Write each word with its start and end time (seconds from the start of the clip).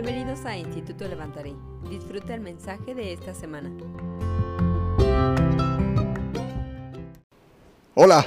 Bienvenidos 0.00 0.44
a 0.44 0.56
Instituto 0.56 1.08
Levantaré. 1.08 1.56
Disfruta 1.90 2.32
el 2.32 2.40
mensaje 2.40 2.94
de 2.94 3.12
esta 3.12 3.34
semana. 3.34 3.68
Hola. 7.96 8.24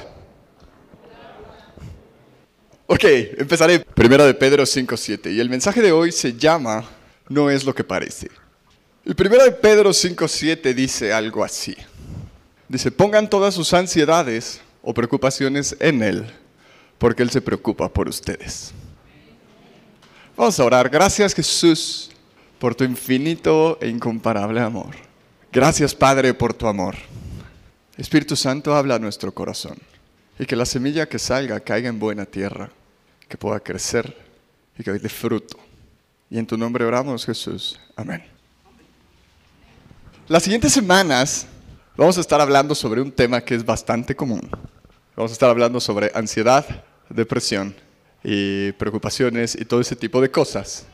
Ok, 2.86 3.04
empezaré. 3.38 3.78
Primera 3.78 4.26
de 4.26 4.34
Pedro 4.34 4.64
5.7. 4.64 5.32
Y 5.32 5.40
el 5.40 5.48
mensaje 5.48 5.80
de 5.80 5.92
hoy 5.92 6.12
se 6.12 6.34
llama 6.34 6.84
No 7.30 7.48
es 7.48 7.64
lo 7.64 7.74
que 7.74 7.84
parece. 7.84 8.30
El 9.06 9.14
primera 9.14 9.44
de 9.44 9.52
Pedro 9.52 9.92
5.7 9.92 10.74
dice 10.74 11.10
algo 11.10 11.42
así. 11.42 11.74
Dice, 12.68 12.90
pongan 12.90 13.30
todas 13.30 13.54
sus 13.54 13.72
ansiedades 13.72 14.60
o 14.82 14.92
preocupaciones 14.92 15.74
en 15.80 16.02
Él, 16.02 16.26
porque 16.98 17.22
Él 17.22 17.30
se 17.30 17.40
preocupa 17.40 17.88
por 17.88 18.10
ustedes. 18.10 18.74
Vamos 20.42 20.58
a 20.58 20.64
orar. 20.64 20.90
Gracias 20.90 21.36
Jesús 21.36 22.10
por 22.58 22.74
tu 22.74 22.82
infinito 22.82 23.78
e 23.80 23.86
incomparable 23.86 24.60
amor. 24.60 24.96
Gracias 25.52 25.94
Padre 25.94 26.34
por 26.34 26.52
tu 26.52 26.66
amor. 26.66 26.96
Espíritu 27.96 28.34
Santo 28.34 28.74
habla 28.74 28.96
a 28.96 28.98
nuestro 28.98 29.32
corazón 29.32 29.78
y 30.40 30.44
que 30.44 30.56
la 30.56 30.66
semilla 30.66 31.08
que 31.08 31.20
salga 31.20 31.60
caiga 31.60 31.88
en 31.88 32.00
buena 32.00 32.26
tierra, 32.26 32.70
que 33.28 33.36
pueda 33.36 33.60
crecer 33.60 34.16
y 34.76 34.82
que 34.82 34.90
dé 34.90 35.08
fruto. 35.08 35.58
Y 36.28 36.38
en 36.40 36.46
tu 36.48 36.58
nombre 36.58 36.84
oramos 36.84 37.24
Jesús. 37.24 37.78
Amén. 37.94 38.24
Las 40.26 40.42
siguientes 40.42 40.72
semanas 40.72 41.46
vamos 41.96 42.18
a 42.18 42.20
estar 42.20 42.40
hablando 42.40 42.74
sobre 42.74 43.00
un 43.00 43.12
tema 43.12 43.40
que 43.42 43.54
es 43.54 43.64
bastante 43.64 44.16
común. 44.16 44.50
Vamos 45.14 45.30
a 45.30 45.34
estar 45.34 45.50
hablando 45.50 45.78
sobre 45.78 46.10
ansiedad, 46.12 46.66
depresión 47.08 47.76
y 48.24 48.72
preocupaciones 48.72 49.56
y 49.58 49.64
todo 49.64 49.80
ese 49.80 49.96
tipo 49.96 50.20
de 50.20 50.30
cosas. 50.30 50.86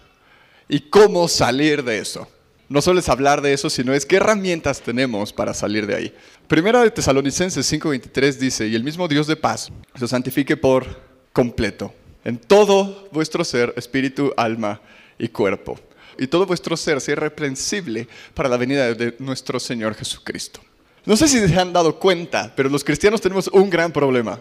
Y 0.69 0.81
cómo 0.81 1.29
salir 1.29 1.83
de 1.83 1.99
eso. 1.99 2.29
No 2.69 2.83
solo 2.83 3.01
es 3.01 3.09
hablar 3.09 3.41
de 3.41 3.55
eso, 3.55 3.71
sino 3.71 3.95
es 3.95 4.05
qué 4.05 4.17
herramientas 4.17 4.83
tenemos 4.83 5.33
para 5.33 5.55
salir 5.55 5.87
de 5.87 5.95
ahí. 5.95 6.15
Primera 6.47 6.83
de 6.83 6.91
Tesalonicenses 6.91 7.67
5:23 7.73 8.39
dice, 8.39 8.69
y 8.69 8.75
el 8.75 8.85
mismo 8.85 9.09
Dios 9.09 9.27
de 9.27 9.37
paz 9.37 9.71
se 9.99 10.07
santifique 10.07 10.57
por 10.57 11.01
completo, 11.33 11.95
en 12.25 12.37
todo 12.37 13.09
vuestro 13.11 13.43
ser, 13.45 13.73
espíritu, 13.77 14.35
alma 14.37 14.83
y 15.19 15.29
cuerpo. 15.29 15.81
Y 16.19 16.27
todo 16.27 16.45
vuestro 16.45 16.77
ser 16.77 17.01
sea 17.01 17.13
irreprensible 17.13 18.09
para 18.35 18.49
la 18.49 18.57
venida 18.57 18.93
de 18.93 19.15
nuestro 19.19 19.59
Señor 19.61 19.95
Jesucristo. 19.95 20.61
No 21.07 21.17
sé 21.17 21.27
si 21.27 21.39
se 21.47 21.59
han 21.59 21.73
dado 21.73 21.99
cuenta, 21.99 22.53
pero 22.55 22.69
los 22.69 22.85
cristianos 22.85 23.21
tenemos 23.21 23.49
un 23.49 23.71
gran 23.71 23.93
problema. 23.93 24.41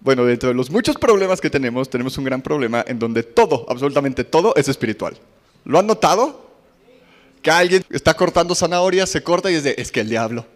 Bueno, 0.00 0.24
dentro 0.24 0.48
de 0.48 0.54
los 0.54 0.70
muchos 0.70 0.96
problemas 0.96 1.40
que 1.40 1.50
tenemos, 1.50 1.90
tenemos 1.90 2.16
un 2.18 2.24
gran 2.24 2.42
problema 2.42 2.84
en 2.86 2.98
donde 2.98 3.22
todo, 3.22 3.66
absolutamente 3.68 4.24
todo, 4.24 4.54
es 4.56 4.68
espiritual. 4.68 5.16
¿Lo 5.64 5.78
han 5.78 5.86
notado? 5.86 6.46
Que 7.42 7.50
alguien 7.50 7.84
está 7.90 8.14
cortando 8.14 8.54
zanahorias, 8.54 9.10
se 9.10 9.22
corta 9.22 9.50
y 9.50 9.54
es 9.54 9.64
de, 9.64 9.74
es 9.78 9.90
que 9.90 10.00
el 10.00 10.08
diablo. 10.08 10.46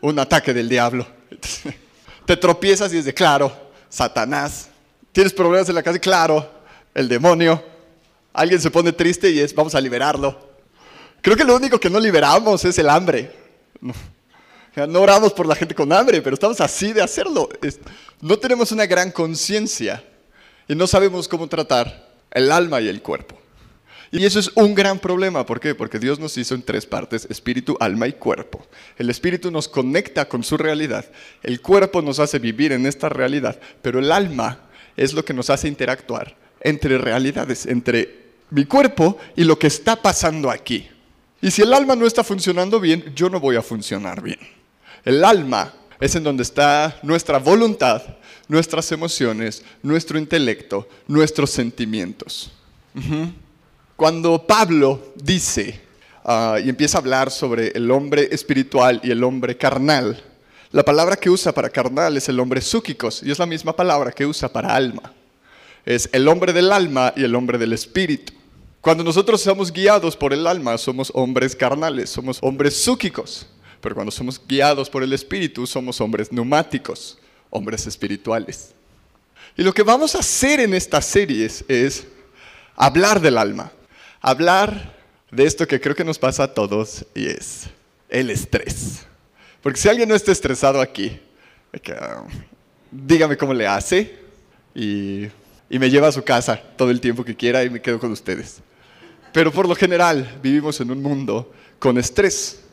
Un 0.00 0.18
ataque 0.18 0.54
del 0.54 0.68
diablo. 0.68 1.06
Te 2.26 2.36
tropiezas 2.36 2.92
y 2.92 2.98
es 2.98 3.04
de, 3.04 3.14
claro, 3.14 3.52
Satanás. 3.88 4.68
Tienes 5.12 5.32
problemas 5.32 5.68
en 5.68 5.74
la 5.74 5.82
casa, 5.82 5.98
claro, 5.98 6.48
el 6.94 7.08
demonio. 7.08 7.62
Alguien 8.32 8.60
se 8.60 8.70
pone 8.70 8.92
triste 8.92 9.30
y 9.30 9.38
es, 9.38 9.54
vamos 9.54 9.74
a 9.74 9.80
liberarlo. 9.80 10.38
Creo 11.22 11.36
que 11.36 11.44
lo 11.44 11.56
único 11.56 11.80
que 11.80 11.90
no 11.90 11.98
liberamos 11.98 12.64
es 12.64 12.78
el 12.78 12.88
hambre. 12.88 13.32
No 14.88 15.00
oramos 15.00 15.32
por 15.32 15.46
la 15.46 15.54
gente 15.54 15.74
con 15.74 15.90
hambre, 15.90 16.20
pero 16.20 16.34
estamos 16.34 16.60
así 16.60 16.92
de 16.92 17.00
hacerlo. 17.00 17.48
No 18.20 18.38
tenemos 18.38 18.72
una 18.72 18.84
gran 18.84 19.10
conciencia 19.10 20.04
y 20.68 20.74
no 20.74 20.86
sabemos 20.86 21.28
cómo 21.28 21.48
tratar 21.48 22.10
el 22.30 22.52
alma 22.52 22.82
y 22.82 22.88
el 22.88 23.00
cuerpo. 23.00 23.38
Y 24.12 24.24
eso 24.24 24.38
es 24.38 24.50
un 24.54 24.74
gran 24.74 24.98
problema. 24.98 25.46
¿Por 25.46 25.60
qué? 25.60 25.74
Porque 25.74 25.98
Dios 25.98 26.18
nos 26.18 26.36
hizo 26.36 26.54
en 26.54 26.62
tres 26.62 26.84
partes, 26.86 27.26
espíritu, 27.30 27.76
alma 27.80 28.06
y 28.06 28.12
cuerpo. 28.12 28.66
El 28.98 29.10
espíritu 29.10 29.50
nos 29.50 29.66
conecta 29.66 30.28
con 30.28 30.44
su 30.44 30.56
realidad. 30.56 31.06
El 31.42 31.60
cuerpo 31.60 32.02
nos 32.02 32.20
hace 32.20 32.38
vivir 32.38 32.72
en 32.72 32.86
esta 32.86 33.08
realidad. 33.08 33.58
Pero 33.82 33.98
el 33.98 34.12
alma 34.12 34.60
es 34.96 35.12
lo 35.12 35.24
que 35.24 35.34
nos 35.34 35.50
hace 35.50 35.68
interactuar 35.68 36.36
entre 36.60 36.98
realidades, 36.98 37.66
entre 37.66 38.26
mi 38.50 38.64
cuerpo 38.64 39.18
y 39.34 39.44
lo 39.44 39.58
que 39.58 39.66
está 39.66 39.96
pasando 39.96 40.50
aquí. 40.50 40.88
Y 41.40 41.50
si 41.50 41.62
el 41.62 41.72
alma 41.72 41.96
no 41.96 42.06
está 42.06 42.22
funcionando 42.22 42.78
bien, 42.78 43.12
yo 43.14 43.28
no 43.28 43.40
voy 43.40 43.56
a 43.56 43.62
funcionar 43.62 44.22
bien. 44.22 44.55
El 45.06 45.24
alma 45.24 45.72
es 46.00 46.16
en 46.16 46.24
donde 46.24 46.42
está 46.42 46.98
nuestra 47.04 47.38
voluntad, 47.38 48.02
nuestras 48.48 48.90
emociones, 48.90 49.62
nuestro 49.80 50.18
intelecto, 50.18 50.88
nuestros 51.06 51.50
sentimientos. 51.50 52.50
Cuando 53.94 54.44
Pablo 54.44 55.12
dice 55.14 55.80
ah, 56.24 56.58
y 56.62 56.68
empieza 56.68 56.98
a 56.98 57.02
hablar 57.02 57.30
sobre 57.30 57.68
el 57.68 57.88
hombre 57.92 58.28
espiritual 58.32 59.00
y 59.04 59.12
el 59.12 59.22
hombre 59.22 59.56
carnal, 59.56 60.20
la 60.72 60.84
palabra 60.84 61.14
que 61.14 61.30
usa 61.30 61.52
para 61.52 61.70
carnal 61.70 62.16
es 62.16 62.28
el 62.28 62.40
hombre 62.40 62.60
súquicos 62.60 63.22
y 63.22 63.30
es 63.30 63.38
la 63.38 63.46
misma 63.46 63.76
palabra 63.76 64.10
que 64.10 64.26
usa 64.26 64.52
para 64.52 64.74
alma. 64.74 65.14
Es 65.84 66.08
el 66.12 66.26
hombre 66.26 66.52
del 66.52 66.72
alma 66.72 67.12
y 67.14 67.22
el 67.22 67.36
hombre 67.36 67.58
del 67.58 67.72
espíritu. 67.72 68.32
Cuando 68.80 69.04
nosotros 69.04 69.40
somos 69.40 69.72
guiados 69.72 70.16
por 70.16 70.32
el 70.32 70.48
alma, 70.48 70.76
somos 70.78 71.12
hombres 71.14 71.54
carnales, 71.54 72.10
somos 72.10 72.38
hombres 72.42 72.76
súquicos. 72.76 73.46
Pero 73.86 73.94
cuando 73.94 74.10
somos 74.10 74.42
guiados 74.44 74.90
por 74.90 75.04
el 75.04 75.12
Espíritu, 75.12 75.64
somos 75.64 76.00
hombres 76.00 76.32
neumáticos, 76.32 77.18
hombres 77.50 77.86
espirituales. 77.86 78.74
Y 79.56 79.62
lo 79.62 79.72
que 79.72 79.84
vamos 79.84 80.16
a 80.16 80.18
hacer 80.18 80.58
en 80.58 80.74
estas 80.74 81.04
series 81.04 81.64
es 81.68 82.04
hablar 82.74 83.20
del 83.20 83.38
alma, 83.38 83.70
hablar 84.20 84.92
de 85.30 85.44
esto 85.44 85.68
que 85.68 85.80
creo 85.80 85.94
que 85.94 86.02
nos 86.02 86.18
pasa 86.18 86.42
a 86.42 86.52
todos 86.52 87.06
y 87.14 87.26
es 87.26 87.68
el 88.08 88.30
estrés. 88.30 89.06
Porque 89.62 89.78
si 89.78 89.88
alguien 89.88 90.08
no 90.08 90.16
está 90.16 90.32
estresado 90.32 90.80
aquí, 90.80 91.20
dígame 92.90 93.36
cómo 93.36 93.54
le 93.54 93.68
hace 93.68 94.18
y, 94.74 95.26
y 95.70 95.78
me 95.78 95.90
lleva 95.90 96.08
a 96.08 96.12
su 96.12 96.24
casa 96.24 96.60
todo 96.76 96.90
el 96.90 97.00
tiempo 97.00 97.24
que 97.24 97.36
quiera 97.36 97.62
y 97.62 97.70
me 97.70 97.80
quedo 97.80 98.00
con 98.00 98.10
ustedes. 98.10 98.56
Pero 99.32 99.52
por 99.52 99.68
lo 99.68 99.76
general 99.76 100.40
vivimos 100.42 100.80
en 100.80 100.90
un 100.90 101.00
mundo 101.00 101.54
con 101.78 101.98
estrés. 101.98 102.65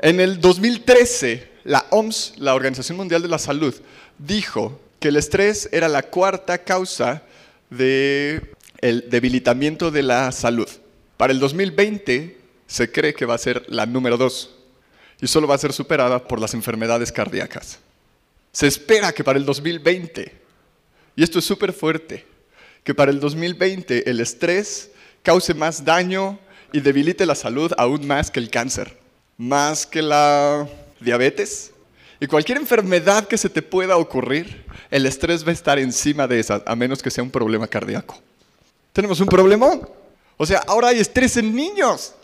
En 0.00 0.20
el 0.20 0.40
2013, 0.40 1.50
la 1.64 1.84
OMS, 1.90 2.34
la 2.36 2.54
Organización 2.54 2.98
Mundial 2.98 3.20
de 3.20 3.26
la 3.26 3.38
Salud, 3.38 3.74
dijo 4.16 4.80
que 5.00 5.08
el 5.08 5.16
estrés 5.16 5.68
era 5.72 5.88
la 5.88 6.02
cuarta 6.02 6.58
causa 6.58 7.22
del 7.68 8.46
debilitamiento 9.10 9.90
de 9.90 10.04
la 10.04 10.30
salud. 10.30 10.68
Para 11.16 11.32
el 11.32 11.40
2020 11.40 12.38
se 12.68 12.92
cree 12.92 13.12
que 13.12 13.26
va 13.26 13.34
a 13.34 13.38
ser 13.38 13.64
la 13.66 13.86
número 13.86 14.16
dos 14.16 14.54
y 15.20 15.26
solo 15.26 15.48
va 15.48 15.56
a 15.56 15.58
ser 15.58 15.72
superada 15.72 16.28
por 16.28 16.40
las 16.40 16.54
enfermedades 16.54 17.10
cardíacas. 17.10 17.80
Se 18.52 18.68
espera 18.68 19.12
que 19.12 19.24
para 19.24 19.38
el 19.38 19.44
2020, 19.44 20.32
y 21.16 21.22
esto 21.24 21.40
es 21.40 21.44
súper 21.44 21.72
fuerte, 21.72 22.24
que 22.84 22.94
para 22.94 23.10
el 23.10 23.18
2020 23.18 24.08
el 24.08 24.20
estrés 24.20 24.92
cause 25.24 25.54
más 25.54 25.84
daño 25.84 26.38
y 26.72 26.80
debilite 26.80 27.26
la 27.26 27.34
salud 27.34 27.72
aún 27.76 28.06
más 28.06 28.30
que 28.30 28.38
el 28.38 28.48
cáncer 28.48 28.97
más 29.38 29.86
que 29.86 30.02
la 30.02 30.68
diabetes 31.00 31.72
y 32.20 32.26
cualquier 32.26 32.58
enfermedad 32.58 33.26
que 33.28 33.38
se 33.38 33.48
te 33.48 33.62
pueda 33.62 33.96
ocurrir, 33.96 34.64
el 34.90 35.06
estrés 35.06 35.46
va 35.46 35.50
a 35.50 35.54
estar 35.54 35.78
encima 35.78 36.26
de 36.26 36.40
esa, 36.40 36.62
a 36.66 36.74
menos 36.74 37.00
que 37.00 37.10
sea 37.10 37.22
un 37.22 37.30
problema 37.30 37.68
cardíaco. 37.68 38.20
Tenemos 38.92 39.20
un 39.20 39.28
problemón. 39.28 39.88
O 40.36 40.44
sea, 40.44 40.58
ahora 40.66 40.88
hay 40.88 40.98
estrés 40.98 41.36
en 41.36 41.54
niños. 41.54 42.14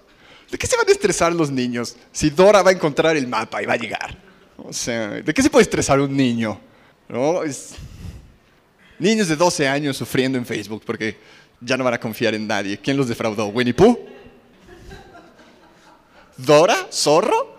¿De 0.51 0.59
qué 0.59 0.67
se 0.67 0.77
van 0.77 0.89
a 0.89 0.91
estresar 0.91 1.33
los 1.33 1.51
niños 1.51 1.97
si 2.13 2.31
Dora 2.31 2.63
va 2.63 2.71
a 2.71 2.73
encontrar 2.73 3.17
el 3.17 3.29
mapa 3.29 3.63
y 3.63 3.67
va 3.67 3.75
a 3.75 3.77
llegar? 3.77 4.19
O 4.59 4.73
sea, 4.73 5.11
¿de 5.11 5.33
qué 5.33 5.43
se 5.43 5.51
puede 5.51 5.63
estresar 5.63 6.01
un 6.01 6.17
niño? 6.17 6.61
¿No? 7.09 7.41
Niños 8.99 9.29
de 9.29 9.37
12 9.37 9.69
años 9.69 9.97
sufriendo 9.97 10.37
en 10.39 10.45
Facebook 10.45 10.83
porque 10.85 11.17
ya 11.61 11.77
no 11.77 11.85
van 11.85 11.95
a 11.95 12.01
confiar 12.01 12.35
en 12.35 12.47
nadie. 12.47 12.79
¿Quién 12.79 12.97
los 12.97 13.07
defraudó? 13.07 13.47
¿Winnie 13.47 13.75
Pooh? 13.75 14.14
Dora, 16.37 16.89
zorro. 16.93 17.55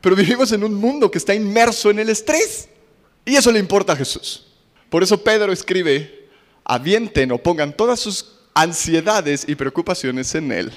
Pero 0.00 0.16
vivimos 0.16 0.50
en 0.52 0.64
un 0.64 0.74
mundo 0.74 1.10
que 1.10 1.18
está 1.18 1.34
inmerso 1.34 1.90
en 1.90 1.98
el 2.00 2.08
estrés. 2.10 2.68
Y 3.24 3.36
eso 3.36 3.52
le 3.52 3.58
importa 3.58 3.92
a 3.92 3.96
Jesús. 3.96 4.46
Por 4.90 5.02
eso 5.02 5.22
Pedro 5.22 5.52
escribe, 5.52 6.28
avienten 6.64 7.32
o 7.32 7.38
pongan 7.38 7.74
todas 7.76 8.00
sus 8.00 8.40
ansiedades 8.54 9.44
y 9.48 9.54
preocupaciones 9.54 10.34
en 10.34 10.52
Él, 10.52 10.72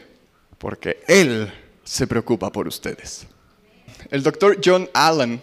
porque 0.58 1.02
Él 1.08 1.52
se 1.84 2.08
preocupa 2.08 2.52
por 2.52 2.68
ustedes. 2.68 3.28
El 4.10 4.24
doctor 4.24 4.60
John 4.64 4.90
Allen, 4.94 5.42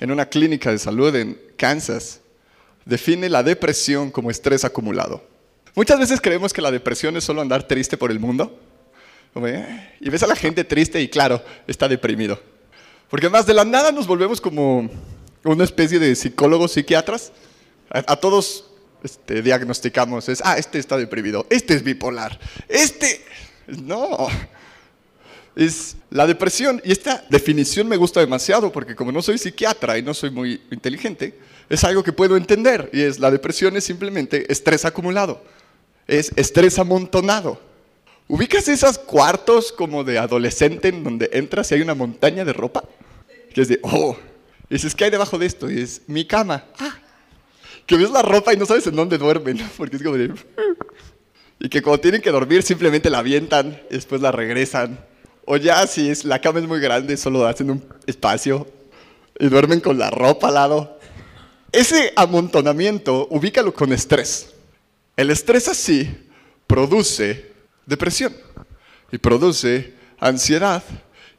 en 0.00 0.10
una 0.10 0.26
clínica 0.26 0.70
de 0.70 0.78
salud 0.78 1.14
en 1.14 1.40
Kansas, 1.56 2.20
define 2.84 3.28
la 3.28 3.42
depresión 3.42 4.10
como 4.10 4.30
estrés 4.30 4.64
acumulado. 4.64 5.22
Muchas 5.74 5.98
veces 5.98 6.20
creemos 6.20 6.52
que 6.52 6.62
la 6.62 6.70
depresión 6.70 7.16
es 7.16 7.24
solo 7.24 7.40
andar 7.40 7.68
triste 7.68 7.96
por 7.96 8.10
el 8.10 8.18
mundo, 8.18 8.58
y 10.00 10.08
ves 10.10 10.22
a 10.22 10.26
la 10.26 10.36
gente 10.36 10.64
triste 10.64 11.00
y 11.00 11.08
claro, 11.08 11.42
está 11.66 11.88
deprimido. 11.88 12.40
Porque 13.10 13.28
más 13.28 13.46
de 13.46 13.54
la 13.54 13.64
nada 13.64 13.92
nos 13.92 14.06
volvemos 14.06 14.40
como 14.40 14.90
una 15.44 15.64
especie 15.64 15.98
de 15.98 16.14
psicólogos, 16.14 16.72
psiquiatras. 16.72 17.32
A, 17.90 18.16
todos 18.16 18.66
este, 19.02 19.40
diagnosticamos, 19.40 20.28
es, 20.28 20.42
ah, 20.44 20.58
este 20.58 20.78
está 20.78 20.98
deprimido, 20.98 21.46
este 21.48 21.74
es 21.74 21.82
bipolar, 21.82 22.38
este... 22.68 23.24
No. 23.68 24.28
Es 25.54 25.96
la 26.10 26.26
depresión. 26.26 26.80
Y 26.84 26.92
esta 26.92 27.24
definición 27.28 27.88
me 27.88 27.96
gusta 27.96 28.20
demasiado 28.20 28.70
porque 28.70 28.94
como 28.94 29.12
no 29.12 29.20
soy 29.20 29.38
psiquiatra 29.38 29.98
y 29.98 30.02
no 30.02 30.14
soy 30.14 30.30
muy 30.30 30.62
inteligente, 30.70 31.38
es 31.68 31.84
algo 31.84 32.02
que 32.02 32.12
puedo 32.12 32.36
entender. 32.36 32.88
Y 32.92 33.02
es 33.02 33.18
la 33.18 33.30
depresión 33.30 33.76
es 33.76 33.84
simplemente 33.84 34.50
estrés 34.50 34.84
acumulado. 34.84 35.42
Es 36.06 36.32
estrés 36.36 36.78
amontonado. 36.78 37.60
¿Ubicas 38.28 38.68
esos 38.68 38.98
cuartos 38.98 39.72
como 39.72 40.04
de 40.04 40.18
adolescente 40.18 40.88
en 40.88 41.02
donde 41.02 41.30
entras 41.32 41.70
y 41.72 41.76
hay 41.76 41.80
una 41.80 41.94
montaña 41.94 42.44
de 42.44 42.52
ropa? 42.52 42.84
Que 43.54 43.62
es 43.62 43.68
de, 43.68 43.80
oh, 43.82 44.16
y 44.68 44.74
dices, 44.74 44.94
¿qué 44.94 45.04
hay 45.04 45.10
debajo 45.10 45.38
de 45.38 45.46
esto? 45.46 45.70
Y 45.70 45.80
es 45.80 46.02
mi 46.06 46.26
cama. 46.26 46.66
Ah, 46.78 46.98
que 47.86 47.96
ves 47.96 48.10
la 48.10 48.20
ropa 48.20 48.52
y 48.52 48.58
no 48.58 48.66
sabes 48.66 48.86
en 48.86 48.96
dónde 48.96 49.16
duermen, 49.16 49.58
porque 49.76 49.96
es 49.96 50.02
como 50.02 50.16
de... 50.16 50.34
Y 51.60 51.68
que 51.68 51.82
cuando 51.82 52.00
tienen 52.00 52.22
que 52.22 52.30
dormir 52.30 52.62
simplemente 52.62 53.10
la 53.10 53.18
avientan 53.18 53.80
y 53.90 53.94
después 53.94 54.20
la 54.20 54.30
regresan. 54.30 55.04
O 55.44 55.56
ya 55.56 55.84
si 55.88 56.08
es, 56.08 56.24
la 56.24 56.40
cama 56.40 56.60
es 56.60 56.68
muy 56.68 56.78
grande, 56.78 57.16
solo 57.16 57.44
hacen 57.46 57.70
un 57.70 57.84
espacio 58.06 58.68
y 59.40 59.48
duermen 59.48 59.80
con 59.80 59.98
la 59.98 60.08
ropa 60.08 60.48
al 60.48 60.54
lado. 60.54 61.00
Ese 61.72 62.12
amontonamiento, 62.14 63.26
ubícalo 63.30 63.74
con 63.74 63.92
estrés. 63.92 64.50
El 65.16 65.30
estrés 65.30 65.66
así 65.66 66.08
produce 66.68 67.50
depresión 67.88 68.34
y 69.10 69.18
produce 69.18 69.94
ansiedad 70.20 70.84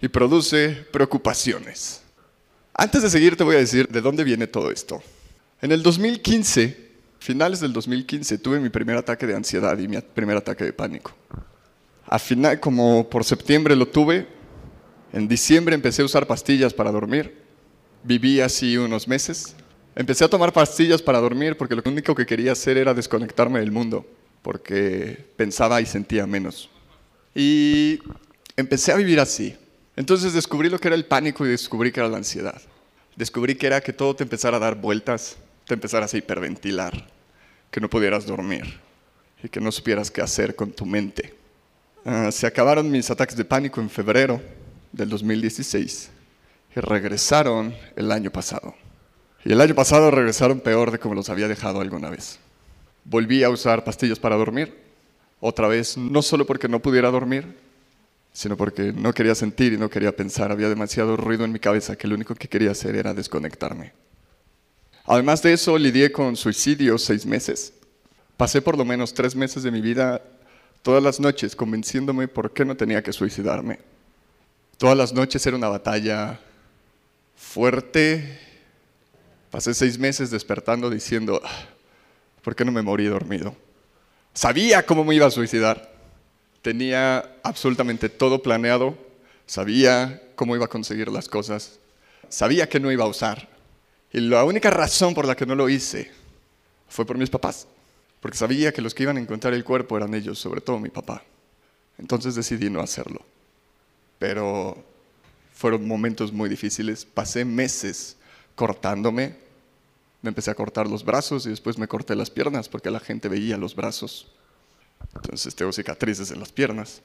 y 0.01 0.07
produce 0.07 0.86
preocupaciones. 0.92 2.01
Antes 2.74 3.04
de 3.04 3.10
seguir 3.10 3.38
te 3.38 3.44
voy 3.44 3.56
a 3.56 3.60
decir 3.60 3.88
de 3.88 4.01
dónde 4.01 4.24
viene 4.24 4.48
todo 4.48 4.72
esto. 4.72 5.01
En 5.62 5.72
el 5.72 5.84
2015, 5.84 6.90
finales 7.19 7.60
del 7.60 7.74
2015, 7.74 8.38
tuve 8.40 8.60
mi 8.60 8.69
primer 8.69 8.98
ataque 8.98 9.28
de 9.28 9.36
ansiedad 9.36 9.78
y 9.78 9.88
mi 9.88 10.00
primer 10.00 10.38
ataque 10.38 10.63
de 10.63 10.74
pánico. 10.74 11.16
Como 12.62 13.07
por 13.07 13.24
septiembre 13.24 13.75
lo 13.75 13.88
tuve, 13.88 14.28
en 15.13 15.28
diciembre 15.28 15.75
empecé 15.75 16.01
a 16.01 16.06
usar 16.06 16.25
pastillas 16.25 16.74
para 16.74 16.92
dormir. 16.92 17.38
Viví 18.04 18.40
así 18.40 18.78
unos 18.78 19.07
meses. 19.07 19.56
Empecé 19.96 20.24
a 20.24 20.30
tomar 20.30 20.54
pastillas 20.54 21.01
para 21.01 21.19
dormir 21.19 21.57
porque 21.57 21.75
lo 21.75 21.84
único 21.86 22.16
que 22.16 22.25
quería 22.25 22.54
hacer 22.54 22.78
era 22.78 22.94
desconectarme 22.94 23.60
del 23.60 23.72
mundo, 23.72 24.07
porque 24.41 25.25
pensaba 25.36 25.81
y 25.81 25.86
sentía 25.86 26.25
menos. 26.25 26.69
Y 27.36 28.00
empecé 28.56 28.91
a 28.91 28.95
vivir 28.95 29.19
así. 29.19 29.56
Entonces 29.95 30.33
descubrí 30.33 30.69
lo 30.69 30.80
que 30.80 30.88
era 30.88 30.95
el 30.95 31.06
pánico 31.06 31.45
y 31.45 31.50
descubrí 31.50 31.91
que 31.91 32.00
era 32.00 32.09
la 32.09 32.18
ansiedad. 32.18 32.62
Descubrí 33.15 33.56
que 33.56 33.68
era 33.68 33.81
que 33.81 33.94
todo 33.94 34.15
te 34.15 34.24
empezara 34.24 34.57
a 34.57 34.59
dar 34.59 34.75
vueltas, 34.75 35.38
te 35.65 35.74
empezaras 35.74 36.13
a 36.13 36.18
hiperventilar, 36.18 37.07
que 37.69 37.81
no 37.81 37.89
pudieras 37.89 38.25
dormir 38.25 38.80
y 39.44 39.50
que 39.50 39.59
no 39.59 39.71
supieras 39.71 40.09
qué 40.09 40.21
hacer 40.21 40.56
con 40.56 40.71
tu 40.71 40.86
mente. 40.86 41.36
Ah, 42.06 42.31
se 42.31 42.47
acabaron 42.47 42.89
mis 42.89 43.09
ataques 43.09 43.36
de 43.36 43.45
pánico 43.45 43.81
en 43.81 43.89
febrero 43.89 44.41
del 44.91 45.09
2016 45.09 46.09
y 46.75 46.80
regresaron 46.80 47.75
el 47.95 48.12
año 48.12 48.31
pasado. 48.31 48.74
Y 49.44 49.51
el 49.51 49.62
año 49.62 49.75
pasado 49.75 50.12
regresaron 50.12 50.59
peor 50.59 50.91
de 50.91 51.00
como 51.00 51.15
los 51.15 51.30
había 51.30 51.47
dejado 51.47 51.81
alguna 51.81 52.09
vez. 52.09 52.39
Volví 53.09 53.44
a 53.44 53.50
usar 53.50 53.83
pastillas 53.83 54.19
para 54.19 54.35
dormir, 54.35 54.71
otra 55.39 55.67
vez, 55.67 55.97
no 55.97 56.21
solo 56.21 56.45
porque 56.45 56.67
no 56.67 56.79
pudiera 56.79 57.09
dormir, 57.09 57.57
sino 58.31 58.56
porque 58.56 58.94
no 58.94 59.13
quería 59.13 59.33
sentir 59.33 59.73
y 59.73 59.77
no 59.77 59.89
quería 59.89 60.15
pensar. 60.15 60.51
Había 60.51 60.69
demasiado 60.69 61.17
ruido 61.17 61.44
en 61.44 61.51
mi 61.51 61.57
cabeza 61.57 61.95
que 61.95 62.07
lo 62.07 62.13
único 62.13 62.35
que 62.35 62.47
quería 62.47 62.69
hacer 62.69 62.95
era 62.95 63.15
desconectarme. 63.15 63.94
Además 65.06 65.41
de 65.41 65.53
eso, 65.53 65.75
lidié 65.75 66.11
con 66.11 66.35
suicidio 66.35 67.00
seis 67.00 67.25
meses. 67.25 67.73
Pasé 68.38 68.61
por 68.61 68.77
lo 68.77 68.85
menos 68.85 69.13
tres 69.13 69.35
meses 69.35 69.63
de 69.63 69.71
mi 69.71 69.81
vida 69.81 70.21
todas 70.83 71.01
las 71.01 71.19
noches 71.19 71.55
convenciéndome 71.55 72.27
por 72.27 72.53
qué 72.53 72.63
no 72.63 72.77
tenía 72.77 73.01
que 73.01 73.12
suicidarme. 73.12 73.79
Todas 74.77 74.95
las 74.95 75.13
noches 75.13 75.44
era 75.47 75.57
una 75.57 75.67
batalla 75.67 76.39
fuerte. 77.35 78.39
Pasé 79.50 79.73
seis 79.73 79.97
meses 79.97 80.29
despertando 80.29 80.91
diciendo, 80.91 81.41
ah, 81.44 81.65
¿por 82.44 82.56
qué 82.56 82.65
no 82.65 82.71
me 82.71 82.81
morí 82.81 83.06
dormido? 83.06 83.56
Sabía 84.33 84.86
cómo 84.86 85.03
me 85.03 85.15
iba 85.15 85.27
a 85.27 85.31
suicidar. 85.31 85.91
Tenía 86.62 87.38
absolutamente 87.44 88.09
todo 88.09 88.41
planeado. 88.41 88.97
Sabía 89.45 90.21
cómo 90.36 90.56
iba 90.56 90.65
a 90.65 90.69
conseguir 90.69 91.09
las 91.09 91.27
cosas. 91.27 91.80
Sabía 92.30 92.69
que 92.69 92.80
no 92.80 92.91
iba 92.91 93.03
a 93.03 93.07
usar. 93.07 93.50
Y 94.12 94.19
la 94.19 94.44
única 94.44 94.69
razón 94.69 95.13
por 95.13 95.25
la 95.25 95.36
que 95.36 95.45
no 95.45 95.56
lo 95.56 95.69
hice 95.69 96.12
fue 96.88 97.06
por 97.06 97.18
mis 97.18 97.30
papás. 97.30 97.68
Porque 98.21 98.38
sabía 98.38 98.74
que 98.74 98.81
los 98.81 98.94
que 98.94 99.03
iban 99.03 99.18
a 99.18 99.21
encontrar 99.21 99.53
el 99.53 99.63
cuerpo 99.63 99.97
eran 99.97 100.13
ellos, 100.13 100.39
sobre 100.39 100.62
todo 100.62 100.80
mi 100.80 100.89
papá. 100.89 101.24
Entonces 101.97 102.36
decidí 102.36 102.69
no 102.69 102.81
hacerlo. 102.81 103.21
Pero 104.18 104.83
fueron 105.53 105.88
momentos 105.88 106.31
muy 106.31 106.50
difíciles. 106.50 107.06
Pasé 107.06 107.45
meses 107.45 108.18
cortándome. 108.56 109.36
Me 110.21 110.30
empecé 110.30 110.51
a 110.51 110.56
cortar 110.56 110.88
los 110.88 111.04
brazos 111.04 111.45
y 111.45 111.50
después 111.50 111.77
me 111.77 111.88
corté 111.88 112.16
las 112.16 112.30
piernas 112.30 112.68
porque 112.68 112.92
la 112.92 113.00
gente 113.00 113.30
veía 113.30 113.57
los 113.57 113.75
brazos. 113.75 114.27
Entonces 115.16 115.56
tengo 115.56 115.71
cicatrices 115.71 116.31
en 116.31 116.39
las 116.39 116.51
piernas. 116.51 117.01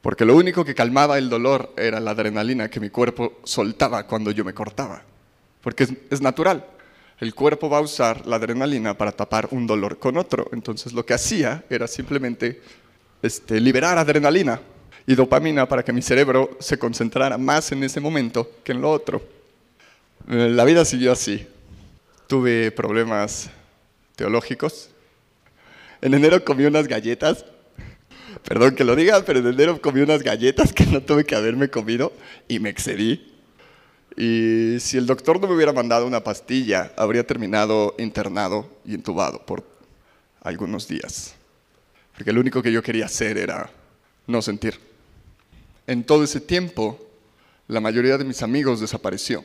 Porque 0.00 0.24
lo 0.24 0.36
único 0.36 0.64
que 0.64 0.74
calmaba 0.74 1.16
el 1.16 1.30
dolor 1.30 1.72
era 1.76 1.98
la 1.98 2.10
adrenalina 2.10 2.68
que 2.68 2.80
mi 2.80 2.90
cuerpo 2.90 3.40
soltaba 3.44 4.06
cuando 4.06 4.30
yo 4.30 4.44
me 4.44 4.52
cortaba. 4.52 5.02
Porque 5.62 5.88
es, 6.10 6.20
natural 6.20 6.66
el 7.20 7.34
cuerpo 7.34 7.70
va 7.70 7.78
a 7.78 7.80
usar 7.80 8.26
la 8.26 8.36
adrenalina 8.36 8.98
para 8.98 9.12
tapar 9.12 9.48
un 9.52 9.66
dolor 9.66 9.98
con 9.98 10.18
otro. 10.18 10.48
Entonces 10.52 10.92
lo 10.92 11.06
que 11.06 11.14
hacía 11.14 11.64
era 11.70 11.86
simplemente 11.86 12.60
este, 13.22 13.60
liberar 13.60 13.96
adrenalina 13.96 14.60
y 15.06 15.14
dopamina 15.14 15.66
para 15.66 15.82
que 15.82 15.92
mi 15.92 16.02
cerebro 16.02 16.56
se 16.60 16.78
concentrara 16.78 17.38
más 17.38 17.72
en 17.72 17.82
ese 17.84 18.00
momento 18.00 18.50
que 18.62 18.72
en 18.72 18.82
lo 18.82 18.90
otro. 18.90 19.22
Eh, 20.28 20.50
la 20.50 20.64
vida 20.64 20.84
siguió 20.84 21.12
así. 21.12 21.46
Tuve 22.34 22.72
problemas 22.72 23.48
teológicos. 24.16 24.90
En 26.02 26.14
enero 26.14 26.44
comí 26.44 26.64
unas 26.64 26.88
galletas. 26.88 27.44
Perdón 28.42 28.74
que 28.74 28.82
lo 28.82 28.96
diga, 28.96 29.24
pero 29.24 29.38
en 29.38 29.46
enero 29.46 29.80
comí 29.80 30.00
unas 30.00 30.20
galletas 30.20 30.72
que 30.72 30.84
no 30.84 31.00
tuve 31.00 31.24
que 31.24 31.36
haberme 31.36 31.70
comido 31.70 32.12
y 32.48 32.58
me 32.58 32.70
excedí. 32.70 33.32
Y 34.16 34.80
si 34.80 34.96
el 34.96 35.06
doctor 35.06 35.40
no 35.40 35.46
me 35.46 35.54
hubiera 35.54 35.72
mandado 35.72 36.08
una 36.08 36.24
pastilla, 36.24 36.92
habría 36.96 37.24
terminado 37.24 37.94
internado 37.98 38.68
y 38.84 38.94
entubado 38.94 39.46
por 39.46 39.64
algunos 40.40 40.88
días. 40.88 41.36
Porque 42.16 42.32
lo 42.32 42.40
único 42.40 42.62
que 42.62 42.72
yo 42.72 42.82
quería 42.82 43.06
hacer 43.06 43.38
era 43.38 43.70
no 44.26 44.42
sentir. 44.42 44.80
En 45.86 46.02
todo 46.02 46.24
ese 46.24 46.40
tiempo, 46.40 46.98
la 47.68 47.78
mayoría 47.78 48.18
de 48.18 48.24
mis 48.24 48.42
amigos 48.42 48.80
desapareció. 48.80 49.44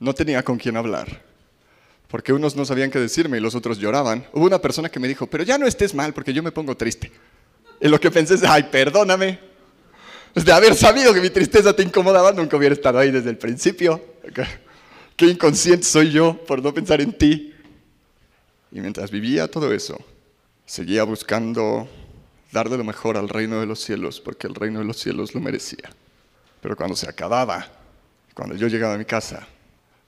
No 0.00 0.14
tenía 0.14 0.42
con 0.42 0.56
quién 0.56 0.78
hablar. 0.78 1.33
Porque 2.14 2.32
unos 2.32 2.54
no 2.54 2.64
sabían 2.64 2.92
qué 2.92 3.00
decirme 3.00 3.38
y 3.38 3.40
los 3.40 3.56
otros 3.56 3.76
lloraban. 3.76 4.24
Hubo 4.32 4.44
una 4.44 4.60
persona 4.60 4.88
que 4.88 5.00
me 5.00 5.08
dijo, 5.08 5.26
pero 5.26 5.42
ya 5.42 5.58
no 5.58 5.66
estés 5.66 5.96
mal 5.96 6.14
porque 6.14 6.32
yo 6.32 6.44
me 6.44 6.52
pongo 6.52 6.76
triste. 6.76 7.10
Y 7.80 7.88
lo 7.88 7.98
que 7.98 8.08
pensé 8.08 8.34
es, 8.34 8.44
ay, 8.44 8.68
perdóname, 8.70 9.40
de 10.32 10.52
haber 10.52 10.76
sabido 10.76 11.12
que 11.12 11.20
mi 11.20 11.30
tristeza 11.30 11.74
te 11.74 11.82
incomodaba, 11.82 12.30
nunca 12.30 12.56
hubiera 12.56 12.72
estado 12.72 13.00
ahí 13.00 13.10
desde 13.10 13.30
el 13.30 13.36
principio. 13.36 14.00
Qué 15.16 15.26
inconsciente 15.26 15.82
soy 15.82 16.12
yo 16.12 16.40
por 16.46 16.62
no 16.62 16.72
pensar 16.72 17.00
en 17.00 17.18
ti. 17.18 17.52
Y 18.70 18.78
mientras 18.78 19.10
vivía 19.10 19.48
todo 19.48 19.72
eso, 19.72 19.98
seguía 20.66 21.02
buscando 21.02 21.88
darle 22.52 22.76
lo 22.76 22.84
mejor 22.84 23.16
al 23.16 23.28
reino 23.28 23.58
de 23.58 23.66
los 23.66 23.80
cielos, 23.80 24.20
porque 24.20 24.46
el 24.46 24.54
reino 24.54 24.78
de 24.78 24.84
los 24.84 24.98
cielos 24.98 25.34
lo 25.34 25.40
merecía. 25.40 25.90
Pero 26.60 26.76
cuando 26.76 26.94
se 26.94 27.08
acababa, 27.08 27.66
cuando 28.34 28.54
yo 28.54 28.68
llegaba 28.68 28.94
a 28.94 28.98
mi 28.98 29.04
casa, 29.04 29.48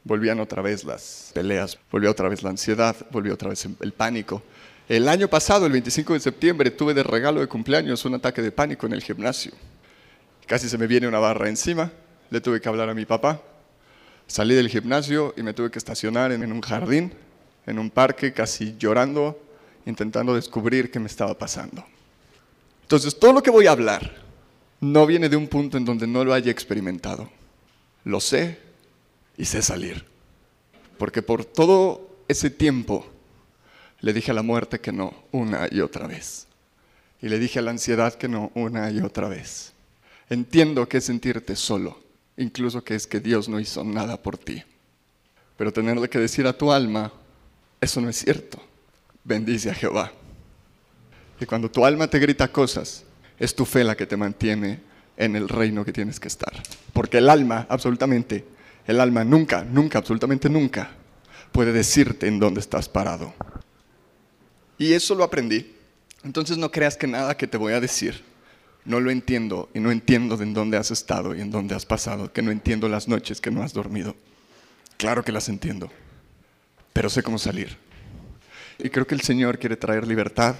volvían 0.07 0.39
otra 0.39 0.63
vez 0.63 0.85
las 0.85 1.33
peleas, 1.35 1.79
volvía 1.91 2.11
otra 2.11 2.29
vez 2.29 2.43
la 2.45 2.51
ansiedad, 2.51 2.95
volvía 3.11 3.35
otra 3.35 3.49
vez 3.49 3.67
el 3.81 3.93
pánico. 3.93 4.43
El 4.89 5.09
año 5.09 5.27
pasado, 5.27 5.67
el 5.67 5.73
25 5.73 6.13
de 6.13 6.21
septiembre, 6.21 6.71
tuve 6.71 6.95
de 6.95 7.03
regalo 7.03 7.41
de 7.41 7.49
cumpleaños 7.49 8.05
un 8.05 8.15
ataque 8.15 8.41
de 8.41 8.53
pánico 8.53 8.87
en 8.87 8.93
el 8.93 9.03
gimnasio. 9.03 9.53
Casi 10.47 10.69
se 10.69 10.79
me 10.79 10.87
viene 10.87 11.09
una 11.09 11.19
barra 11.19 11.49
encima, 11.49 11.91
le 12.31 12.41
tuve 12.41 12.61
que 12.61 12.69
hablar 12.69 12.89
a 12.89 12.95
mi 12.95 13.05
papá. 13.05 13.43
Salí 14.29 14.55
del 14.55 14.69
gimnasio 14.69 15.35
y 15.37 15.43
me 15.43 15.53
tuve 15.53 15.73
que 15.73 15.79
estacionar 15.79 16.31
en 16.31 16.53
un 16.53 16.61
jardín, 16.61 17.13
en 17.67 17.79
un 17.81 17.91
parque, 17.91 18.33
casi 18.33 18.77
llorando, 18.79 19.43
intentando 19.87 20.37
descubrir 20.37 20.93
qué 20.93 21.01
me 21.01 21.09
estaba 21.09 21.37
pasando. 21.37 21.85
Entonces, 22.83 23.19
todo 23.19 23.33
lo 23.33 23.43
que 23.43 23.51
voy 23.51 23.67
a 23.67 23.73
hablar 23.73 24.15
no 24.81 25.05
viene 25.05 25.29
de 25.29 25.37
un 25.37 25.49
punto 25.49 25.77
en 25.77 25.85
donde 25.85 26.07
no 26.07 26.25
lo 26.25 26.33
haya 26.33 26.53
experimentado. 26.53 27.29
Lo 28.05 28.21
sé 28.21 28.66
y 29.37 29.45
sé 29.45 29.63
salir. 29.63 30.05
Porque 30.99 31.23
por 31.23 31.45
todo 31.45 32.17
ese 32.29 32.51
tiempo 32.51 33.07
le 34.01 34.13
dije 34.13 34.31
a 34.31 34.35
la 34.35 34.43
muerte 34.43 34.81
que 34.81 34.93
no 34.93 35.15
una 35.33 35.69
y 35.71 35.81
otra 35.81 36.07
vez. 36.07 36.47
Y 37.21 37.29
le 37.29 37.39
dije 37.39 37.59
a 37.59 37.63
la 37.63 37.71
ansiedad 37.71 38.15
que 38.15 38.29
no 38.29 38.51
una 38.55 38.91
y 38.91 39.01
otra 39.01 39.29
vez. 39.29 39.73
Entiendo 40.29 40.89
que 40.89 40.99
es 40.99 41.05
sentirte 41.05 41.57
solo, 41.57 42.01
incluso 42.37 42.83
que 42.83 42.95
es 42.95 43.07
que 43.07 43.21
Dios 43.21 43.49
no 43.49 43.61
hizo 43.61 43.85
nada 43.85 44.21
por 44.21 44.37
ti. 44.39 44.63
Pero 45.57 45.73
tenerle 45.73 46.09
que 46.09 46.19
decir 46.19 46.47
a 46.47 46.57
tu 46.57 46.73
alma, 46.73 47.13
eso 47.81 48.01
no 48.01 48.09
es 48.09 48.17
cierto. 48.17 48.61
Bendice 49.25 49.71
a 49.71 49.75
Jehová. 49.75 50.13
Y 51.41 51.47
cuando 51.47 51.71
tu 51.71 51.85
alma 51.85 52.09
te 52.09 52.19
grita 52.19 52.51
cosas 52.51 53.05
es 53.39 53.55
tu 53.55 53.65
fe 53.65 53.85
la 53.85 53.97
que 53.97 54.07
te 54.07 54.17
mantiene 54.17 54.81
en 55.17 55.37
el 55.37 55.49
reino 55.49 55.85
que 55.85 55.93
tienes 55.93 56.21
que 56.21 56.29
estar. 56.29 56.53
Porque 56.93 57.19
el 57.19 57.29
alma, 57.29 57.67
absolutamente, 57.69 58.45
el 58.87 59.01
alma 59.01 59.25
nunca, 59.25 59.65
nunca, 59.65 59.99
absolutamente 59.99 60.49
nunca 60.49 60.91
puede 61.53 61.73
decirte 61.73 62.27
en 62.27 62.39
dónde 62.39 62.61
estás 62.61 62.89
parado. 62.89 63.35
Y 64.79 64.93
eso 64.93 65.15
lo 65.15 65.25
aprendí. 65.25 65.75
Entonces 66.23 66.59
no 66.59 66.71
creas 66.71 66.97
que 66.97 67.07
nada 67.07 67.37
que 67.37 67.47
te 67.47 67.57
voy 67.57 67.73
a 67.73 67.81
decir 67.81 68.23
no 68.87 69.01
lo 69.01 69.11
entiendo 69.11 69.69
y 69.75 69.81
no 69.81 69.91
entiendo 69.91 70.37
de 70.37 70.45
en 70.45 70.55
dónde 70.55 70.77
has 70.77 70.91
estado 70.91 71.35
y 71.35 71.41
en 71.41 71.51
dónde 71.51 71.75
has 71.75 71.85
pasado, 71.85 72.33
que 72.33 72.41
no 72.41 72.51
entiendo 72.51 72.89
las 72.89 73.09
noches 73.09 73.41
que 73.41 73.51
no 73.51 73.63
has 73.63 73.73
dormido. 73.73 74.15
Claro 74.97 75.25
que 75.25 75.33
las 75.33 75.49
entiendo, 75.49 75.91
pero 76.93 77.11
sé 77.11 77.23
cómo 77.23 77.39
salir. 77.39 77.77
Y 78.79 78.89
creo 78.91 79.07
que 79.07 79.15
el 79.15 79.21
Señor 79.21 79.59
quiere 79.59 79.77
traer 79.77 80.07
libertad 80.07 80.55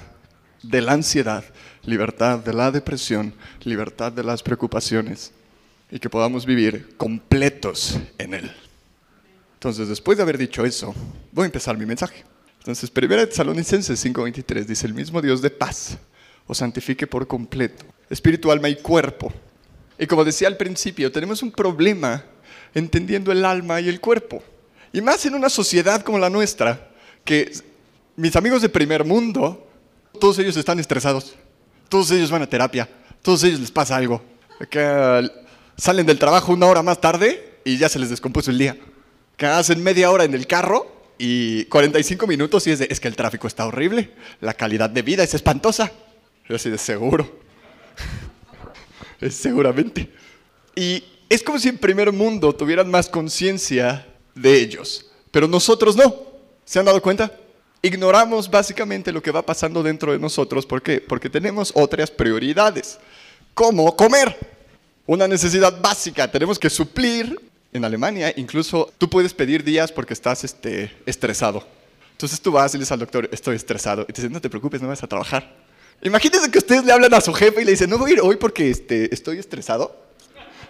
de 0.63 0.83
la 0.83 0.93
ansiedad, 0.93 1.45
libertad 1.85 2.41
de 2.41 2.53
la 2.53 2.71
depresión, 2.71 3.33
libertad 3.63 4.13
de 4.13 4.25
las 4.25 4.43
preocupaciones 4.43 5.33
y 5.91 5.99
que 5.99 6.11
podamos 6.11 6.47
vivir 6.47 6.97
completos 6.97 7.99
en 8.19 8.35
Él. 8.35 8.51
Entonces, 9.55 9.89
después 9.89 10.19
de 10.19 10.23
haber 10.23 10.39
dicho 10.39 10.65
eso, 10.65 10.95
voy 11.33 11.45
a 11.45 11.47
empezar 11.47 11.77
mi 11.79 11.87
mensaje. 11.87 12.25
Entonces, 12.59 12.91
1 12.91 13.29
Tesalonicenses 13.29 14.05
5:23 14.05 14.65
dice, 14.65 14.87
el 14.87 14.95
mismo 14.95 15.23
Dios 15.23 15.41
de 15.43 15.51
paz 15.51 15.99
os 16.47 16.59
santifique 16.59 17.07
por 17.07 17.27
completo, 17.27 17.85
espíritu, 18.11 18.51
alma 18.51 18.69
y 18.69 18.77
cuerpo. 18.77 19.33
Y 19.99 20.07
como 20.07 20.25
decía 20.25 20.49
al 20.49 20.57
principio, 20.57 21.11
tenemos 21.11 21.43
un 21.43 21.51
problema 21.51 22.25
entendiendo 22.75 23.33
el 23.33 23.45
alma 23.45 23.81
y 23.81 23.89
el 23.89 24.01
cuerpo. 24.01 24.43
Y 24.93 25.01
más 25.01 25.25
en 25.27 25.35
una 25.35 25.49
sociedad 25.49 26.03
como 26.03 26.19
la 26.19 26.31
nuestra, 26.31 26.91
que 27.25 27.51
mis 28.17 28.37
amigos 28.37 28.63
de 28.63 28.69
primer 28.69 29.05
mundo 29.05 29.67
todos 30.19 30.39
ellos 30.39 30.57
están 30.57 30.79
estresados. 30.79 31.35
Todos 31.89 32.11
ellos 32.11 32.31
van 32.31 32.43
a 32.43 32.49
terapia. 32.49 32.89
Todos 33.23 33.45
ellos 33.45 33.61
les 33.61 33.71
pasa 33.71 33.97
algo. 33.97 34.23
Que 34.71 35.31
salen 35.77 36.07
del 36.07 36.19
trabajo 36.19 36.53
una 36.53 36.67
hora 36.67 36.83
más 36.83 37.01
tarde 37.01 37.61
y 37.65 37.79
ya 37.79 37.89
se 37.89 37.99
les 37.99 38.11
descompuso 38.11 38.51
el 38.51 38.59
día. 38.59 38.77
Que 39.37 39.47
hacen 39.47 39.83
media 39.83 40.11
hora 40.11 40.25
en 40.25 40.35
el 40.35 40.47
carro 40.47 40.91
y 41.19 41.65
45 41.67 42.27
minutos 42.27 42.67
y 42.67 42.71
es 42.71 42.79
de, 42.79 42.89
es 42.91 43.01
que 43.01 43.09
el 43.09 43.17
tráfico 43.17 43.47
está 43.47 43.67
horrible. 43.67 44.13
La 44.41 44.55
calidad 44.55 44.91
de 44.91 45.03
vida 45.03 45.23
es 45.23 45.35
espantosa. 45.35 45.93
Yo 46.49 46.57
así 46.57 46.71
de 46.71 46.79
seguro. 46.79 47.41
seguramente. 49.31 50.11
Y 50.75 51.05
es 51.29 51.43
como 51.43 51.59
si 51.59 51.69
en 51.69 51.79
primer 51.79 52.13
mundo 52.13 52.55
tuvieran 52.55 52.91
más 52.91 53.09
conciencia 53.09 54.07
de 54.35 54.57
ellos. 54.57 55.11
Pero 55.31 55.49
nosotros 55.49 55.97
no. 55.97 56.15
¿Se 56.65 56.79
han 56.79 56.85
dado 56.85 57.03
cuenta? 57.03 57.31
ignoramos 57.87 58.51
básicamente 58.51 59.13
lo 59.13 59.23
que 59.23 59.31
va 59.31 59.43
pasando 59.43 59.83
dentro 59.83 60.13
de 60.13 60.19
nosotros. 60.19 60.67
¿Por 60.67 60.83
qué? 60.83 61.01
Porque 61.01 61.31
tenemos 61.31 61.73
otras 61.75 62.11
prioridades, 62.11 62.99
como 63.55 63.95
comer, 63.97 64.56
una 65.07 65.29
necesidad 65.29 65.81
básica. 65.81 66.31
Tenemos 66.31 66.59
que 66.59 66.71
suplir. 66.71 67.39
En 67.73 67.85
Alemania, 67.85 68.33
incluso 68.37 68.91
tú 68.97 69.11
puedes 69.11 69.35
pedir 69.35 69.63
días 69.63 69.93
porque 69.93 70.15
estás 70.15 70.45
este, 70.45 70.91
estresado. 71.05 71.63
Entonces 72.13 72.41
tú 72.41 72.51
vas 72.51 72.73
y 72.73 72.79
le 72.79 72.83
dices 72.83 72.93
al 72.93 73.01
doctor, 73.01 73.29
estoy 73.31 73.57
estresado. 73.57 74.07
Y 74.09 74.13
te 74.15 74.23
dice, 74.23 74.33
no 74.33 74.41
te 74.41 74.49
preocupes, 74.49 74.81
no 74.81 74.89
vas 74.89 75.03
a 75.03 75.07
trabajar. 75.07 75.53
Imagínense 76.03 76.51
que 76.51 76.57
ustedes 76.57 76.85
le 76.85 76.93
hablan 76.93 77.13
a 77.13 77.21
su 77.21 77.35
jefe 77.35 77.61
y 77.61 77.65
le 77.67 77.73
dicen, 77.73 77.91
no 77.91 77.99
voy 77.99 78.13
a 78.13 78.15
ir 78.15 78.21
hoy 78.23 78.37
porque 78.37 78.71
este, 78.71 79.13
estoy 79.13 79.39
estresado. 79.39 79.95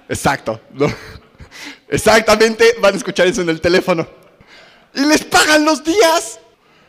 Exacto. 0.08 0.60
Exactamente, 1.88 2.64
van 2.80 2.94
a 2.94 2.96
escuchar 2.96 3.28
eso 3.28 3.42
en 3.42 3.50
el 3.50 3.60
teléfono. 3.60 4.06
Y 4.94 5.04
les 5.04 5.22
pagan 5.24 5.64
los 5.64 5.84
días. 5.84 6.40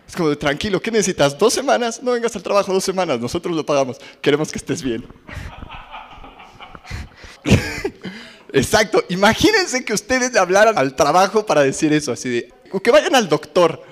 Es 0.07 0.15
como 0.15 0.35
tranquilo, 0.37 0.81
¿qué 0.81 0.89
necesitas? 0.89 1.37
¿Dos 1.37 1.53
semanas? 1.53 2.01
No 2.01 2.13
vengas 2.13 2.35
al 2.35 2.41
trabajo 2.41 2.73
dos 2.73 2.83
semanas, 2.83 3.19
nosotros 3.19 3.55
lo 3.55 3.65
pagamos. 3.65 3.97
Queremos 4.21 4.51
que 4.51 4.57
estés 4.57 4.81
bien. 4.81 5.05
Exacto, 8.53 9.03
imagínense 9.09 9.83
que 9.83 9.93
ustedes 9.93 10.31
le 10.31 10.39
hablaran 10.39 10.77
al 10.77 10.95
trabajo 10.95 11.45
para 11.45 11.63
decir 11.63 11.91
eso, 11.93 12.11
así 12.11 12.29
de, 12.29 12.53
o 12.71 12.79
que 12.79 12.91
vayan 12.91 13.13
al 13.15 13.27
doctor 13.27 13.83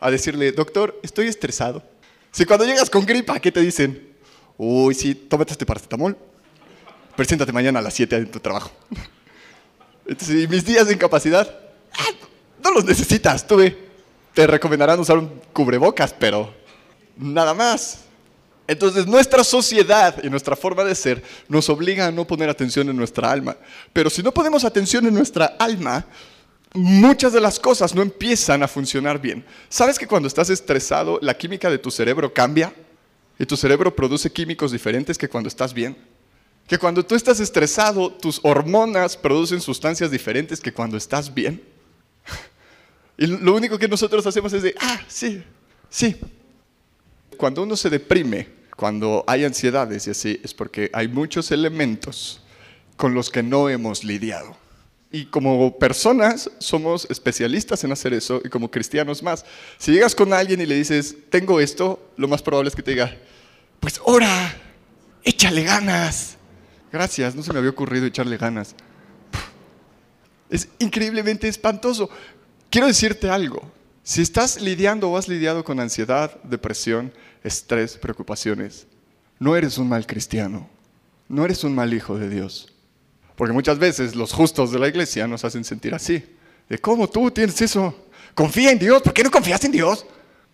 a 0.00 0.10
decirle, 0.10 0.52
doctor, 0.52 0.98
estoy 1.02 1.28
estresado. 1.28 1.82
Si 2.30 2.44
cuando 2.44 2.64
llegas 2.64 2.90
con 2.90 3.04
gripa, 3.04 3.38
¿qué 3.40 3.50
te 3.50 3.60
dicen? 3.60 4.14
Uy, 4.56 4.94
sí, 4.94 5.14
tómate 5.14 5.52
este 5.52 5.66
paracetamol. 5.66 6.16
Preséntate 7.16 7.52
mañana 7.52 7.78
a 7.78 7.82
las 7.82 7.94
7 7.94 8.16
en 8.16 8.30
tu 8.30 8.40
trabajo. 8.40 8.70
¿y 10.06 10.46
mis 10.48 10.64
días 10.64 10.86
de 10.86 10.94
incapacidad? 10.94 11.58
Ah, 11.92 12.10
no 12.62 12.70
los 12.70 12.84
necesitas, 12.84 13.46
tuve 13.46 13.84
te 14.34 14.46
recomendarán 14.48 14.98
usar 14.98 15.16
un 15.16 15.28
cubrebocas, 15.52 16.12
pero 16.12 16.52
nada 17.16 17.54
más. 17.54 18.03
Entonces 18.66 19.06
nuestra 19.06 19.44
sociedad 19.44 20.22
y 20.22 20.30
nuestra 20.30 20.56
forma 20.56 20.84
de 20.84 20.94
ser 20.94 21.22
nos 21.48 21.68
obliga 21.68 22.06
a 22.06 22.10
no 22.10 22.26
poner 22.26 22.48
atención 22.48 22.88
en 22.88 22.96
nuestra 22.96 23.30
alma. 23.30 23.56
Pero 23.92 24.08
si 24.08 24.22
no 24.22 24.32
ponemos 24.32 24.64
atención 24.64 25.06
en 25.06 25.14
nuestra 25.14 25.56
alma, 25.58 26.06
muchas 26.72 27.32
de 27.32 27.40
las 27.40 27.60
cosas 27.60 27.94
no 27.94 28.02
empiezan 28.02 28.62
a 28.62 28.68
funcionar 28.68 29.20
bien. 29.20 29.44
¿Sabes 29.68 29.98
que 29.98 30.06
cuando 30.06 30.28
estás 30.28 30.48
estresado 30.48 31.18
la 31.20 31.36
química 31.36 31.68
de 31.68 31.78
tu 31.78 31.90
cerebro 31.90 32.32
cambia? 32.32 32.72
Y 33.38 33.46
tu 33.46 33.56
cerebro 33.56 33.94
produce 33.94 34.32
químicos 34.32 34.72
diferentes 34.72 35.18
que 35.18 35.28
cuando 35.28 35.48
estás 35.48 35.74
bien. 35.74 35.96
Que 36.66 36.78
cuando 36.78 37.04
tú 37.04 37.14
estás 37.14 37.40
estresado, 37.40 38.10
tus 38.10 38.40
hormonas 38.42 39.16
producen 39.16 39.60
sustancias 39.60 40.10
diferentes 40.10 40.60
que 40.60 40.72
cuando 40.72 40.96
estás 40.96 41.32
bien. 41.32 41.62
Y 43.16 43.28
lo 43.28 43.54
único 43.54 43.78
que 43.78 43.86
nosotros 43.86 44.26
hacemos 44.26 44.52
es 44.54 44.64
de, 44.64 44.74
ah, 44.80 45.00
sí, 45.06 45.40
sí. 45.88 46.16
Cuando 47.36 47.62
uno 47.62 47.76
se 47.76 47.90
deprime, 47.90 48.48
cuando 48.76 49.24
hay 49.26 49.44
ansiedades 49.44 50.06
y 50.06 50.10
así, 50.10 50.40
es 50.42 50.54
porque 50.54 50.90
hay 50.92 51.08
muchos 51.08 51.50
elementos 51.50 52.40
con 52.96 53.14
los 53.14 53.30
que 53.30 53.42
no 53.42 53.68
hemos 53.68 54.04
lidiado. 54.04 54.56
Y 55.10 55.26
como 55.26 55.78
personas 55.78 56.50
somos 56.58 57.06
especialistas 57.08 57.84
en 57.84 57.92
hacer 57.92 58.12
eso 58.14 58.40
y 58.44 58.48
como 58.48 58.70
cristianos 58.70 59.22
más. 59.22 59.44
Si 59.78 59.92
llegas 59.92 60.14
con 60.14 60.32
alguien 60.32 60.60
y 60.60 60.66
le 60.66 60.74
dices, 60.74 61.16
tengo 61.30 61.60
esto, 61.60 62.10
lo 62.16 62.26
más 62.26 62.42
probable 62.42 62.68
es 62.68 62.74
que 62.74 62.82
te 62.82 62.90
diga, 62.92 63.16
pues 63.78 64.00
ora, 64.04 64.56
échale 65.22 65.62
ganas. 65.62 66.36
Gracias, 66.90 67.34
no 67.36 67.42
se 67.42 67.52
me 67.52 67.60
había 67.60 67.70
ocurrido 67.70 68.06
echarle 68.06 68.36
ganas. 68.36 68.74
Es 70.50 70.68
increíblemente 70.78 71.48
espantoso. 71.48 72.10
Quiero 72.70 72.88
decirte 72.88 73.30
algo. 73.30 73.62
Si 74.06 74.20
estás 74.20 74.60
lidiando 74.60 75.10
o 75.10 75.16
has 75.16 75.28
lidiado 75.28 75.64
con 75.64 75.80
ansiedad, 75.80 76.38
depresión, 76.42 77.10
estrés, 77.42 77.96
preocupaciones, 77.96 78.86
no 79.38 79.56
eres 79.56 79.78
un 79.78 79.88
mal 79.88 80.06
cristiano, 80.06 80.68
no 81.26 81.42
eres 81.42 81.64
un 81.64 81.74
mal 81.74 81.92
hijo 81.94 82.18
de 82.18 82.28
Dios. 82.28 82.70
Porque 83.34 83.54
muchas 83.54 83.78
veces 83.78 84.14
los 84.14 84.34
justos 84.34 84.70
de 84.72 84.78
la 84.78 84.88
iglesia 84.88 85.26
nos 85.26 85.42
hacen 85.46 85.64
sentir 85.64 85.94
así. 85.94 86.22
De 86.68 86.78
cómo 86.78 87.08
tú 87.08 87.30
tienes 87.30 87.58
eso. 87.62 88.06
Confía 88.34 88.72
en 88.72 88.78
Dios. 88.78 89.00
¿Por 89.00 89.14
qué 89.14 89.24
no 89.24 89.30
confías 89.30 89.64
en 89.64 89.72
Dios? 89.72 90.04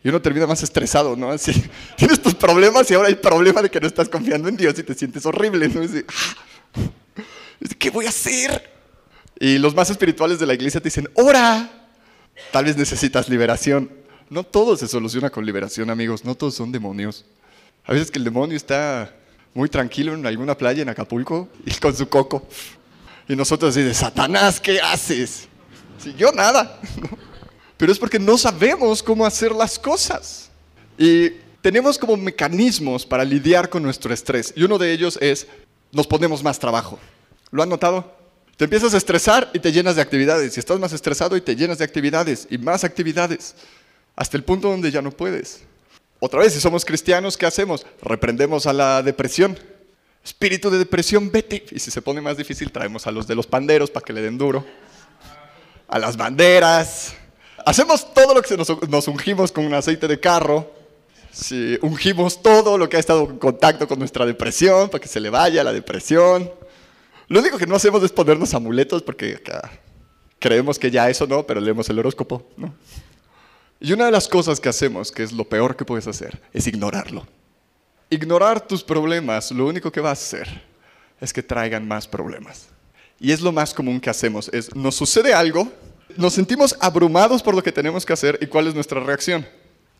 Y 0.05 0.09
uno 0.09 0.23
termina 0.23 0.47
más 0.47 0.63
estresado, 0.63 1.17
¿no? 1.17 1.33
Así, 1.33 1.53
tienes 1.97 2.23
tus 2.23 2.37
problemas 2.37 2.89
y 2.89 2.95
ahora 2.95 3.09
el 3.09 3.19
problema 3.19 3.63
de 3.63 3.69
que 3.69 3.81
no 3.81 3.89
estás 3.89 4.09
confiando 4.09 4.49
en 4.49 4.57
Dios 4.57 4.79
y 4.79 4.85
te 4.85 4.95
sientes 4.95 5.27
horrible, 5.27 5.69
¿no? 5.69 5.83
Ah, 6.09 6.85
¿Qué 7.79 7.91
voy 7.91 8.07
a 8.07 8.11
hacer? 8.11 8.71
Y 9.41 9.59
los 9.59 9.75
más 9.75 9.91
espirituales 9.91 10.39
de 10.39 10.47
la 10.47 10.55
iglesia 10.55 10.81
te 10.81 10.85
dicen, 10.85 11.11
ora, 11.15 11.80
Tal 12.53 12.65
vez 12.65 12.77
necesitas 12.77 13.29
liberación. 13.29 13.91
No 14.29 14.45
todo 14.45 14.77
se 14.77 14.89
soluciona 14.89 15.31
con 15.31 15.45
liberación, 15.45 15.91
amigos. 15.91 16.25
No 16.25 16.35
todos 16.35 16.55
son 16.55 16.73
demonios. 16.73 17.25
A 17.85 17.93
veces 17.93 18.11
que 18.11 18.19
el 18.19 18.25
demonio 18.25 18.57
está 18.57 19.15
muy 19.55 19.69
tranquilo 19.69 20.15
en 20.15 20.25
alguna 20.27 20.57
playa 20.57 20.83
en 20.83 20.89
Acapulco 20.89 21.49
y 21.65 21.73
con 21.75 21.95
su 21.95 22.09
coco. 22.09 22.47
Y 23.29 23.37
nosotros 23.37 23.77
así 23.77 23.95
Satanás, 23.95 24.61
¿qué 24.61 24.81
haces? 24.81 25.49
Si 25.99 26.15
yo 26.15 26.33
nada. 26.33 26.81
Pero 27.77 27.93
es 27.93 27.99
porque 27.99 28.19
no 28.19 28.37
sabemos 28.37 29.03
cómo 29.03 29.25
hacer 29.25 29.53
las 29.53 29.79
cosas. 29.79 30.51
Y 30.99 31.31
tenemos 31.63 31.99
como 31.99 32.17
mecanismos 32.17 33.07
para 33.07 33.25
lidiar 33.25 33.69
con 33.69 33.83
nuestro 33.83 34.13
estrés. 34.13 34.53
Y 34.55 34.63
uno 34.65 34.79
de 34.79 34.93
ellos 34.93 35.19
es, 35.21 35.47
nos 35.93 36.07
ponemos 36.07 36.43
más 36.43 36.59
trabajo. 36.59 36.99
¿Lo 37.51 37.63
han 37.63 37.69
notado? 37.69 38.20
Te 38.61 38.65
empiezas 38.65 38.93
a 38.93 38.99
estresar 38.99 39.49
y 39.55 39.59
te 39.59 39.73
llenas 39.73 39.97
de 39.97 40.03
actividades. 40.03 40.55
Y 40.55 40.61
estás 40.61 40.79
más 40.79 40.93
estresado 40.93 41.35
y 41.35 41.41
te 41.41 41.57
llenas 41.57 41.79
de 41.79 41.85
actividades 41.87 42.47
y 42.51 42.59
más 42.59 42.85
actividades. 42.85 43.55
Hasta 44.15 44.37
el 44.37 44.45
punto 44.45 44.69
donde 44.69 44.91
ya 44.91 45.01
no 45.01 45.13
puedes. 45.13 45.63
Otra 46.19 46.41
vez, 46.41 46.53
si 46.53 46.61
somos 46.61 46.85
cristianos, 46.85 47.39
¿qué 47.39 47.47
hacemos? 47.47 47.87
Reprendemos 48.03 48.67
a 48.67 48.75
la 48.75 49.03
depresión. 49.03 49.59
Espíritu 50.23 50.69
de 50.69 50.77
depresión, 50.77 51.33
vete. 51.33 51.65
Y 51.71 51.79
si 51.79 51.91
se 51.91 52.03
pone 52.03 52.21
más 52.21 52.37
difícil, 52.37 52.71
traemos 52.71 53.07
a 53.07 53.11
los 53.13 53.27
de 53.27 53.35
los 53.35 53.47
panderos 53.47 53.91
para 53.91 54.05
que 54.05 54.13
le 54.13 54.21
den 54.21 54.37
duro. 54.37 54.63
A 55.89 55.99
las 55.99 56.19
banderas. 56.19 57.15
Hacemos 57.65 58.13
todo 58.13 58.35
lo 58.35 58.43
que 58.43 58.59
nos, 58.59 58.91
nos 58.91 59.09
ungimos 59.09 59.53
con 59.53 59.65
un 59.65 59.73
aceite 59.73 60.07
de 60.07 60.21
carro. 60.21 60.71
Si 61.33 61.79
ungimos 61.81 62.43
todo 62.43 62.77
lo 62.77 62.91
que 62.91 62.99
ha 62.99 63.01
estado 63.01 63.23
en 63.23 63.39
contacto 63.39 63.89
con 63.89 63.99
nuestra 63.99 64.27
depresión 64.27 64.91
para 64.91 65.01
que 65.01 65.09
se 65.09 65.19
le 65.19 65.31
vaya 65.31 65.65
la 65.65 65.73
depresión. 65.73 66.60
Lo 67.31 67.39
único 67.39 67.59
que 67.59 67.67
no 67.67 67.77
hacemos 67.77 68.03
es 68.03 68.11
ponernos 68.11 68.53
amuletos 68.55 69.05
porque 69.05 69.41
creemos 70.41 70.81
que 70.81 70.91
ya 70.91 71.09
eso 71.09 71.29
no, 71.29 71.47
pero 71.47 71.61
leemos 71.61 71.89
el 71.89 72.01
horóscopo, 72.01 72.45
¿no? 72.57 72.75
Y 73.79 73.93
una 73.93 74.07
de 74.07 74.11
las 74.11 74.27
cosas 74.27 74.59
que 74.59 74.69
hacemos, 74.69 75.13
que 75.13 75.23
es 75.23 75.31
lo 75.31 75.45
peor 75.45 75.77
que 75.77 75.85
puedes 75.85 76.09
hacer, 76.09 76.43
es 76.53 76.67
ignorarlo. 76.67 77.25
Ignorar 78.11 78.67
tus 78.67 78.83
problemas 78.83 79.53
lo 79.53 79.69
único 79.69 79.93
que 79.93 80.01
va 80.01 80.09
a 80.09 80.15
hacer 80.15 80.65
es 81.21 81.33
que 81.33 81.41
traigan 81.41 81.87
más 81.87 82.09
problemas. 82.09 82.67
Y 83.21 83.31
es 83.31 83.41
lo 83.41 83.53
más 83.53 83.73
común 83.73 84.01
que 84.01 84.11
hacemos, 84.11 84.51
es 84.53 84.75
nos 84.75 84.97
sucede 84.97 85.33
algo, 85.33 85.71
nos 86.17 86.33
sentimos 86.33 86.77
abrumados 86.81 87.45
por 87.45 87.55
lo 87.55 87.63
que 87.63 87.71
tenemos 87.71 88.05
que 88.05 88.13
hacer 88.13 88.41
y 88.43 88.47
cuál 88.47 88.67
es 88.67 88.75
nuestra 88.75 88.99
reacción. 88.99 89.47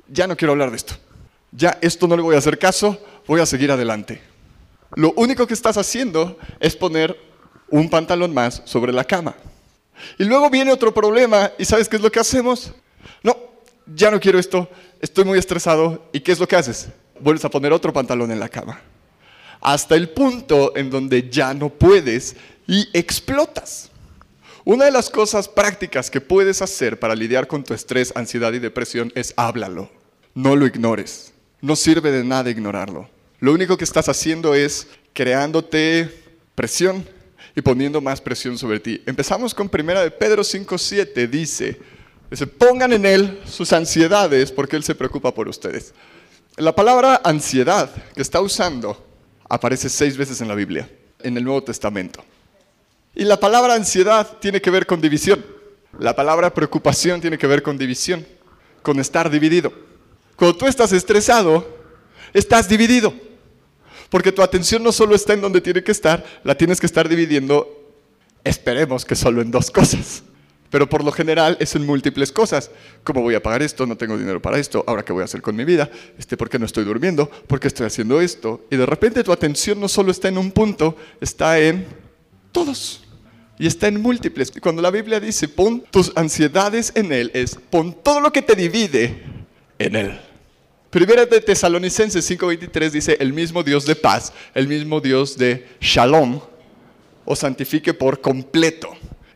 Ya 0.09 0.27
no 0.27 0.37
quiero 0.37 0.51
hablar 0.51 0.71
de 0.71 0.79
esto. 0.79 0.95
Ya 1.53 1.79
esto 1.81 2.09
no 2.09 2.17
le 2.17 2.23
voy 2.23 2.35
a 2.35 2.39
hacer 2.39 2.59
caso, 2.59 3.01
voy 3.29 3.41
a 3.41 3.47
seguir 3.47 3.71
adelante. 3.71 4.30
Lo 4.97 5.13
único 5.17 5.47
que 5.47 5.55
estás 5.55 5.77
haciendo 5.77 6.39
es 6.59 6.77
poner 6.77 7.17
un 7.69 7.89
pantalón 7.89 8.35
más 8.35 8.63
sobre 8.65 8.93
la 8.93 9.05
cama. 9.05 9.35
Y 10.19 10.25
luego 10.25 10.51
viene 10.51 10.73
otro 10.73 10.93
problema 10.93 11.53
y 11.59 11.65
¿sabes 11.65 11.89
qué 11.89 11.97
es 11.97 12.03
lo 12.03 12.11
que 12.11 12.21
hacemos? 12.21 12.73
No, 13.23 13.37
ya 13.87 14.11
no 14.11 14.21
quiero 14.21 14.39
esto, 14.39 14.69
estoy 15.01 15.25
muy 15.25 15.39
estresado. 15.39 16.09
¿Y 16.13 16.21
qué 16.21 16.33
es 16.33 16.39
lo 16.39 16.49
que 16.49 16.57
haces? 16.57 16.89
Vuelves 17.21 17.45
a 17.45 17.51
poner 17.51 17.73
otro 17.73 17.93
pantalón 17.93 18.33
en 18.33 18.41
la 18.41 18.49
cama. 18.49 18.81
Hasta 19.61 19.95
el 19.95 20.09
punto 20.09 20.77
en 20.77 20.91
donde 20.91 21.29
ya 21.29 21.53
no 21.55 21.69
puedes 21.69 22.37
y 22.67 22.89
explotas. 22.93 23.91
Una 24.65 24.87
de 24.87 24.91
las 24.91 25.11
cosas 25.11 25.49
prácticas 25.49 26.11
que 26.11 26.21
puedes 26.21 26.63
hacer 26.63 26.99
para 26.99 27.15
lidiar 27.15 27.47
con 27.47 27.65
tu 27.65 27.75
estrés, 27.75 28.13
ansiedad 28.15 28.53
y 28.53 28.59
depresión 28.59 29.13
es 29.15 29.35
háblalo. 29.37 29.91
No 30.35 30.57
lo 30.57 30.67
ignores. 30.67 31.33
No 31.61 31.77
sirve 31.77 32.11
de 32.11 32.25
nada 32.25 32.51
ignorarlo. 32.51 33.09
Lo 33.41 33.55
único 33.55 33.79
que 33.79 33.85
estás 33.85 34.09
haciendo 34.09 34.55
es 34.55 34.87
creándote 35.15 36.15
presión 36.55 37.07
y 37.57 37.63
poniendo 37.63 38.03
más 38.03 38.21
presión 38.21 38.59
sobre 38.59 38.81
ti. 38.81 39.03
Empezamos 39.07 39.55
con 39.55 39.69
primera 39.69 40.03
de 40.03 40.11
Pedro 40.11 40.43
5:7 40.43 41.27
dice, 41.27 41.81
dice, 42.31 42.47
pongan 42.47 42.93
en 42.93 43.07
él 43.07 43.41
sus 43.47 43.73
ansiedades 43.73 44.53
porque 44.53 44.77
él 44.77 44.85
se 44.85 44.95
preocupa 44.95 45.33
por 45.33 45.49
ustedes. 45.49 45.95
La 46.57 46.75
palabra 46.75 47.23
ansiedad 47.25 47.91
que 48.15 48.21
está 48.21 48.43
usando 48.43 49.07
aparece 49.49 49.89
seis 49.89 50.19
veces 50.19 50.43
en 50.43 50.49
la 50.49 50.55
Biblia, 50.55 50.91
en 51.21 51.35
el 51.35 51.43
Nuevo 51.43 51.63
Testamento. 51.65 52.23
Y 53.15 53.25
la 53.25 53.41
palabra 53.41 53.75
ansiedad 53.75 54.39
tiene 54.39 54.61
que 54.61 54.71
ver 54.71 54.85
con 54.85 55.01
división. 55.01 55.45
La 55.99 56.15
palabra 56.15 56.53
preocupación 56.53 57.23
tiene 57.23 57.39
que 57.39 57.47
ver 57.47 57.63
con 57.63 57.79
división, 57.79 58.27
con 58.83 59.01
estar 59.01 59.31
dividido. 59.31 59.73
Cuando 60.37 60.59
tú 60.59 60.67
estás 60.67 60.93
estresado, 60.93 61.67
estás 62.35 62.69
dividido. 62.69 63.30
Porque 64.11 64.33
tu 64.33 64.43
atención 64.43 64.83
no 64.83 64.93
solo 64.93 65.15
está 65.15 65.33
en 65.33 65.41
donde 65.41 65.61
tiene 65.61 65.83
que 65.83 65.93
estar, 65.93 66.25
la 66.45 66.57
tienes 66.57 66.81
que 66.81 66.87
estar 66.87 67.09
dividiendo, 67.09 67.95
esperemos 68.45 69.05
que 69.05 69.15
solo 69.15 69.41
en 69.41 69.51
dos 69.51 69.71
cosas. 69.71 70.25
Pero 70.71 70.89
por 70.89 71.03
lo 71.03 71.11
general 71.11 71.57
es 71.61 71.75
en 71.75 71.85
múltiples 71.85 72.31
cosas. 72.31 72.71
¿Cómo 73.03 73.23
voy 73.23 73.35
a 73.35 73.43
pagar 73.43 73.63
esto? 73.63 73.87
No 73.87 73.97
tengo 73.97 74.17
dinero 74.17 74.41
para 74.41 74.59
esto. 74.59 74.85
¿Ahora 74.87 75.05
qué 75.05 75.13
voy 75.13 75.23
a 75.23 75.25
hacer 75.25 75.43
con 75.43 75.57
mi 75.57 75.65
vida? 75.65 75.91
Este, 76.17 76.37
¿Por 76.37 76.49
qué 76.49 76.59
no 76.59 76.67
estoy 76.67 76.85
durmiendo? 76.85 77.29
¿Por 77.29 77.59
qué 77.59 77.69
estoy 77.69 77.87
haciendo 77.87 78.21
esto? 78.21 78.65
Y 78.71 78.77
de 78.77 78.87
repente 78.87 79.25
tu 79.25 79.33
atención 79.33 79.81
no 79.81 79.89
solo 79.89 80.13
está 80.13 80.29
en 80.29 80.39
un 80.39 80.53
punto, 80.53 80.97
está 81.21 81.59
en 81.59 81.87
todos. 82.53 83.03
Y 83.59 83.67
está 83.67 83.89
en 83.89 84.01
múltiples. 84.01 84.53
Y 84.55 84.61
cuando 84.61 84.81
la 84.81 84.93
Biblia 84.93 85.19
dice, 85.19 85.49
pon 85.49 85.85
tus 85.91 86.13
ansiedades 86.15 86.93
en 86.95 87.13
Él, 87.13 87.31
es 87.35 87.57
pon 87.57 87.97
todo 88.03 88.21
lo 88.21 88.33
que 88.33 88.41
te 88.41 88.55
divide 88.55 89.25
en 89.79 89.97
Él. 89.97 90.21
Primera 90.91 91.25
de 91.25 91.41
Tesalonicenses 91.41 92.29
5:23 92.29 92.91
dice, 92.91 93.17
el 93.21 93.33
mismo 93.33 93.63
Dios 93.63 93.87
de 93.87 93.95
paz, 93.95 94.33
el 94.55 94.67
mismo 94.67 95.01
Dios 95.01 95.39
de 95.39 95.69
shalom, 95.81 96.41
os 97.25 97.39
santifique 97.39 97.95
por 97.95 98.21
completo. 98.21 98.91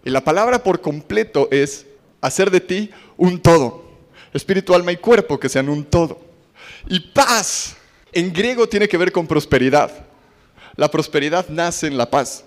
Y 0.05 0.11
la 0.11 0.25
palabra 0.25 0.65
por 0.65 0.81
completo 0.81 1.47
es 1.53 1.87
hacer 2.21 2.51
de 2.51 2.61
ti 2.61 2.91
un 3.17 3.41
todo. 3.41 3.85
Espíritu, 4.33 4.75
alma 4.75 4.91
y 4.91 4.97
cuerpo 4.97 5.39
que 5.39 5.49
sean 5.49 5.69
un 5.69 5.85
todo. 5.85 6.21
Y 6.89 6.99
paz 6.99 7.77
en 8.13 8.33
griego 8.33 8.69
tiene 8.69 8.89
que 8.89 8.97
ver 8.97 9.13
con 9.13 9.29
prosperidad. 9.29 9.93
La 10.75 10.91
prosperidad 10.91 11.49
nace 11.49 11.87
en 11.87 11.97
la 11.97 12.11
paz. 12.11 12.45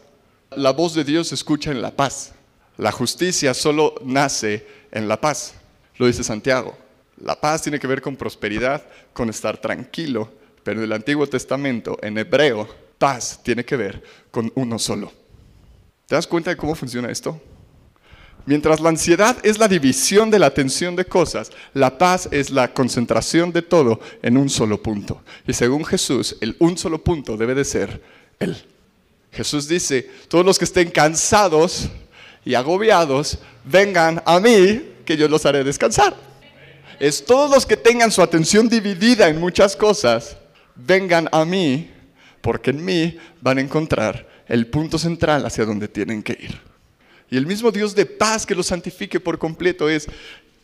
La 0.51 0.71
voz 0.71 0.93
de 0.93 1.05
Dios 1.05 1.29
se 1.29 1.35
escucha 1.35 1.71
en 1.71 1.81
la 1.81 1.91
paz. 1.91 2.33
La 2.75 2.91
justicia 2.91 3.53
solo 3.53 3.95
nace 4.03 4.67
en 4.91 5.07
la 5.07 5.19
paz. 5.21 5.53
Lo 5.97 6.07
dice 6.07 6.25
Santiago. 6.25 6.77
La 7.21 7.39
paz 7.39 7.63
tiene 7.63 7.79
que 7.79 7.87
ver 7.87 8.01
con 8.01 8.15
prosperidad, 8.15 8.83
con 9.11 9.29
estar 9.29 9.57
tranquilo, 9.57 10.31
pero 10.63 10.79
en 10.79 10.85
el 10.85 10.93
Antiguo 10.93 11.27
Testamento, 11.27 11.97
en 12.01 12.17
hebreo, 12.17 12.67
paz 12.97 13.41
tiene 13.43 13.65
que 13.65 13.75
ver 13.75 14.03
con 14.29 14.51
uno 14.55 14.77
solo. 14.77 15.11
¿Te 16.05 16.15
das 16.15 16.27
cuenta 16.27 16.51
de 16.51 16.57
cómo 16.57 16.75
funciona 16.75 17.09
esto? 17.09 17.41
Mientras 18.45 18.79
la 18.79 18.89
ansiedad 18.89 19.37
es 19.43 19.57
la 19.57 19.67
división 19.67 20.29
de 20.29 20.39
la 20.39 20.45
atención 20.45 20.95
de 20.95 21.05
cosas, 21.05 21.51
la 21.73 21.97
paz 21.97 22.29
es 22.31 22.49
la 22.49 22.73
concentración 22.73 23.51
de 23.51 23.61
todo 23.61 23.99
en 24.21 24.37
un 24.37 24.49
solo 24.49 24.81
punto. 24.81 25.21
Y 25.45 25.53
según 25.53 25.83
Jesús, 25.83 26.37
el 26.39 26.55
un 26.59 26.77
solo 26.77 27.03
punto 27.03 27.35
debe 27.35 27.55
de 27.55 27.65
ser 27.65 28.01
Él. 28.39 28.55
Jesús 29.31 29.67
dice, 29.67 30.09
todos 30.29 30.45
los 30.45 30.57
que 30.57 30.65
estén 30.65 30.91
cansados 30.91 31.89
y 32.45 32.53
agobiados, 32.53 33.39
vengan 33.65 34.21
a 34.25 34.39
mí, 34.39 34.93
que 35.03 35.17
yo 35.17 35.27
los 35.27 35.45
haré 35.45 35.63
descansar 35.63 36.26
es 36.99 37.25
todos 37.25 37.49
los 37.49 37.65
que 37.65 37.77
tengan 37.77 38.11
su 38.11 38.21
atención 38.21 38.69
dividida 38.69 39.27
en 39.27 39.39
muchas 39.39 39.75
cosas, 39.75 40.37
vengan 40.75 41.29
a 41.31 41.45
mí, 41.45 41.91
porque 42.41 42.71
en 42.71 42.83
mí 42.83 43.17
van 43.41 43.57
a 43.57 43.61
encontrar 43.61 44.27
el 44.47 44.67
punto 44.67 44.97
central 44.97 45.45
hacia 45.45 45.65
donde 45.65 45.87
tienen 45.87 46.23
que 46.23 46.33
ir. 46.33 46.59
Y 47.29 47.37
el 47.37 47.45
mismo 47.45 47.71
Dios 47.71 47.93
de 47.93 48.05
paz 48.05 48.45
que 48.45 48.55
los 48.55 48.67
santifique 48.67 49.19
por 49.19 49.37
completo 49.37 49.89
es 49.89 50.07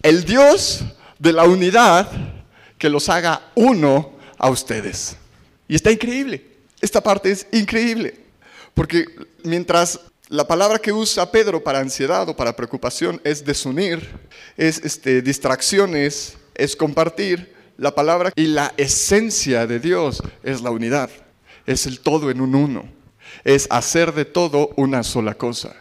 el 0.02 0.24
Dios 0.24 0.84
de 1.20 1.34
la 1.34 1.44
unidad 1.44 2.10
que 2.78 2.90
los 2.90 3.10
haga 3.10 3.52
uno 3.56 4.14
a 4.38 4.50
ustedes. 4.50 5.18
Y 5.68 5.76
está 5.76 5.92
increíble. 5.92 6.46
Esta 6.82 7.02
parte 7.02 7.32
es 7.32 7.48
increíble. 7.52 8.20
Porque 8.74 9.06
mientras 9.44 10.00
la 10.30 10.48
palabra 10.48 10.80
que 10.80 10.94
usa 10.94 11.32
Pedro 11.32 11.64
para 11.64 11.80
ansiedad 11.80 12.28
o 12.30 12.36
para 12.36 12.56
preocupación 12.56 13.20
es 13.24 13.44
desunir, 13.44 14.08
es 14.56 14.80
este, 14.84 15.22
distracciones, 15.22 16.38
es 16.56 16.76
compartir. 16.76 17.54
La 17.78 17.94
palabra 17.94 18.32
y 18.36 18.48
la 18.48 18.74
esencia 18.78 19.68
de 19.68 19.80
Dios 19.80 20.22
es 20.44 20.62
la 20.62 20.72
unidad, 20.72 21.10
es 21.66 21.88
el 21.88 22.00
todo 22.00 22.32
en 22.32 22.40
un 22.40 22.56
uno, 22.56 22.86
es 23.44 23.68
hacer 23.70 24.14
de 24.14 24.26
todo 24.26 24.70
una 24.78 25.04
sola 25.04 25.34
cosa. 25.34 25.76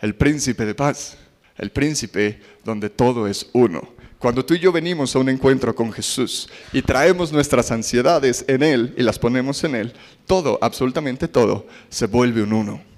El 0.00 0.14
príncipe 0.14 0.66
de 0.66 0.74
paz, 0.74 1.16
el 1.56 1.70
príncipe 1.70 2.40
donde 2.64 2.90
todo 2.90 3.26
es 3.26 3.48
uno. 3.54 3.88
Cuando 4.18 4.44
tú 4.44 4.54
y 4.54 4.60
yo 4.60 4.70
venimos 4.70 5.16
a 5.16 5.18
un 5.18 5.30
encuentro 5.30 5.74
con 5.74 5.90
Jesús 5.92 6.48
y 6.74 6.82
traemos 6.82 7.32
nuestras 7.32 7.70
ansiedades 7.70 8.44
en 8.46 8.62
Él 8.62 8.94
y 8.98 9.02
las 9.02 9.18
ponemos 9.18 9.64
en 9.64 9.74
Él, 9.74 9.94
todo, 10.26 10.58
absolutamente 10.60 11.26
todo, 11.26 11.66
se 11.88 12.06
vuelve 12.06 12.42
un 12.42 12.52
uno. 12.52 12.89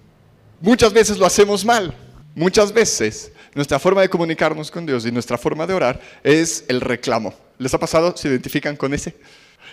Muchas 0.63 0.93
veces 0.93 1.19
lo 1.19 1.27
hacemos 1.27 1.65
mal. 1.65 1.93
Muchas 2.37 2.73
veces 2.73 3.33
nuestra 3.53 3.81
forma 3.81 4.01
de 4.01 4.09
comunicarnos 4.09 4.71
con 4.71 4.87
Dios 4.87 5.05
y 5.05 5.11
nuestra 5.11 5.37
forma 5.37 5.67
de 5.67 5.75
orar 5.75 6.01
es 6.23 6.65
el 6.69 6.81
reclamo. 6.81 7.35
¿Les 7.59 7.75
ha 7.75 7.81
pasado? 7.81 8.17
¿Se 8.17 8.29
identifican 8.29 8.77
con 8.77 8.95
ese? 8.95 9.17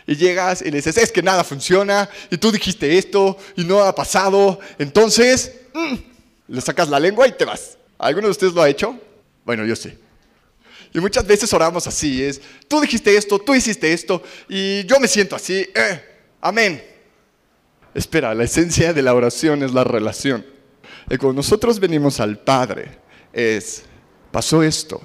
Y 0.07 0.15
llegas 0.15 0.63
y 0.63 0.71
le 0.71 0.77
dices, 0.77 0.97
es 0.97 1.11
que 1.11 1.21
nada 1.21 1.43
funciona, 1.43 2.09
y 2.31 2.37
tú 2.37 2.51
dijiste 2.51 2.97
esto, 2.97 3.37
y 3.55 3.63
no 3.63 3.83
ha 3.83 3.93
pasado, 3.93 4.59
entonces, 4.79 5.53
mm, 5.73 5.95
le 6.47 6.61
sacas 6.61 6.89
la 6.89 6.99
lengua 6.99 7.27
y 7.27 7.33
te 7.33 7.45
vas. 7.45 7.77
¿Alguno 7.99 8.25
de 8.25 8.31
ustedes 8.31 8.53
lo 8.53 8.63
ha 8.63 8.69
hecho? 8.69 8.99
Bueno, 9.45 9.65
yo 9.65 9.75
sí. 9.75 9.95
Y 10.91 10.99
muchas 10.99 11.25
veces 11.27 11.53
oramos 11.53 11.85
así, 11.85 12.23
es, 12.23 12.41
tú 12.67 12.81
dijiste 12.81 13.15
esto, 13.15 13.37
tú 13.37 13.53
hiciste 13.53 13.93
esto, 13.93 14.23
y 14.47 14.83
yo 14.85 14.99
me 14.99 15.07
siento 15.07 15.35
así, 15.35 15.67
eh, 15.75 16.03
amén. 16.41 16.83
Espera, 17.93 18.33
la 18.33 18.45
esencia 18.45 18.91
de 18.91 19.03
la 19.03 19.13
oración 19.13 19.61
es 19.61 19.71
la 19.71 19.83
relación. 19.83 20.58
Y 21.09 21.17
cuando 21.17 21.37
nosotros 21.37 21.79
venimos 21.79 22.19
al 22.19 22.37
Padre, 22.37 22.97
es, 23.33 23.83
pasó 24.31 24.61
esto, 24.61 25.01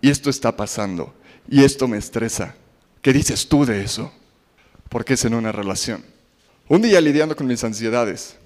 y 0.00 0.10
esto 0.10 0.28
está 0.28 0.56
pasando, 0.56 1.14
y 1.48 1.62
esto 1.62 1.86
me 1.86 1.96
estresa. 1.96 2.56
¿Qué 3.00 3.12
dices 3.12 3.48
tú 3.48 3.64
de 3.64 3.82
eso? 3.82 4.12
Porque 4.88 5.14
es 5.14 5.24
en 5.24 5.34
una 5.34 5.52
relación. 5.52 6.04
Un 6.68 6.82
día 6.82 7.00
lidiando 7.00 7.36
con 7.36 7.46
mis 7.46 7.62
ansiedades, 7.62 8.36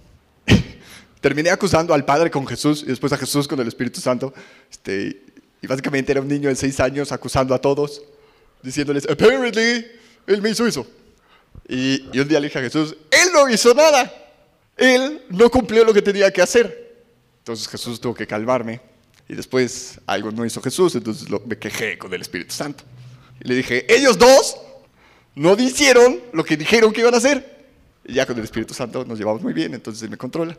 terminé 1.20 1.50
acusando 1.50 1.94
al 1.94 2.04
Padre 2.04 2.30
con 2.30 2.46
Jesús 2.46 2.82
y 2.82 2.86
después 2.86 3.12
a 3.12 3.16
Jesús 3.16 3.48
con 3.48 3.58
el 3.60 3.68
Espíritu 3.68 4.00
Santo. 4.00 4.34
Este, 4.70 5.22
y 5.62 5.66
básicamente 5.66 6.12
era 6.12 6.20
un 6.20 6.28
niño 6.28 6.48
de 6.48 6.56
seis 6.56 6.78
años 6.78 7.10
acusando 7.10 7.54
a 7.54 7.60
todos, 7.60 8.02
diciéndoles, 8.62 9.08
apparently, 9.08 9.86
él 10.26 10.42
me 10.42 10.50
hizo 10.50 10.66
eso. 10.66 10.86
Y, 11.66 12.06
y 12.12 12.20
un 12.20 12.28
día 12.28 12.38
le 12.38 12.48
dije 12.48 12.58
a 12.58 12.62
Jesús, 12.62 12.96
él 13.10 13.28
no 13.32 13.48
hizo 13.48 13.72
nada. 13.72 14.12
Él 14.76 15.22
no 15.30 15.50
cumplió 15.50 15.84
lo 15.84 15.92
que 15.92 16.02
tenía 16.02 16.30
que 16.30 16.40
hacer. 16.40 16.87
Entonces 17.48 17.66
Jesús 17.66 17.98
tuvo 17.98 18.12
que 18.12 18.26
calmarme. 18.26 18.78
Y 19.26 19.34
después 19.34 19.98
algo 20.04 20.30
no 20.30 20.44
hizo 20.44 20.60
Jesús, 20.60 20.94
entonces 20.96 21.26
me 21.46 21.56
quejé 21.56 21.96
con 21.96 22.12
el 22.12 22.20
Espíritu 22.20 22.52
Santo. 22.54 22.84
Y 23.40 23.48
le 23.48 23.54
dije, 23.54 23.86
ellos 23.88 24.18
dos 24.18 24.58
no 25.34 25.54
hicieron 25.54 26.20
lo 26.34 26.44
que 26.44 26.58
dijeron 26.58 26.92
que 26.92 27.00
iban 27.00 27.14
a 27.14 27.16
hacer. 27.16 27.70
Y 28.04 28.12
ya 28.12 28.26
con 28.26 28.36
el 28.36 28.44
Espíritu 28.44 28.74
Santo 28.74 29.02
nos 29.06 29.18
llevamos 29.18 29.40
muy 29.40 29.54
bien, 29.54 29.72
entonces 29.72 30.02
él 30.02 30.10
me 30.10 30.18
controla. 30.18 30.58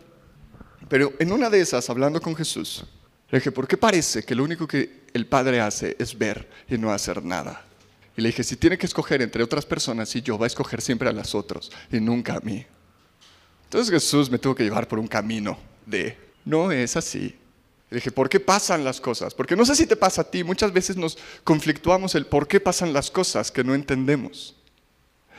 Pero 0.88 1.14
en 1.20 1.32
una 1.32 1.48
de 1.52 1.62
esas, 1.62 1.88
hablando 1.92 2.20
con 2.20 2.36
Jesús, 2.36 2.84
le 3.30 3.38
dije, 3.38 3.52
¿por 3.52 3.68
qué 3.68 3.78
parece 3.78 4.24
que 4.24 4.34
lo 4.34 4.44
único 4.44 4.68
que 4.68 5.04
el 5.14 5.28
Padre 5.28 5.62
hace 5.62 5.96
es 6.00 6.18
ver 6.18 6.50
y 6.68 6.80
no 6.80 6.92
hacer 6.92 7.24
nada? 7.24 7.64
Y 8.18 8.22
le 8.22 8.30
dije, 8.30 8.44
si 8.44 8.56
tiene 8.56 8.80
que 8.80 8.88
escoger 8.88 9.22
entre 9.22 9.44
otras 9.44 9.64
personas 9.64 10.16
y 10.16 10.24
yo, 10.24 10.40
va 10.40 10.48
a 10.48 10.48
escoger 10.48 10.82
siempre 10.82 11.08
a 11.08 11.14
las 11.14 11.36
otras 11.36 11.70
y 11.92 12.00
nunca 12.00 12.38
a 12.38 12.40
mí. 12.40 12.66
Entonces 13.66 13.92
Jesús 13.92 14.32
me 14.32 14.40
tuvo 14.40 14.56
que 14.56 14.64
llevar 14.64 14.88
por 14.88 14.98
un 14.98 15.08
camino 15.08 15.60
de, 15.86 16.29
no 16.50 16.72
es 16.72 16.98
así. 16.98 17.36
Le 17.92 17.98
dije, 17.98 18.12
¿por 18.12 18.28
qué 18.28 18.40
pasan 18.40 18.84
las 18.84 19.00
cosas? 19.00 19.34
Porque 19.34 19.56
no 19.56 19.66
sé 19.66 19.76
si 19.76 19.86
te 19.86 19.96
pasa 19.96 20.22
a 20.22 20.32
ti, 20.32 20.44
muchas 20.44 20.74
veces 20.74 20.98
nos 20.98 21.18
conflictuamos 21.44 22.16
el 22.16 22.26
por 22.26 22.48
qué 22.48 22.60
pasan 22.60 22.92
las 22.92 23.12
cosas 23.12 23.52
que 23.52 23.64
no 23.64 23.76
entendemos. 23.76 24.56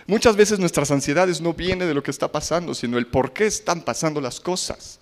Muchas 0.06 0.36
veces 0.36 0.58
nuestras 0.58 0.90
ansiedades 0.90 1.40
no 1.40 1.52
vienen 1.52 1.88
de 1.88 1.94
lo 1.94 2.02
que 2.02 2.10
está 2.10 2.30
pasando, 2.30 2.74
sino 2.74 2.96
el 2.96 3.06
por 3.06 3.32
qué 3.32 3.46
están 3.46 3.82
pasando 3.82 4.20
las 4.20 4.40
cosas. 4.40 5.00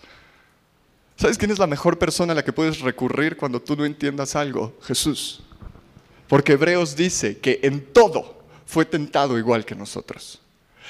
¿Sabes 1.17 1.37
quién 1.37 1.51
es 1.51 1.59
la 1.59 1.67
mejor 1.67 1.99
persona 1.99 2.33
a 2.33 2.37
la 2.37 2.45
que 2.45 2.53
puedes 2.53 2.81
recurrir 2.81 3.37
cuando 3.37 3.61
tú 3.61 3.77
no 3.77 3.85
entiendas 3.85 4.35
algo? 4.35 4.79
Jesús. 4.83 5.43
Porque 6.27 6.53
Hebreos 6.53 6.97
dice 6.97 7.39
que 7.39 7.61
en 7.63 7.93
todo 7.93 8.45
fue 8.67 8.85
tentado 8.85 9.39
igual 9.39 9.65
que 9.65 9.75
nosotros. 9.75 10.41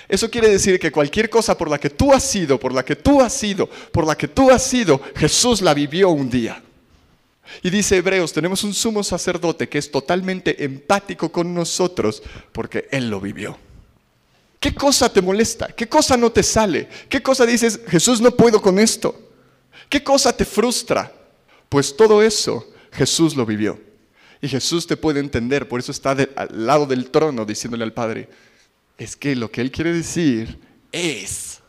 Eso 0.06 0.30
quiere 0.30 0.48
decir 0.48 0.78
que 0.78 0.92
cualquier 0.92 1.28
cosa 1.28 1.56
por 1.56 1.70
la 1.70 1.78
que 1.78 1.90
tú 1.90 2.12
has 2.12 2.22
sido, 2.22 2.60
por 2.60 2.72
la 2.72 2.84
que 2.84 2.96
tú 2.96 3.20
has 3.20 3.32
sido, 3.32 3.66
por 3.66 4.06
la 4.06 4.16
que 4.16 4.28
tú 4.28 4.50
has 4.50 4.62
sido, 4.62 5.00
Jesús 5.16 5.60
la 5.60 5.74
vivió 5.74 6.10
un 6.10 6.30
día. 6.30 6.62
Y 7.62 7.70
dice 7.70 7.96
Hebreos, 7.96 8.32
tenemos 8.32 8.62
un 8.64 8.74
sumo 8.74 9.02
sacerdote 9.02 9.68
que 9.68 9.78
es 9.78 9.90
totalmente 9.90 10.64
empático 10.64 11.32
con 11.32 11.54
nosotros 11.54 12.22
porque 12.52 12.88
Él 12.90 13.10
lo 13.10 13.20
vivió. 13.20 13.58
¿Qué 14.60 14.74
cosa 14.74 15.12
te 15.12 15.22
molesta? 15.22 15.68
¿Qué 15.68 15.88
cosa 15.88 16.16
no 16.16 16.30
te 16.30 16.42
sale? 16.42 16.88
¿Qué 17.08 17.22
cosa 17.22 17.46
dices, 17.46 17.80
Jesús 17.88 18.20
no 18.20 18.32
puedo 18.32 18.60
con 18.60 18.78
esto? 18.78 19.30
¿Qué 19.88 20.02
cosa 20.02 20.36
te 20.36 20.44
frustra? 20.44 21.12
Pues 21.68 21.96
todo 21.96 22.22
eso 22.22 22.70
Jesús 22.92 23.36
lo 23.36 23.46
vivió. 23.46 23.80
Y 24.40 24.48
Jesús 24.48 24.86
te 24.86 24.96
puede 24.96 25.20
entender, 25.20 25.68
por 25.68 25.80
eso 25.80 25.90
está 25.90 26.10
al 26.10 26.66
lado 26.66 26.86
del 26.86 27.10
trono 27.10 27.44
diciéndole 27.44 27.84
al 27.84 27.92
Padre, 27.92 28.28
es 28.98 29.16
que 29.16 29.36
lo 29.36 29.50
que 29.50 29.60
Él 29.60 29.70
quiere 29.70 29.92
decir 29.92 30.58
es... 30.92 31.60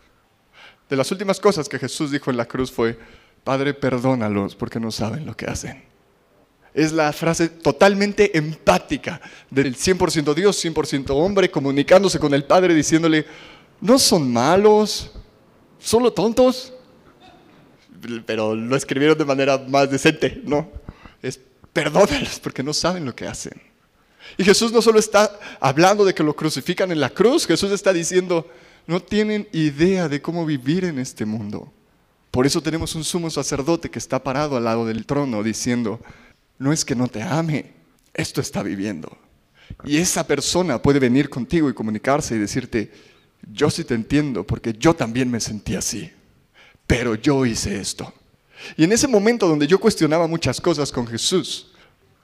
De 0.90 0.96
las 0.96 1.12
últimas 1.12 1.40
cosas 1.40 1.70
que 1.70 1.78
Jesús 1.78 2.10
dijo 2.10 2.32
en 2.32 2.38
la 2.38 2.48
cruz 2.48 2.72
fue, 2.72 2.98
Padre, 3.44 3.76
perdónalos 3.76 4.56
porque 4.56 4.80
no 4.80 4.90
saben 4.90 5.24
lo 5.24 5.38
que 5.38 5.46
hacen. 5.46 5.84
Es 6.74 6.92
la 6.92 7.14
frase 7.14 7.48
totalmente 7.48 8.36
empática 8.36 9.22
del 9.52 9.76
100% 9.76 10.34
Dios, 10.34 10.66
100% 10.66 11.12
hombre, 11.12 11.52
comunicándose 11.52 12.18
con 12.18 12.34
el 12.34 12.44
Padre, 12.44 12.74
diciéndole, 12.74 13.26
no 13.82 14.00
son 14.00 14.34
malos, 14.34 15.12
solo 15.78 16.12
tontos. 16.12 16.74
Pero 18.26 18.56
lo 18.56 18.76
escribieron 18.76 19.18
de 19.18 19.26
manera 19.26 19.60
más 19.60 19.92
decente, 19.92 20.42
¿no? 20.44 20.72
Es 21.22 21.40
perdónalos 21.72 22.40
porque 22.40 22.64
no 22.64 22.74
saben 22.74 23.06
lo 23.06 23.16
que 23.16 23.28
hacen. 23.28 23.69
Y 24.38 24.44
Jesús 24.44 24.72
no 24.72 24.82
solo 24.82 25.00
está 25.00 25.40
hablando 25.60 26.06
de 26.06 26.14
que 26.14 26.24
lo 26.24 26.36
crucifican 26.36 26.92
en 26.92 27.00
la 27.00 27.10
cruz, 27.10 27.46
Jesús 27.46 27.72
está 27.72 27.94
diciendo, 27.94 28.48
no 28.88 29.02
tienen 29.02 29.48
idea 29.52 30.08
de 30.08 30.22
cómo 30.22 30.46
vivir 30.46 30.86
en 30.86 31.00
este 31.00 31.26
mundo. 31.26 31.72
Por 32.32 32.46
eso 32.46 32.62
tenemos 32.62 32.96
un 32.96 33.04
sumo 33.04 33.30
sacerdote 33.30 33.90
que 33.90 34.00
está 34.00 34.24
parado 34.24 34.56
al 34.56 34.64
lado 34.64 34.86
del 34.86 35.06
trono 35.06 35.44
diciendo, 35.44 36.00
no 36.58 36.72
es 36.72 36.86
que 36.86 36.96
no 36.96 37.08
te 37.08 37.22
ame, 37.22 37.74
esto 38.14 38.42
está 38.42 38.64
viviendo. 38.64 39.18
Y 39.84 39.98
esa 39.98 40.26
persona 40.26 40.82
puede 40.82 41.00
venir 41.00 41.30
contigo 41.30 41.70
y 41.70 41.74
comunicarse 41.74 42.36
y 42.36 42.40
decirte, 42.40 42.92
yo 43.52 43.70
sí 43.70 43.84
te 43.84 43.94
entiendo 43.94 44.46
porque 44.46 44.74
yo 44.74 44.96
también 44.96 45.30
me 45.32 45.40
sentí 45.40 45.76
así, 45.76 46.12
pero 46.86 47.16
yo 47.16 47.46
hice 47.46 47.80
esto. 47.80 48.14
Y 48.76 48.84
en 48.84 48.92
ese 48.92 49.08
momento 49.08 49.48
donde 49.48 49.68
yo 49.68 49.80
cuestionaba 49.80 50.28
muchas 50.28 50.60
cosas 50.60 50.92
con 50.92 51.08
Jesús, 51.08 51.69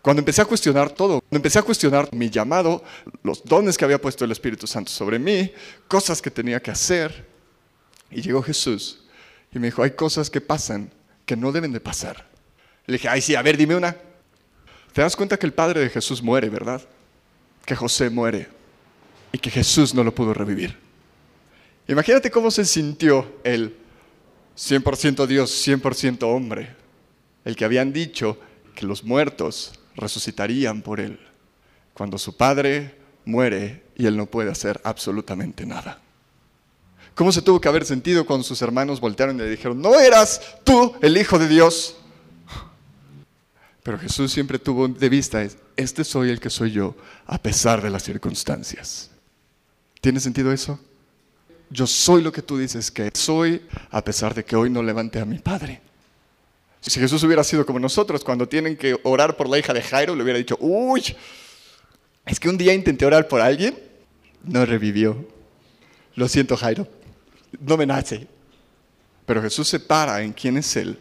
cuando 0.06 0.22
empecé 0.22 0.44
a 0.44 0.46
cuestionar 0.46 0.92
todo, 0.92 1.20
cuando 1.20 1.38
empecé 1.38 1.58
a 1.58 1.64
cuestionar 1.64 2.08
mi 2.14 2.30
llamado, 2.30 2.84
los 3.24 3.44
dones 3.44 3.76
que 3.76 3.86
había 3.86 4.00
puesto 4.00 4.24
el 4.24 4.32
Espíritu 4.32 4.68
Santo 4.68 4.92
sobre 4.92 5.18
mí, 5.18 5.52
cosas 5.88 6.22
que 6.22 6.30
tenía 6.30 6.62
que 6.62 6.70
hacer, 6.70 7.26
y 8.12 8.22
llegó 8.22 8.44
Jesús 8.44 9.00
y 9.52 9.58
me 9.58 9.66
dijo, 9.66 9.82
hay 9.82 9.90
cosas 9.90 10.30
que 10.30 10.42
pasan 10.42 10.92
que 11.26 11.36
no 11.36 11.52
deben 11.52 11.72
de 11.72 11.80
pasar. 11.80 12.30
Le 12.86 12.98
dije, 12.98 13.10
ay 13.10 13.20
sí, 13.20 13.34
a 13.34 13.42
ver, 13.42 13.58
dime 13.58 13.76
una. 13.76 13.98
Te 14.94 15.02
das 15.02 15.16
cuenta 15.16 15.38
que 15.38 15.48
el 15.48 15.54
padre 15.54 15.80
de 15.80 15.90
Jesús 15.90 16.22
muere, 16.22 16.50
¿verdad? 16.50 16.84
Que 17.66 17.76
José 17.76 18.12
muere 18.12 18.48
y 19.32 19.40
que 19.40 19.50
Jesús 19.50 19.96
no 19.96 20.04
lo 20.04 20.14
pudo 20.14 20.36
revivir. 20.36 20.78
Imagínate 21.88 22.30
cómo 22.30 22.52
se 22.52 22.66
sintió 22.66 23.38
el 23.44 23.76
100% 24.56 25.26
Dios, 25.26 25.68
100% 25.68 26.32
hombre, 26.32 26.76
el 27.44 27.56
que 27.56 27.66
habían 27.66 27.92
dicho 27.92 28.38
que 28.76 28.86
los 28.86 29.04
muertos 29.04 29.80
resucitarían 29.96 30.82
por 30.82 31.00
él 31.00 31.20
cuando 31.94 32.18
su 32.18 32.36
padre 32.36 32.96
muere 33.26 33.84
y 33.96 34.06
él 34.06 34.18
no 34.18 34.26
puede 34.26 34.52
hacer 34.52 34.80
absolutamente 34.84 35.66
nada. 35.66 36.02
¿Cómo 37.16 37.32
se 37.32 37.42
tuvo 37.42 37.62
que 37.62 37.70
haber 37.70 37.86
sentido 37.86 38.26
cuando 38.26 38.44
sus 38.44 38.62
hermanos 38.62 39.00
voltearon 39.00 39.38
y 39.38 39.40
le 39.40 39.50
dijeron, 39.50 39.82
no 39.82 39.98
eras 39.98 40.58
tú 40.66 40.94
el 41.02 41.18
Hijo 41.18 41.40
de 41.40 41.48
Dios? 41.48 41.96
Pero 43.84 43.98
Jesús 43.98 44.32
siempre 44.32 44.60
tuvo 44.60 44.88
de 44.88 45.10
vista, 45.10 45.48
este 45.78 46.04
soy 46.04 46.30
el 46.30 46.40
que 46.40 46.50
soy 46.50 46.72
yo, 46.72 46.96
a 47.26 47.38
pesar 47.38 47.82
de 47.82 47.90
las 47.90 48.04
circunstancias. 48.04 49.12
¿Tiene 50.02 50.20
sentido 50.20 50.52
eso? 50.52 50.80
Yo 51.70 51.88
soy 51.88 52.22
lo 52.22 52.32
que 52.32 52.42
tú 52.42 52.58
dices 52.58 52.92
que 52.92 53.10
soy, 53.14 53.62
a 53.92 54.04
pesar 54.04 54.34
de 54.34 54.44
que 54.44 54.56
hoy 54.56 54.70
no 54.70 54.84
levante 54.84 55.20
a 55.20 55.26
mi 55.26 55.40
Padre. 55.40 55.82
Si 56.86 57.00
Jesús 57.00 57.24
hubiera 57.24 57.44
sido 57.44 57.66
como 57.66 57.80
nosotros, 57.80 58.24
cuando 58.24 58.48
tienen 58.48 58.78
que 58.78 58.98
orar 59.04 59.36
por 59.36 59.50
la 59.50 59.58
hija 59.58 59.74
de 59.74 59.82
Jairo, 59.82 60.16
le 60.16 60.24
hubiera 60.24 60.38
dicho, 60.38 60.58
uy, 60.60 61.16
es 62.26 62.40
que 62.40 62.50
un 62.50 62.58
día 62.58 62.74
intenté 62.74 63.06
orar 63.06 63.28
por 63.28 63.42
alguien, 63.42 63.78
no 64.44 64.66
revivió. 64.66 65.28
Lo 66.14 66.28
siento, 66.28 66.56
Jairo, 66.56 66.88
no 67.60 67.76
me 67.76 67.86
nace. 67.86 68.28
Pero 69.26 69.42
Jesús 69.42 69.68
se 69.68 69.80
para 69.80 70.22
en 70.22 70.32
quién 70.32 70.58
es 70.58 70.76
Él 70.76 71.00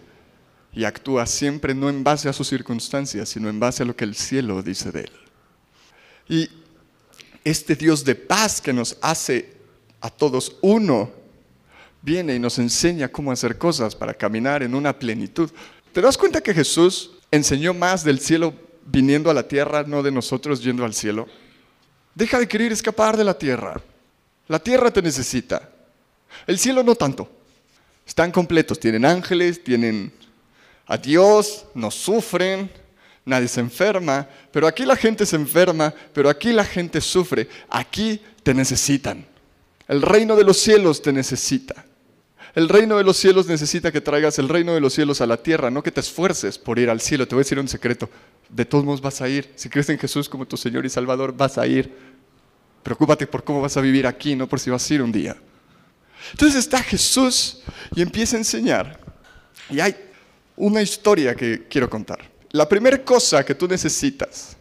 y 0.73 0.85
actúa 0.85 1.27
siempre 1.27 1.75
no 1.75 1.88
en 1.88 2.03
base 2.03 2.29
a 2.29 2.33
sus 2.33 2.49
circunstancias, 2.49 3.29
sino 3.29 3.49
en 3.49 3.61
base 3.61 3.83
a 3.83 3.87
lo 3.87 3.94
que 3.94 4.05
el 4.05 4.14
cielo 4.14 4.62
dice 4.62 4.90
de 4.90 5.01
Él. 5.01 5.12
Y 6.29 6.49
este 7.44 7.77
Dios 7.77 8.05
de 8.05 8.14
paz 8.14 8.61
que 8.61 8.73
nos 8.73 8.97
hace 9.03 9.53
a 10.01 10.11
todos 10.11 10.57
uno, 10.62 11.11
viene 12.03 12.35
y 12.35 12.38
nos 12.38 12.59
enseña 12.59 13.09
cómo 13.09 13.33
hacer 13.33 13.57
cosas 13.57 13.94
para 13.94 14.14
caminar 14.14 14.62
en 14.62 14.75
una 14.75 14.99
plenitud. 14.99 15.51
¿Te 15.94 16.00
das 16.00 16.18
cuenta 16.18 16.40
que 16.40 16.52
Jesús 16.52 17.12
enseñó 17.30 17.72
más 17.72 18.02
del 18.02 18.18
cielo 18.18 18.52
viniendo 18.85 19.30
a 19.30 19.35
la 19.35 19.46
tierra, 19.46 19.85
no 19.85 20.02
de 20.02 20.11
nosotros 20.11 20.61
yendo 20.61 20.85
al 20.85 20.92
cielo? 20.92 21.28
Deja 22.16 22.40
de 22.40 22.48
querer 22.48 22.72
escapar 22.72 23.16
de 23.16 23.22
la 23.22 23.38
tierra. 23.38 23.80
La 24.48 24.59
tierra 24.59 24.90
te 24.90 25.00
necesita. 25.00 25.70
El 26.48 26.59
cielo 26.59 26.83
no 26.83 26.96
tanto. 26.96 27.30
Están 28.04 28.33
completos, 28.33 28.80
tienen 28.80 29.04
ángeles, 29.04 29.62
tienen 29.62 30.12
a 30.87 30.96
Dios, 30.96 31.64
no 31.74 31.92
sufren, 31.92 32.68
nadie 33.24 33.46
se 33.46 33.61
enferma, 33.61 34.28
pero 34.50 34.66
aquí 34.66 34.85
la 34.85 34.96
gente 34.96 35.24
se 35.24 35.37
enferma, 35.37 35.94
pero 36.12 36.28
aquí 36.28 36.52
la 36.52 36.64
gente 36.64 37.00
sufre, 37.00 37.48
aquí 37.70 38.20
te 38.42 38.52
necesitan. 38.52 39.24
El 39.87 40.02
reino 40.02 40.35
de 40.35 40.42
los 40.42 40.57
cielos 40.57 41.00
te 41.00 41.12
necesita. 41.12 41.85
El 42.55 42.69
reino 42.69 42.99
de 42.99 43.05
los 43.05 43.17
cielos 43.17 43.47
necesita 43.47 43.90
que 43.90 44.01
traigas 44.01 44.38
el 44.38 44.49
reino 44.49 44.75
de 44.75 44.81
los 44.81 44.95
cielos 44.95 45.21
a 45.21 45.27
la 45.27 45.37
tierra, 45.37 45.71
no 45.71 45.83
que 45.83 45.90
te 45.90 46.01
esfuerces 46.01 46.57
por 46.57 46.79
ir 46.79 46.88
al 46.88 47.01
cielo. 47.01 47.27
Te 47.27 47.35
voy 47.35 47.40
a 47.40 47.45
decir 47.45 47.59
un 47.59 47.67
secreto. 47.67 48.09
De 48.49 48.64
todos 48.64 48.85
modos 48.85 49.01
vas 49.01 49.21
a 49.21 49.29
ir. 49.29 49.51
Si 49.57 49.69
crees 49.69 49.88
en 49.88 49.99
Jesús 49.99 50.29
como 50.29 50.47
tu 50.47 50.57
Señor 50.57 50.87
y 50.87 50.88
Salvador, 50.88 51.37
vas 51.37 51.59
a 51.59 51.67
ir. 51.67 51.93
Preocúpate 52.85 53.27
por 53.27 53.43
cómo 53.43 53.61
vas 53.61 53.77
a 53.77 53.81
vivir 53.81 54.07
aquí, 54.07 54.37
no 54.37 54.49
por 54.49 54.61
si 54.61 54.71
vas 54.71 54.88
a 54.88 54.95
ir 54.95 55.03
un 55.03 55.11
día. 55.11 55.37
Entonces 56.31 56.59
está 56.61 56.81
Jesús 56.83 57.62
y 57.95 58.03
empieza 58.03 58.37
a 58.37 58.40
enseñar. 58.40 59.01
Y 59.69 59.81
hay 59.81 59.97
una 60.57 60.81
historia 60.81 61.35
que 61.35 61.67
quiero 61.69 61.90
contar. 61.90 62.31
La 62.53 62.69
primera 62.69 63.03
cosa 63.03 63.45
que 63.45 63.55
tú 63.55 63.67
necesitas, 63.67 64.57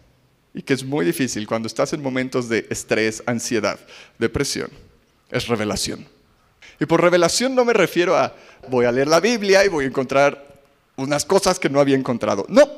y 0.53 0.61
que 0.61 0.73
es 0.73 0.83
muy 0.83 1.05
difícil 1.05 1.45
cuando 1.47 1.67
estás 1.67 1.93
en 1.93 2.01
momentos 2.01 2.49
de 2.49 2.65
estrés, 2.69 3.21
ansiedad, 3.25 3.79
depresión, 4.17 4.69
es 5.29 5.47
revelación. 5.47 6.12
Y 6.83 6.85
por 6.85 6.99
revelación 6.99 7.55
no 7.55 7.63
me 7.63 7.71
refiero 7.71 8.17
a 8.17 8.35
voy 8.67 8.85
a 8.85 8.91
leer 8.91 9.07
la 9.07 9.21
Biblia 9.21 9.63
y 9.63 9.69
voy 9.69 9.85
a 9.85 9.87
encontrar 9.87 10.45
unas 10.97 11.23
cosas 11.23 11.57
que 11.57 11.69
no 11.69 11.79
había 11.79 11.95
encontrado. 11.95 12.45
No. 12.49 12.69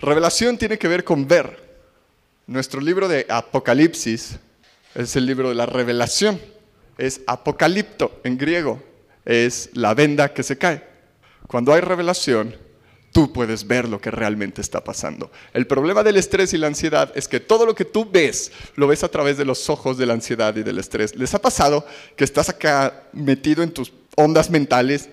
Revelación 0.00 0.58
tiene 0.58 0.78
que 0.78 0.86
ver 0.86 1.02
con 1.02 1.26
ver. 1.26 1.78
Nuestro 2.46 2.78
libro 2.78 3.08
de 3.08 3.24
Apocalipsis 3.30 4.36
es 4.94 5.16
el 5.16 5.24
libro 5.24 5.48
de 5.48 5.54
la 5.54 5.64
revelación. 5.64 6.38
Es 6.98 7.22
apocalipto 7.26 8.20
en 8.22 8.36
griego. 8.36 8.82
Es 9.24 9.70
la 9.72 9.94
venda 9.94 10.34
que 10.34 10.42
se 10.42 10.58
cae. 10.58 10.82
Cuando 11.46 11.72
hay 11.72 11.80
revelación, 11.80 12.54
tú 13.16 13.32
puedes 13.32 13.66
ver 13.66 13.88
lo 13.88 13.98
que 13.98 14.10
realmente 14.10 14.60
está 14.60 14.84
pasando. 14.84 15.30
El 15.54 15.66
problema 15.66 16.02
del 16.02 16.18
estrés 16.18 16.52
y 16.52 16.58
la 16.58 16.66
ansiedad 16.66 17.10
es 17.14 17.28
que 17.28 17.40
todo 17.40 17.64
lo 17.64 17.74
que 17.74 17.86
tú 17.86 18.06
ves, 18.12 18.52
lo 18.74 18.86
ves 18.86 19.04
a 19.04 19.08
través 19.08 19.38
de 19.38 19.46
los 19.46 19.70
ojos 19.70 19.96
de 19.96 20.04
la 20.04 20.12
ansiedad 20.12 20.54
y 20.54 20.62
del 20.62 20.78
estrés. 20.78 21.16
¿Les 21.16 21.32
ha 21.32 21.40
pasado 21.40 21.86
que 22.14 22.24
estás 22.24 22.50
acá 22.50 23.04
metido 23.14 23.62
en 23.62 23.70
tus 23.70 23.90
ondas 24.16 24.50
mentales 24.50 25.08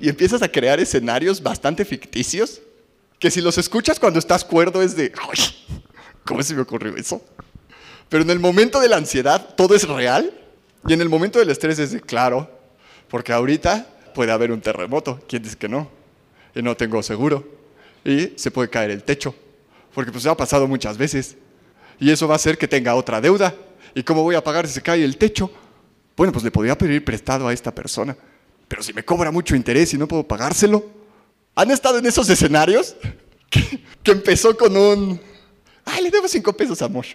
y 0.00 0.08
empiezas 0.08 0.42
a 0.42 0.48
crear 0.48 0.78
escenarios 0.78 1.42
bastante 1.42 1.84
ficticios? 1.84 2.62
Que 3.18 3.32
si 3.32 3.40
los 3.40 3.58
escuchas 3.58 3.98
cuando 3.98 4.20
estás 4.20 4.44
cuerdo 4.44 4.80
es 4.80 4.94
de, 4.94 5.10
¿cómo 6.24 6.40
se 6.40 6.54
me 6.54 6.60
ocurrió 6.60 6.96
eso? 6.96 7.20
Pero 8.08 8.22
en 8.22 8.30
el 8.30 8.38
momento 8.38 8.78
de 8.78 8.88
la 8.88 8.96
ansiedad, 8.96 9.56
todo 9.56 9.74
es 9.74 9.88
real. 9.88 10.32
Y 10.86 10.92
en 10.92 11.00
el 11.00 11.08
momento 11.08 11.40
del 11.40 11.50
estrés 11.50 11.80
es 11.80 11.90
de, 11.90 12.00
claro, 12.00 12.48
porque 13.08 13.32
ahorita 13.32 13.88
puede 14.14 14.30
haber 14.30 14.52
un 14.52 14.60
terremoto. 14.60 15.20
¿Quién 15.26 15.42
dice 15.42 15.56
que 15.56 15.68
no? 15.68 16.03
Y 16.54 16.62
no 16.62 16.76
tengo 16.76 17.02
seguro. 17.02 17.46
Y 18.04 18.32
se 18.36 18.50
puede 18.50 18.68
caer 18.68 18.90
el 18.90 19.02
techo. 19.02 19.34
Porque 19.94 20.12
pues 20.12 20.26
ha 20.26 20.36
pasado 20.36 20.66
muchas 20.66 20.98
veces. 20.98 21.36
Y 21.98 22.10
eso 22.10 22.26
va 22.28 22.34
a 22.34 22.36
hacer 22.36 22.58
que 22.58 22.68
tenga 22.68 22.94
otra 22.94 23.20
deuda. 23.20 23.54
¿Y 23.94 24.02
cómo 24.02 24.22
voy 24.22 24.34
a 24.34 24.42
pagar 24.42 24.66
si 24.66 24.74
se 24.74 24.82
cae 24.82 25.04
el 25.04 25.16
techo? 25.16 25.50
Bueno, 26.16 26.32
pues 26.32 26.44
le 26.44 26.50
podría 26.50 26.76
pedir 26.76 27.04
prestado 27.04 27.48
a 27.48 27.52
esta 27.52 27.74
persona. 27.74 28.16
Pero 28.68 28.82
si 28.82 28.92
me 28.92 29.04
cobra 29.04 29.30
mucho 29.30 29.54
interés 29.56 29.92
y 29.94 29.98
no 29.98 30.08
puedo 30.08 30.26
pagárselo. 30.26 30.84
¿Han 31.54 31.70
estado 31.70 31.98
en 31.98 32.06
esos 32.06 32.28
escenarios? 32.28 32.96
Que, 34.02 34.10
empezó 34.10 34.56
con 34.56 34.76
un, 34.76 35.20
ay, 35.84 36.02
le 36.02 36.10
debo 36.10 36.26
cinco 36.26 36.52
pesos, 36.52 36.82
amor. 36.82 37.06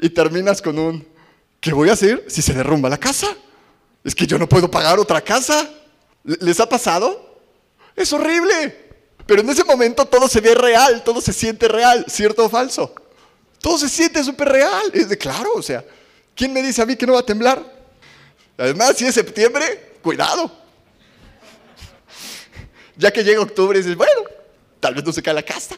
Y 0.00 0.08
terminas 0.10 0.62
con 0.62 0.78
un, 0.78 1.04
¿qué 1.60 1.72
voy 1.72 1.88
a 1.88 1.94
hacer 1.94 2.24
si 2.28 2.40
se 2.40 2.54
derrumba 2.54 2.88
la 2.88 2.98
casa? 2.98 3.26
Es 4.04 4.14
que 4.14 4.24
yo 4.24 4.38
no 4.38 4.48
puedo 4.48 4.70
pagar 4.70 5.00
otra 5.00 5.20
casa. 5.20 5.68
¿Les 6.22 6.60
ha 6.60 6.68
pasado? 6.68 7.31
Es 7.96 8.12
horrible. 8.12 8.90
Pero 9.26 9.40
en 9.42 9.50
ese 9.50 9.64
momento 9.64 10.04
todo 10.04 10.28
se 10.28 10.40
ve 10.40 10.54
real, 10.54 11.02
todo 11.04 11.20
se 11.20 11.32
siente 11.32 11.68
real, 11.68 12.04
¿cierto 12.08 12.44
o 12.44 12.48
falso? 12.48 12.94
Todo 13.60 13.78
se 13.78 13.88
siente 13.88 14.22
súper 14.24 14.48
real. 14.48 14.90
Es 14.92 15.08
de 15.08 15.16
claro, 15.16 15.52
o 15.54 15.62
sea, 15.62 15.84
¿quién 16.34 16.52
me 16.52 16.62
dice 16.62 16.82
a 16.82 16.86
mí 16.86 16.96
que 16.96 17.06
no 17.06 17.14
va 17.14 17.20
a 17.20 17.26
temblar? 17.26 17.62
Además, 18.58 18.96
si 18.96 19.06
es 19.06 19.14
septiembre, 19.14 19.94
cuidado. 20.02 20.50
Ya 22.96 23.10
que 23.10 23.24
llega 23.24 23.40
octubre, 23.40 23.78
dices, 23.78 23.96
bueno, 23.96 24.22
tal 24.80 24.94
vez 24.94 25.04
no 25.04 25.12
se 25.12 25.22
cae 25.22 25.34
la 25.34 25.42
casa. 25.42 25.76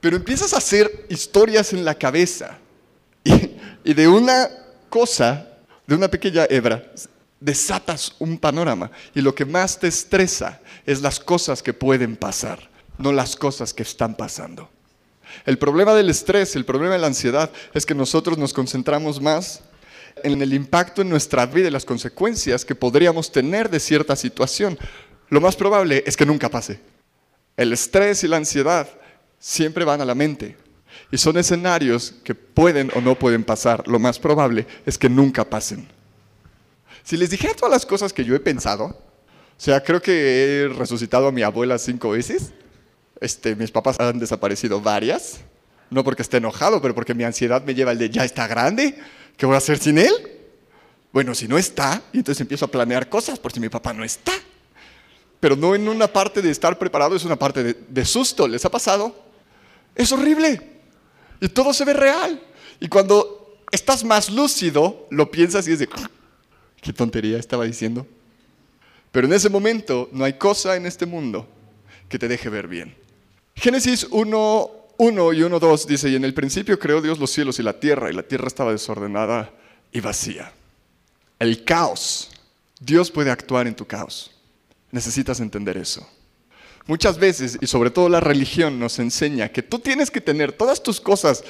Pero 0.00 0.16
empiezas 0.16 0.52
a 0.52 0.58
hacer 0.58 1.06
historias 1.08 1.72
en 1.72 1.84
la 1.84 1.94
cabeza. 1.94 2.58
Y, 3.24 3.94
de 3.94 4.08
una 4.08 4.50
cosa, 4.88 5.48
de 5.86 5.94
una 5.94 6.08
pequeña 6.08 6.46
hebra, 6.48 6.92
desatas 7.40 8.14
un 8.18 8.38
panorama. 8.38 8.90
Y 9.14 9.20
lo 9.20 9.34
que 9.34 9.44
más 9.44 9.78
te 9.78 9.88
estresa 9.88 10.60
es 10.84 11.02
las 11.02 11.20
cosas 11.20 11.62
que 11.62 11.74
pueden 11.74 12.16
pasar, 12.16 12.70
no 12.98 13.12
las 13.12 13.36
cosas 13.36 13.74
que 13.74 13.82
están 13.82 14.14
pasando. 14.14 14.70
El 15.44 15.58
problema 15.58 15.94
del 15.94 16.10
estrés, 16.10 16.56
el 16.56 16.64
problema 16.64 16.94
de 16.94 17.00
la 17.00 17.08
ansiedad, 17.08 17.50
es 17.74 17.84
que 17.84 17.94
nosotros 17.94 18.38
nos 18.38 18.52
concentramos 18.52 19.20
más 19.20 19.60
en 20.22 20.40
el 20.40 20.54
impacto 20.54 21.02
en 21.02 21.10
nuestra 21.10 21.44
vida 21.46 21.68
y 21.68 21.70
las 21.70 21.84
consecuencias 21.84 22.64
que 22.64 22.74
podríamos 22.74 23.30
tener 23.30 23.68
de 23.68 23.80
cierta 23.80 24.16
situación, 24.16 24.78
lo 25.28 25.40
más 25.40 25.56
probable 25.56 26.02
es 26.06 26.16
que 26.16 26.24
nunca 26.24 26.48
pase. 26.48 26.80
El 27.56 27.72
estrés 27.72 28.24
y 28.24 28.28
la 28.28 28.36
ansiedad 28.36 28.88
siempre 29.38 29.84
van 29.84 30.00
a 30.00 30.04
la 30.04 30.14
mente 30.14 30.56
y 31.10 31.18
son 31.18 31.36
escenarios 31.36 32.14
que 32.24 32.34
pueden 32.34 32.90
o 32.94 33.00
no 33.00 33.18
pueden 33.18 33.44
pasar. 33.44 33.86
Lo 33.86 33.98
más 33.98 34.18
probable 34.18 34.66
es 34.86 34.96
que 34.96 35.08
nunca 35.08 35.44
pasen. 35.44 35.95
Si 37.06 37.16
les 37.16 37.30
dijera 37.30 37.54
todas 37.54 37.70
las 37.70 37.86
cosas 37.86 38.12
que 38.12 38.24
yo 38.24 38.34
he 38.34 38.40
pensado, 38.40 38.84
o 38.86 38.94
sea, 39.56 39.82
creo 39.82 40.02
que 40.02 40.12
he 40.12 40.68
resucitado 40.68 41.28
a 41.28 41.32
mi 41.32 41.42
abuela 41.42 41.78
cinco 41.78 42.10
veces, 42.10 42.52
este, 43.20 43.56
mis 43.56 43.70
papás 43.70 43.98
han 43.98 44.18
desaparecido 44.18 44.80
varias, 44.80 45.38
no 45.88 46.04
porque 46.04 46.20
esté 46.20 46.36
enojado, 46.36 46.82
pero 46.82 46.94
porque 46.94 47.14
mi 47.14 47.24
ansiedad 47.24 47.62
me 47.64 47.74
lleva 47.74 47.92
al 47.92 47.98
de 47.98 48.10
ya 48.10 48.24
está 48.24 48.46
grande, 48.46 48.98
¿qué 49.38 49.46
voy 49.46 49.54
a 49.54 49.58
hacer 49.58 49.78
sin 49.78 49.96
él? 49.96 50.12
Bueno, 51.12 51.34
si 51.34 51.48
no 51.48 51.56
está, 51.56 52.02
y 52.12 52.18
entonces 52.18 52.42
empiezo 52.42 52.66
a 52.66 52.68
planear 52.68 53.08
cosas 53.08 53.38
por 53.38 53.52
si 53.52 53.60
mi 53.60 53.70
papá 53.70 53.94
no 53.94 54.04
está 54.04 54.32
pero 55.40 55.56
no 55.56 55.74
en 55.74 55.88
una 55.88 56.08
parte 56.08 56.42
de 56.42 56.50
estar 56.50 56.78
preparado, 56.78 57.14
es 57.14 57.24
una 57.24 57.36
parte 57.36 57.62
de, 57.74 58.04
susto. 58.04 58.48
¿Les 58.48 58.64
ha 58.64 58.70
pasado? 58.70 59.14
Es 59.94 60.10
horrible. 60.12 60.60
Y 61.40 61.48
todo 61.48 61.72
se 61.72 61.84
ve 61.84 61.92
real. 61.92 62.42
Y 62.80 62.88
cuando 62.88 63.60
estás 63.70 64.02
más 64.04 64.30
lúcido, 64.30 65.06
lo 65.10 65.30
piensas 65.30 65.68
y 65.68 65.72
es 65.72 65.78
de, 65.78 65.88
qué 66.80 66.92
tontería 66.92 67.38
estaba 67.38 67.64
diciendo. 67.64 68.06
Pero 69.12 69.26
en 69.26 69.32
ese 69.32 69.48
momento 69.48 70.08
no 70.12 70.24
hay 70.24 70.34
cosa 70.34 70.76
en 70.76 70.86
este 70.86 71.06
mundo 71.06 71.48
que 72.08 72.18
te 72.18 72.28
deje 72.28 72.48
ver 72.48 72.68
bien. 72.68 72.94
Génesis 73.54 74.06
1, 74.10 74.70
1 74.98 75.32
y 75.32 75.42
1, 75.42 75.58
2 75.58 75.86
dice, 75.86 76.08
y 76.10 76.16
en 76.16 76.24
el 76.24 76.34
principio 76.34 76.78
creó 76.78 77.00
Dios 77.00 77.18
los 77.18 77.30
cielos 77.30 77.58
y 77.58 77.62
la 77.62 77.80
tierra, 77.80 78.10
y 78.10 78.14
la 78.14 78.22
tierra 78.22 78.46
estaba 78.46 78.72
desordenada 78.72 79.50
y 79.92 80.00
vacía. 80.00 80.52
El 81.38 81.64
caos. 81.64 82.30
Dios 82.78 83.10
puede 83.10 83.30
actuar 83.30 83.66
en 83.66 83.74
tu 83.74 83.86
caos. 83.86 84.30
Necesitas 84.90 85.40
entender 85.40 85.78
eso. 85.78 86.06
Muchas 86.86 87.18
veces, 87.18 87.58
y 87.60 87.66
sobre 87.66 87.90
todo 87.90 88.08
la 88.08 88.20
religión, 88.20 88.78
nos 88.78 88.98
enseña 88.98 89.48
que 89.48 89.62
tú 89.62 89.78
tienes 89.78 90.10
que 90.10 90.20
tener 90.20 90.52
todas 90.52 90.82
tus 90.82 91.00
cosas 91.00 91.42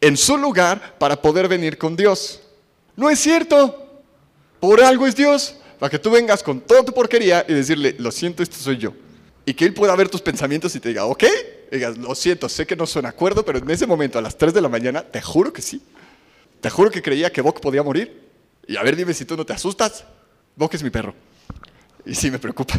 en 0.00 0.16
su 0.16 0.36
lugar 0.36 0.96
para 0.98 1.20
poder 1.20 1.46
venir 1.46 1.78
con 1.78 1.94
Dios. 1.94 2.40
No 2.96 3.08
es 3.10 3.20
cierto. 3.20 3.89
Por 4.60 4.82
algo 4.82 5.06
es 5.06 5.16
Dios. 5.16 5.56
Para 5.80 5.90
que 5.90 5.98
tú 5.98 6.10
vengas 6.10 6.42
con 6.42 6.60
toda 6.60 6.84
tu 6.84 6.92
porquería 6.92 7.44
y 7.48 7.54
decirle, 7.54 7.96
lo 7.98 8.10
siento, 8.10 8.42
esto 8.42 8.56
soy 8.56 8.76
yo. 8.76 8.92
Y 9.46 9.54
que 9.54 9.64
Él 9.64 9.72
pueda 9.72 9.96
ver 9.96 10.10
tus 10.10 10.20
pensamientos 10.20 10.76
y 10.76 10.80
te 10.80 10.90
diga, 10.90 11.06
ok, 11.06 11.24
digas, 11.72 11.96
lo 11.96 12.14
siento, 12.14 12.50
sé 12.50 12.66
que 12.66 12.76
no 12.76 12.86
son 12.86 13.06
acuerdo, 13.06 13.44
pero 13.46 13.58
en 13.58 13.70
ese 13.70 13.86
momento, 13.86 14.18
a 14.18 14.22
las 14.22 14.36
3 14.36 14.52
de 14.52 14.60
la 14.60 14.68
mañana, 14.68 15.02
te 15.02 15.22
juro 15.22 15.54
que 15.54 15.62
sí. 15.62 15.82
Te 16.60 16.68
juro 16.68 16.90
que 16.90 17.00
creía 17.00 17.32
que 17.32 17.40
Bok 17.40 17.60
podía 17.60 17.82
morir. 17.82 18.28
Y 18.66 18.76
a 18.76 18.82
ver, 18.82 18.94
dime 18.94 19.14
si 19.14 19.24
tú 19.24 19.38
no 19.38 19.46
te 19.46 19.54
asustas. 19.54 20.04
Bok 20.54 20.74
es 20.74 20.82
mi 20.82 20.90
perro. 20.90 21.14
Y 22.04 22.14
sí 22.14 22.30
me 22.30 22.38
preocupa. 22.38 22.78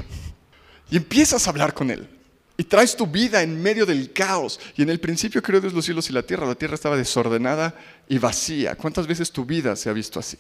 Y 0.91 0.97
empiezas 0.97 1.47
a 1.47 1.49
hablar 1.49 1.73
con 1.73 1.89
Él. 1.89 2.07
Y 2.55 2.63
traes 2.65 2.95
tu 2.95 3.07
vida 3.07 3.41
en 3.41 3.59
medio 3.63 3.87
del 3.87 4.13
caos. 4.13 4.59
Y 4.77 4.83
en 4.83 4.89
el 4.89 4.99
principio 4.99 5.41
creó 5.41 5.59
Dios 5.59 5.73
los 5.73 5.85
cielos 5.85 6.07
y 6.11 6.13
la 6.13 6.21
tierra. 6.21 6.45
La 6.45 6.53
tierra 6.53 6.75
estaba 6.75 6.95
desordenada 6.95 7.73
y 8.07 8.19
vacía. 8.19 8.75
¿Cuántas 8.75 9.07
veces 9.07 9.31
tu 9.31 9.43
vida 9.43 9.75
se 9.75 9.89
ha 9.89 9.93
visto 9.93 10.19
así? 10.19 10.37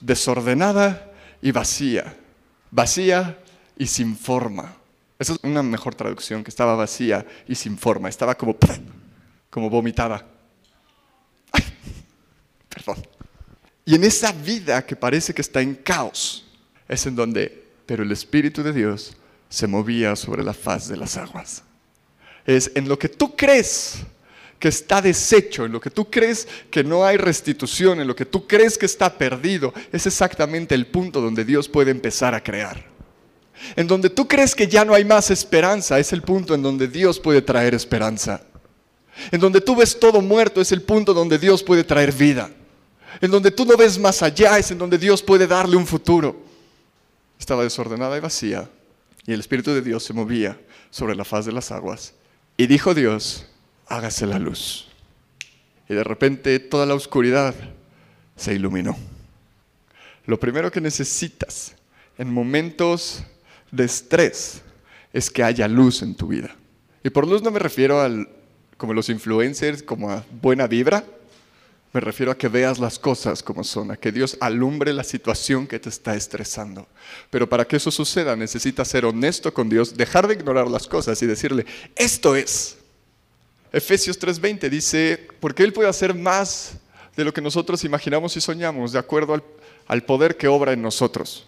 Desordenada 0.00 1.12
y 1.42 1.52
vacía. 1.52 2.16
Vacía 2.70 3.38
y 3.76 3.86
sin 3.86 4.16
forma. 4.16 4.76
Esa 5.18 5.34
es 5.34 5.38
una 5.42 5.62
mejor 5.62 5.94
traducción, 5.94 6.44
que 6.44 6.50
estaba 6.50 6.74
vacía 6.74 7.26
y 7.48 7.54
sin 7.54 7.78
forma. 7.78 8.08
Estaba 8.08 8.34
como, 8.34 8.56
como 9.50 9.70
vomitada. 9.70 10.26
Perdón. 12.68 13.06
Y 13.84 13.94
en 13.94 14.04
esa 14.04 14.32
vida 14.32 14.84
que 14.84 14.96
parece 14.96 15.32
que 15.32 15.42
está 15.42 15.62
en 15.62 15.74
caos, 15.76 16.44
es 16.88 17.06
en 17.06 17.16
donde 17.16 17.66
pero 17.86 18.02
el 18.02 18.12
Espíritu 18.12 18.62
de 18.62 18.72
Dios 18.72 19.16
se 19.48 19.68
movía 19.68 20.16
sobre 20.16 20.42
la 20.42 20.52
faz 20.52 20.88
de 20.88 20.96
las 20.96 21.16
aguas. 21.16 21.62
Es 22.44 22.72
en 22.74 22.88
lo 22.88 22.98
que 22.98 23.08
tú 23.08 23.34
crees 23.34 23.98
que 24.58 24.68
está 24.68 25.02
deshecho, 25.02 25.64
en 25.64 25.72
lo 25.72 25.80
que 25.80 25.90
tú 25.90 26.10
crees 26.10 26.48
que 26.70 26.82
no 26.82 27.04
hay 27.04 27.16
restitución, 27.16 28.00
en 28.00 28.06
lo 28.06 28.16
que 28.16 28.24
tú 28.24 28.46
crees 28.46 28.78
que 28.78 28.86
está 28.86 29.16
perdido, 29.18 29.74
es 29.92 30.06
exactamente 30.06 30.74
el 30.74 30.86
punto 30.86 31.20
donde 31.20 31.44
Dios 31.44 31.68
puede 31.68 31.90
empezar 31.90 32.34
a 32.34 32.42
crear. 32.42 32.84
En 33.74 33.86
donde 33.86 34.10
tú 34.10 34.28
crees 34.28 34.54
que 34.54 34.68
ya 34.68 34.84
no 34.84 34.94
hay 34.94 35.04
más 35.04 35.30
esperanza, 35.30 35.98
es 35.98 36.12
el 36.12 36.22
punto 36.22 36.54
en 36.54 36.62
donde 36.62 36.88
Dios 36.88 37.20
puede 37.20 37.42
traer 37.42 37.74
esperanza. 37.74 38.42
En 39.30 39.40
donde 39.40 39.60
tú 39.60 39.76
ves 39.76 39.98
todo 39.98 40.20
muerto, 40.20 40.60
es 40.60 40.72
el 40.72 40.82
punto 40.82 41.14
donde 41.14 41.38
Dios 41.38 41.62
puede 41.62 41.84
traer 41.84 42.12
vida. 42.12 42.50
En 43.20 43.30
donde 43.30 43.50
tú 43.50 43.64
no 43.64 43.76
ves 43.76 43.98
más 43.98 44.22
allá, 44.22 44.58
es 44.58 44.70
en 44.70 44.78
donde 44.78 44.98
Dios 44.98 45.22
puede 45.22 45.46
darle 45.46 45.76
un 45.76 45.86
futuro 45.86 46.46
estaba 47.38 47.62
desordenada 47.62 48.16
y 48.16 48.20
vacía, 48.20 48.68
y 49.26 49.32
el 49.32 49.40
Espíritu 49.40 49.72
de 49.72 49.82
Dios 49.82 50.04
se 50.04 50.12
movía 50.12 50.58
sobre 50.90 51.14
la 51.14 51.24
faz 51.24 51.46
de 51.46 51.52
las 51.52 51.70
aguas. 51.70 52.14
Y 52.56 52.66
dijo 52.66 52.94
Dios, 52.94 53.46
hágase 53.86 54.26
la 54.26 54.38
luz. 54.38 54.88
Y 55.88 55.94
de 55.94 56.04
repente 56.04 56.58
toda 56.58 56.86
la 56.86 56.94
oscuridad 56.94 57.54
se 58.36 58.54
iluminó. 58.54 58.96
Lo 60.26 60.40
primero 60.40 60.70
que 60.70 60.80
necesitas 60.80 61.74
en 62.18 62.32
momentos 62.32 63.22
de 63.70 63.84
estrés 63.84 64.62
es 65.12 65.30
que 65.30 65.44
haya 65.44 65.68
luz 65.68 66.02
en 66.02 66.14
tu 66.14 66.28
vida. 66.28 66.54
Y 67.04 67.10
por 67.10 67.26
luz 67.26 67.42
no 67.42 67.50
me 67.50 67.58
refiero 67.58 68.00
al 68.00 68.28
como 68.76 68.92
los 68.92 69.08
influencers, 69.08 69.82
como 69.82 70.10
a 70.10 70.24
buena 70.42 70.66
vibra, 70.66 71.04
me 71.92 72.00
refiero 72.00 72.30
a 72.30 72.36
que 72.36 72.48
veas 72.48 72.78
las 72.78 72.98
cosas 72.98 73.42
como 73.42 73.64
son, 73.64 73.90
a 73.90 73.96
que 73.96 74.12
Dios 74.12 74.36
alumbre 74.40 74.92
la 74.92 75.02
situación 75.02 75.66
que 75.66 75.78
te 75.78 75.88
está 75.88 76.14
estresando. 76.14 76.86
Pero 77.30 77.48
para 77.48 77.64
que 77.66 77.76
eso 77.76 77.90
suceda 77.90 78.36
necesitas 78.36 78.88
ser 78.88 79.06
honesto 79.06 79.54
con 79.54 79.70
Dios, 79.70 79.96
dejar 79.96 80.28
de 80.28 80.34
ignorar 80.34 80.68
las 80.68 80.86
cosas 80.86 81.22
y 81.22 81.26
decirle, 81.26 81.64
esto 81.94 82.36
es. 82.36 82.76
Efesios 83.76 84.18
3:20 84.18 84.70
dice, 84.70 85.28
porque 85.38 85.62
Él 85.62 85.70
puede 85.70 85.90
hacer 85.90 86.14
más 86.14 86.78
de 87.14 87.24
lo 87.24 87.34
que 87.34 87.42
nosotros 87.42 87.84
imaginamos 87.84 88.34
y 88.34 88.40
soñamos, 88.40 88.92
de 88.92 88.98
acuerdo 88.98 89.38
al, 89.86 90.02
poder 90.02 90.38
que 90.38 90.48
obra 90.48 90.72
en 90.72 90.80
nosotros. 90.80 91.46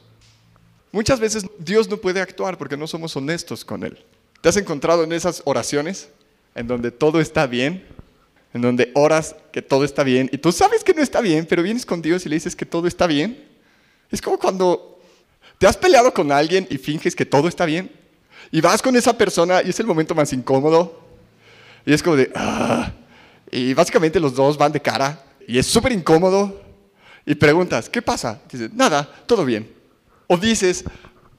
Muchas 0.92 1.20
veces 1.20 1.46
Dios 1.58 1.88
no 1.88 1.96
puede 1.96 2.20
actuar 2.20 2.58
porque 2.58 2.76
no 2.76 2.86
somos 2.86 3.16
honestos 3.16 3.64
con 3.64 3.82
Él. 3.82 4.04
¿Te 4.42 4.50
has 4.50 4.58
encontrado 4.58 5.04
en 5.04 5.12
esas 5.12 5.40
oraciones 5.46 6.10
en 6.54 6.66
donde 6.66 6.90
todo 6.90 7.18
está 7.18 7.46
bien? 7.46 7.86
en 8.54 8.62
donde 8.62 8.90
oras 8.94 9.36
que 9.52 9.60
todo 9.60 9.84
está 9.84 10.02
bien 10.02 10.30
y 10.32 10.38
tú 10.38 10.52
sabes 10.52 10.82
que 10.82 10.94
no 10.94 11.02
está 11.02 11.20
bien, 11.20 11.44
pero 11.44 11.62
vienes 11.62 11.84
con 11.84 12.00
Dios 12.00 12.24
y 12.24 12.30
le 12.30 12.36
dices 12.36 12.56
que 12.56 12.64
todo 12.64 12.88
está 12.88 13.06
bien. 13.06 13.46
Es 14.10 14.22
como 14.22 14.38
cuando 14.38 14.98
te 15.58 15.66
has 15.66 15.76
peleado 15.76 16.14
con 16.14 16.32
alguien 16.32 16.66
y 16.70 16.78
finges 16.78 17.14
que 17.14 17.26
todo 17.26 17.46
está 17.46 17.66
bien 17.66 17.90
y 18.50 18.62
vas 18.62 18.80
con 18.80 18.96
esa 18.96 19.16
persona 19.18 19.62
y 19.62 19.68
es 19.68 19.80
el 19.80 19.86
momento 19.86 20.14
más 20.14 20.32
incómodo 20.32 21.07
y 21.88 21.94
es 21.94 22.02
como 22.02 22.16
de, 22.16 22.30
ah, 22.34 22.92
y 23.50 23.72
básicamente 23.72 24.20
los 24.20 24.34
dos 24.34 24.58
van 24.58 24.70
de 24.70 24.78
cara 24.78 25.24
y 25.46 25.58
es 25.58 25.66
súper 25.66 25.90
incómodo 25.92 26.60
y 27.24 27.34
preguntas, 27.34 27.88
¿qué 27.88 28.02
pasa? 28.02 28.42
Dices, 28.52 28.74
nada, 28.74 29.10
todo 29.24 29.42
bien. 29.42 29.74
O 30.26 30.36
dices, 30.36 30.84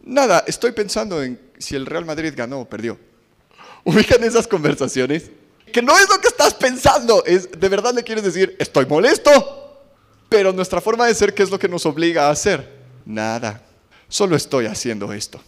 nada, 0.01 0.43
estoy 0.47 0.71
pensando 0.71 1.21
en 1.21 1.39
si 1.59 1.75
el 1.75 1.85
Real 1.85 2.03
Madrid 2.03 2.33
ganó 2.35 2.61
o 2.61 2.65
perdió. 2.65 2.97
Ubican 3.83 4.23
esas 4.23 4.47
conversaciones 4.47 5.29
que 5.71 5.83
no 5.83 5.95
es 5.95 6.09
lo 6.09 6.19
que 6.19 6.29
estás 6.29 6.55
pensando, 6.55 7.23
es 7.25 7.51
de 7.51 7.69
verdad 7.69 7.93
le 7.93 8.03
quieres 8.03 8.23
decir, 8.23 8.55
estoy 8.57 8.87
molesto. 8.87 9.85
Pero 10.29 10.51
nuestra 10.51 10.81
forma 10.81 11.05
de 11.05 11.13
ser, 11.13 11.35
¿qué 11.35 11.43
es 11.43 11.51
lo 11.51 11.59
que 11.59 11.69
nos 11.69 11.85
obliga 11.85 12.25
a 12.25 12.31
hacer? 12.31 12.67
Nada, 13.05 13.63
solo 14.07 14.35
estoy 14.35 14.65
haciendo 14.65 15.13
esto. 15.13 15.39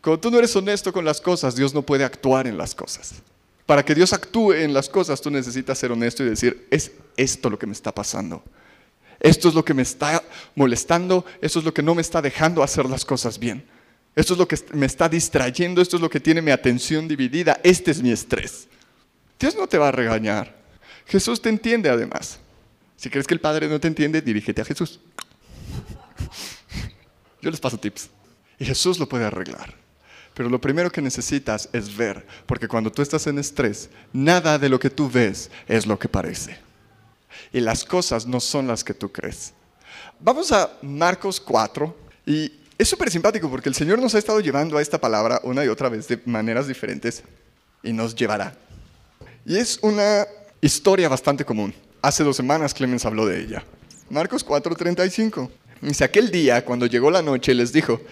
Cuando 0.00 0.18
tú 0.18 0.30
no 0.30 0.38
eres 0.38 0.56
honesto 0.56 0.94
con 0.94 1.04
las 1.04 1.20
cosas, 1.20 1.54
Dios 1.54 1.74
no 1.74 1.82
puede 1.82 2.04
actuar 2.04 2.46
en 2.46 2.56
las 2.56 2.74
cosas. 2.74 3.16
Para 3.70 3.84
que 3.84 3.94
Dios 3.94 4.12
actúe 4.12 4.54
en 4.54 4.74
las 4.74 4.88
cosas, 4.88 5.20
tú 5.20 5.30
necesitas 5.30 5.78
ser 5.78 5.92
honesto 5.92 6.24
y 6.24 6.28
decir, 6.28 6.66
es 6.72 6.90
esto 7.16 7.48
lo 7.48 7.56
que 7.56 7.68
me 7.68 7.72
está 7.72 7.94
pasando. 7.94 8.42
Esto 9.20 9.48
es 9.48 9.54
lo 9.54 9.64
que 9.64 9.74
me 9.74 9.82
está 9.82 10.24
molestando, 10.56 11.24
esto 11.40 11.60
es 11.60 11.64
lo 11.64 11.72
que 11.72 11.80
no 11.80 11.94
me 11.94 12.02
está 12.02 12.20
dejando 12.20 12.64
hacer 12.64 12.86
las 12.86 13.04
cosas 13.04 13.38
bien. 13.38 13.64
Esto 14.16 14.32
es 14.32 14.40
lo 14.40 14.48
que 14.48 14.58
me 14.72 14.86
está 14.86 15.08
distrayendo, 15.08 15.80
esto 15.80 15.94
es 15.94 16.02
lo 16.02 16.10
que 16.10 16.18
tiene 16.18 16.42
mi 16.42 16.50
atención 16.50 17.06
dividida, 17.06 17.60
este 17.62 17.92
es 17.92 18.02
mi 18.02 18.10
estrés. 18.10 18.66
Dios 19.38 19.54
no 19.54 19.68
te 19.68 19.78
va 19.78 19.86
a 19.86 19.92
regañar. 19.92 20.52
Jesús 21.06 21.40
te 21.40 21.48
entiende 21.48 21.88
además. 21.90 22.40
Si 22.96 23.08
crees 23.08 23.28
que 23.28 23.34
el 23.34 23.40
Padre 23.40 23.68
no 23.68 23.78
te 23.78 23.86
entiende, 23.86 24.20
dirígete 24.20 24.62
a 24.62 24.64
Jesús. 24.64 24.98
Yo 27.40 27.52
les 27.52 27.60
paso 27.60 27.78
tips. 27.78 28.10
Y 28.58 28.64
Jesús 28.64 28.98
lo 28.98 29.08
puede 29.08 29.26
arreglar. 29.26 29.79
Pero 30.40 30.48
lo 30.48 30.58
primero 30.58 30.90
que 30.90 31.02
necesitas 31.02 31.68
es 31.70 31.94
ver, 31.94 32.26
porque 32.46 32.66
cuando 32.66 32.90
tú 32.90 33.02
estás 33.02 33.26
en 33.26 33.38
estrés, 33.38 33.90
nada 34.10 34.58
de 34.58 34.70
lo 34.70 34.80
que 34.80 34.88
tú 34.88 35.10
ves 35.10 35.50
es 35.68 35.84
lo 35.84 35.98
que 35.98 36.08
parece. 36.08 36.56
Y 37.52 37.60
las 37.60 37.84
cosas 37.84 38.26
no 38.26 38.40
son 38.40 38.66
las 38.66 38.82
que 38.82 38.94
tú 38.94 39.12
crees. 39.12 39.52
Vamos 40.18 40.50
a 40.50 40.78
Marcos 40.80 41.38
4 41.40 41.94
y 42.24 42.50
es 42.78 42.88
súper 42.88 43.10
simpático 43.10 43.50
porque 43.50 43.68
el 43.68 43.74
Señor 43.74 43.98
nos 43.98 44.14
ha 44.14 44.18
estado 44.18 44.40
llevando 44.40 44.78
a 44.78 44.80
esta 44.80 44.98
palabra 44.98 45.42
una 45.44 45.62
y 45.62 45.68
otra 45.68 45.90
vez 45.90 46.08
de 46.08 46.18
maneras 46.24 46.66
diferentes 46.66 47.22
y 47.82 47.92
nos 47.92 48.14
llevará. 48.14 48.56
Y 49.44 49.58
es 49.58 49.78
una 49.82 50.26
historia 50.62 51.10
bastante 51.10 51.44
común. 51.44 51.74
Hace 52.00 52.24
dos 52.24 52.36
semanas 52.36 52.72
Clemens 52.72 53.04
habló 53.04 53.26
de 53.26 53.42
ella. 53.42 53.62
Marcos 54.08 54.42
4:35. 54.46 55.50
Dice, 55.82 56.04
aquel 56.04 56.30
día, 56.30 56.62
cuando 56.64 56.84
llegó 56.84 57.10
la 57.10 57.22
noche, 57.22 57.54
les 57.54 57.72
dijo, 57.72 58.02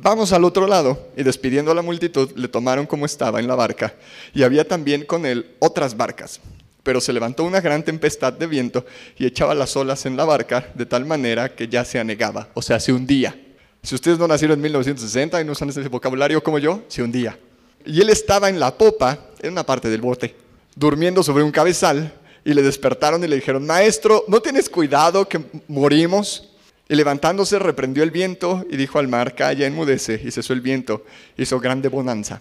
vamos 0.00 0.32
al 0.32 0.44
otro 0.44 0.66
lado. 0.66 1.08
Y 1.16 1.22
despidiendo 1.22 1.70
a 1.70 1.74
la 1.74 1.82
multitud, 1.82 2.30
le 2.36 2.48
tomaron 2.48 2.86
como 2.86 3.06
estaba 3.06 3.40
en 3.40 3.48
la 3.48 3.54
barca. 3.54 3.94
Y 4.34 4.42
había 4.42 4.66
también 4.66 5.04
con 5.04 5.26
él 5.26 5.54
otras 5.58 5.96
barcas. 5.96 6.40
Pero 6.82 7.00
se 7.00 7.12
levantó 7.12 7.44
una 7.44 7.60
gran 7.60 7.82
tempestad 7.82 8.32
de 8.32 8.46
viento 8.46 8.86
y 9.18 9.26
echaba 9.26 9.54
las 9.54 9.76
olas 9.76 10.06
en 10.06 10.16
la 10.16 10.24
barca 10.24 10.68
de 10.74 10.86
tal 10.86 11.04
manera 11.04 11.54
que 11.54 11.66
ya 11.66 11.84
se 11.84 11.98
anegaba, 11.98 12.48
o 12.54 12.62
sea, 12.62 12.78
se 12.78 12.92
hundía. 12.92 13.36
Si 13.82 13.94
ustedes 13.94 14.18
no 14.18 14.28
nacieron 14.28 14.58
en 14.58 14.62
1960 14.62 15.40
y 15.40 15.44
no 15.44 15.52
usan 15.52 15.68
ese 15.68 15.88
vocabulario 15.88 16.42
como 16.42 16.58
yo, 16.58 16.84
se 16.86 17.02
hundía. 17.02 17.36
Y 17.84 18.00
él 18.00 18.10
estaba 18.10 18.48
en 18.48 18.60
la 18.60 18.76
popa, 18.76 19.18
en 19.40 19.52
una 19.52 19.66
parte 19.66 19.88
del 19.88 20.00
bote 20.00 20.46
durmiendo 20.76 21.22
sobre 21.22 21.42
un 21.42 21.50
cabezal 21.50 22.12
y 22.44 22.54
le 22.54 22.62
despertaron 22.62 23.24
y 23.24 23.26
le 23.26 23.36
dijeron, 23.36 23.66
maestro, 23.66 24.24
¿no 24.28 24.40
tienes 24.40 24.68
cuidado 24.68 25.26
que 25.26 25.40
morimos? 25.66 26.50
Y 26.88 26.94
levantándose 26.94 27.58
reprendió 27.58 28.02
el 28.02 28.10
viento 28.10 28.64
y 28.70 28.76
dijo 28.76 28.98
al 28.98 29.08
mar, 29.08 29.34
calla, 29.34 29.66
enmudece. 29.66 30.20
Y 30.24 30.30
cesó 30.30 30.52
el 30.52 30.60
viento, 30.60 31.04
hizo 31.36 31.58
grande 31.58 31.88
bonanza. 31.88 32.40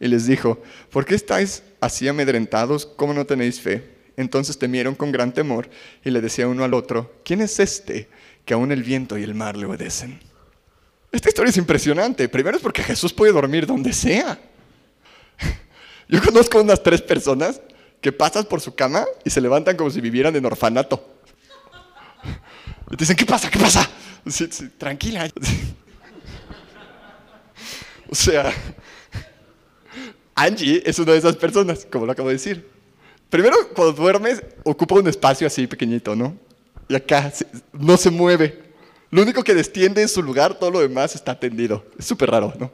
Y 0.00 0.08
les 0.08 0.26
dijo, 0.26 0.62
¿por 0.90 1.04
qué 1.04 1.14
estáis 1.14 1.62
así 1.80 2.08
amedrentados? 2.08 2.86
¿Cómo 2.86 3.12
no 3.12 3.26
tenéis 3.26 3.60
fe? 3.60 3.92
Entonces 4.16 4.58
temieron 4.58 4.94
con 4.94 5.12
gran 5.12 5.32
temor 5.32 5.68
y 6.04 6.10
le 6.10 6.20
decía 6.20 6.48
uno 6.48 6.64
al 6.64 6.74
otro, 6.74 7.12
¿quién 7.24 7.40
es 7.40 7.60
este 7.60 8.08
que 8.44 8.54
aún 8.54 8.72
el 8.72 8.82
viento 8.82 9.16
y 9.16 9.22
el 9.22 9.34
mar 9.34 9.56
le 9.56 9.66
obedecen? 9.66 10.20
Esta 11.10 11.28
historia 11.28 11.50
es 11.50 11.56
impresionante. 11.58 12.28
Primero 12.28 12.56
es 12.56 12.62
porque 12.62 12.82
Jesús 12.82 13.12
puede 13.12 13.32
dormir 13.32 13.66
donde 13.66 13.92
sea. 13.92 14.38
Yo 16.08 16.22
conozco 16.22 16.60
unas 16.60 16.82
tres 16.82 17.02
personas 17.02 17.60
que 18.00 18.12
pasan 18.12 18.44
por 18.46 18.60
su 18.60 18.74
cama 18.74 19.04
y 19.24 19.30
se 19.30 19.40
levantan 19.40 19.76
como 19.76 19.90
si 19.90 20.00
vivieran 20.00 20.34
en 20.34 20.44
orfanato. 20.46 21.11
Te 22.92 22.98
dicen, 22.98 23.16
¿qué 23.16 23.24
pasa? 23.24 23.50
¿Qué 23.50 23.58
pasa? 23.58 23.88
tranquila. 24.78 25.28
O 28.08 28.14
sea, 28.14 28.52
Angie 30.34 30.82
es 30.84 30.98
una 30.98 31.12
de 31.12 31.18
esas 31.18 31.36
personas, 31.36 31.86
como 31.90 32.04
lo 32.04 32.12
acabo 32.12 32.28
de 32.28 32.34
decir. 32.34 32.68
Primero, 33.30 33.56
cuando 33.74 33.94
duermes, 33.94 34.42
ocupa 34.64 34.96
un 34.96 35.08
espacio 35.08 35.46
así 35.46 35.66
pequeñito, 35.66 36.14
¿no? 36.14 36.36
Y 36.88 36.94
acá 36.94 37.32
no 37.72 37.96
se 37.96 38.10
mueve. 38.10 38.62
Lo 39.10 39.22
único 39.22 39.42
que 39.42 39.54
destiende 39.54 40.02
en 40.02 40.10
su 40.10 40.22
lugar, 40.22 40.58
todo 40.58 40.70
lo 40.70 40.80
demás 40.80 41.14
está 41.14 41.38
tendido. 41.40 41.86
Es 41.98 42.04
súper 42.04 42.30
raro, 42.30 42.52
¿no? 42.58 42.70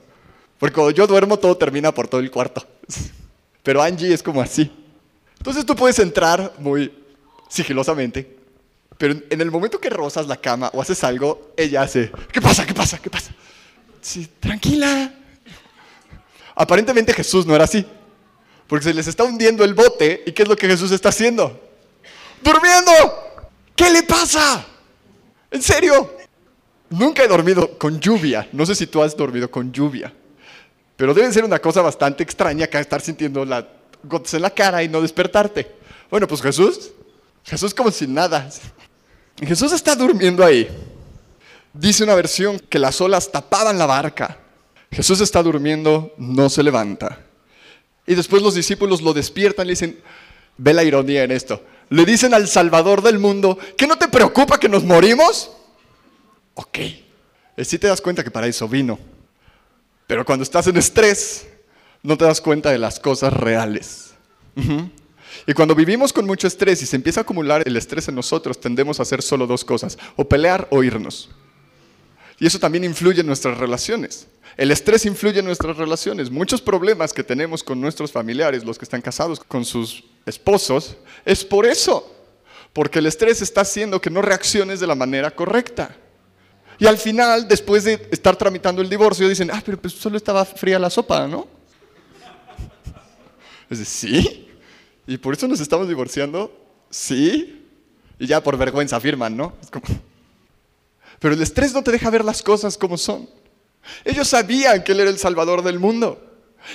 Porque 0.59 0.75
cuando 0.75 0.91
yo 0.91 1.07
duermo, 1.07 1.39
todo 1.39 1.57
termina 1.57 1.95
por 1.95 2.09
todo 2.09 2.21
el 2.21 2.33
cuarto. 2.33 2.67
Pero 3.63 3.81
Angie 3.81 4.13
es 4.13 4.23
como 4.25 4.41
así. 4.41 4.73
Entonces 5.37 5.65
tú 5.65 5.77
puedes 5.77 6.01
entrar 6.01 6.53
muy 6.59 6.93
sigilosamente, 7.49 8.38
pero 8.99 9.15
en 9.31 9.41
el 9.41 9.51
momento 9.51 9.81
que 9.81 9.89
rozas 9.89 10.27
la 10.27 10.37
cama 10.37 10.71
o 10.75 10.83
haces 10.83 11.03
algo, 11.05 11.53
ella 11.57 11.83
hace, 11.83 12.11
¿qué 12.33 12.41
pasa? 12.41 12.67
¿Qué 12.67 12.75
pasa? 12.75 12.99
¿Qué 12.99 13.09
pasa? 13.09 13.33
Sí, 14.01 14.29
tranquila. 14.41 15.15
Aparentemente 16.57 17.13
Jesús 17.13 17.47
no 17.47 17.55
era 17.55 17.65
así, 17.65 17.87
porque 18.67 18.85
se 18.85 18.95
les 18.95 19.07
está 19.07 19.23
hundiendo 19.23 19.63
el 19.65 19.75
bote 19.75 20.25
y 20.27 20.33
¿qué 20.33 20.43
es 20.43 20.49
lo 20.49 20.57
que 20.57 20.67
Jesús 20.67 20.91
está 20.91 21.11
haciendo? 21.11 21.61
Durmiendo. 22.43 22.93
¿Qué 23.77 23.89
le 23.91 24.03
pasa? 24.03 24.67
¿En 25.51 25.63
serio? 25.63 26.17
Nunca 26.91 27.23
he 27.23 27.29
dormido 27.29 27.79
con 27.79 28.01
lluvia. 28.01 28.49
No 28.53 28.67
sé 28.67 28.75
si 28.75 28.89
tú 28.89 29.01
has 29.01 29.17
dormido 29.17 29.49
con 29.49 29.73
lluvia. 29.73 30.13
Pero 30.97 31.15
debe 31.15 31.33
ser 31.33 31.45
una 31.45 31.61
cosa 31.61 31.81
bastante 31.81 32.25
extraña 32.25 32.65
acá 32.65 32.81
estar 32.81 33.01
sintiendo 33.01 33.47
gotas 34.03 34.35
en 34.35 34.43
la 34.43 34.51
cara 34.51 34.83
y 34.83 34.89
no 34.89 35.01
despertarte. 35.01 35.71
Bueno, 36.11 36.27
pues 36.27 36.43
Jesús, 36.43 36.91
Jesús 37.45 37.73
como 37.73 37.93
sin 37.93 38.15
nada. 38.15 38.51
Jesús 39.41 39.73
está 39.73 39.95
durmiendo 39.95 40.45
ahí. 40.45 40.69
Dice 41.73 42.05
una 42.05 42.15
versión 42.15 42.59
que 42.59 42.79
las 42.79 43.01
olas 43.01 43.31
tapaban 43.31 43.79
la 43.79 43.87
barca. 43.87 44.39
Jesús 44.91 45.21
está 45.21 45.43
durmiendo, 45.43 46.13
no 46.17 46.49
se 46.49 46.63
levanta. 46.63 47.21
Y 48.07 48.15
después 48.15 48.43
los 48.43 48.55
discípulos 48.55 49.03
lo 49.03 49.13
despiertan 49.13 49.67
y 49.67 49.69
le 49.69 49.73
dicen, 49.73 50.01
ve 50.57 50.73
la 50.73 50.83
ironía 50.83 51.25
en 51.25 51.31
esto. 51.31 51.63
Le 51.91 52.05
dicen 52.05 52.35
al 52.35 52.49
Salvador 52.49 53.03
del 53.03 53.19
mundo, 53.19 53.59
¿qué 53.77 53.87
no 53.87 53.97
te 53.97 54.09
preocupa 54.09 54.59
que 54.59 54.69
nos 54.69 54.85
morimos? 54.85 55.51
Ok. 56.55 56.79
Y 57.57 57.65
si 57.65 57.79
te 57.79 57.87
das 57.87 58.01
cuenta 58.01 58.25
que 58.25 58.31
para 58.31 58.47
eso 58.47 58.69
vino. 58.69 58.99
Pero 60.07 60.25
cuando 60.25 60.43
estás 60.43 60.67
en 60.67 60.77
estrés, 60.77 61.47
no 62.03 62.17
te 62.17 62.25
das 62.25 62.41
cuenta 62.41 62.71
de 62.71 62.79
las 62.79 62.99
cosas 62.99 63.33
reales. 63.33 64.15
Y 65.47 65.53
cuando 65.53 65.75
vivimos 65.75 66.13
con 66.13 66.27
mucho 66.27 66.47
estrés 66.47 66.83
y 66.83 66.87
se 66.87 66.97
empieza 66.97 67.21
a 67.21 67.23
acumular 67.23 67.63
el 67.67 67.77
estrés 67.77 68.09
en 68.09 68.15
nosotros, 68.15 68.61
tendemos 68.61 68.99
a 68.99 69.03
hacer 69.03 69.23
solo 69.23 69.47
dos 69.47 69.65
cosas, 69.65 69.99
o 70.17 70.29
pelear 70.29 70.69
o 70.71 70.83
irnos. 70.83 71.31
Y 72.41 72.47
eso 72.47 72.59
también 72.59 72.85
influye 72.85 73.21
en 73.21 73.27
nuestras 73.27 73.59
relaciones. 73.59 74.29
El 74.57 74.71
estrés 74.71 75.07
influye 75.07 75.41
en 75.41 75.45
nuestras 75.45 75.77
relaciones. 75.77 76.31
Muchos 76.31 76.61
problemas 76.61 77.13
que 77.13 77.25
tenemos 77.25 77.63
con 77.63 77.81
nuestros 77.81 78.13
familiares, 78.13 78.65
los 78.65 78.79
que 78.79 78.85
están 78.85 79.03
casados 79.03 79.41
con 79.41 79.65
sus 79.65 80.05
esposos, 80.27 80.97
es 81.25 81.45
por 81.45 81.67
eso. 81.67 82.15
Porque 82.73 83.01
el 83.01 83.07
estrés 83.07 83.43
está 83.43 83.63
haciendo 83.63 84.01
que 84.01 84.11
no 84.11 84.23
reacciones 84.23 84.79
de 84.81 84.87
la 84.87 84.95
manera 84.95 85.31
correcta. 85.31 85.97
Y 86.79 86.87
al 86.87 86.97
final, 86.97 87.49
después 87.49 87.85
de 87.85 88.09
estar 88.13 88.37
tramitando 88.37 88.83
el 88.83 88.89
divorcio, 88.89 89.29
dicen, 89.29 89.51
ah, 89.53 89.63
pero 89.65 89.81
pues 89.81 89.95
solo 89.95 90.17
estaba 90.17 90.45
fría 90.45 90.79
la 90.79 90.91
sopa, 90.91 91.27
¿no? 91.27 91.49
Es 93.69 93.81
decir, 93.81 94.23
sí. 94.23 94.48
¿Y 95.09 95.17
por 95.17 95.35
eso 95.35 95.49
nos 95.49 95.59
estamos 95.59 95.89
divorciando? 95.89 96.55
Sí. 96.91 97.65
Y 98.19 98.27
ya 98.27 98.43
por 98.43 98.59
vergüenza 98.59 98.97
afirman, 98.97 99.35
¿no? 99.35 99.55
Pero 101.19 101.33
el 101.33 101.41
estrés 101.41 101.73
no 101.73 101.83
te 101.83 101.91
deja 101.91 102.11
ver 102.11 102.23
las 102.23 102.43
cosas 102.43 102.77
como 102.77 102.99
son. 102.99 103.27
Ellos 104.05 104.29
sabían 104.29 104.85
que 104.85 104.93
Él 104.93 105.01
era 105.01 105.09
el 105.09 105.19
Salvador 105.19 105.63
del 105.63 105.79
mundo. 105.79 106.23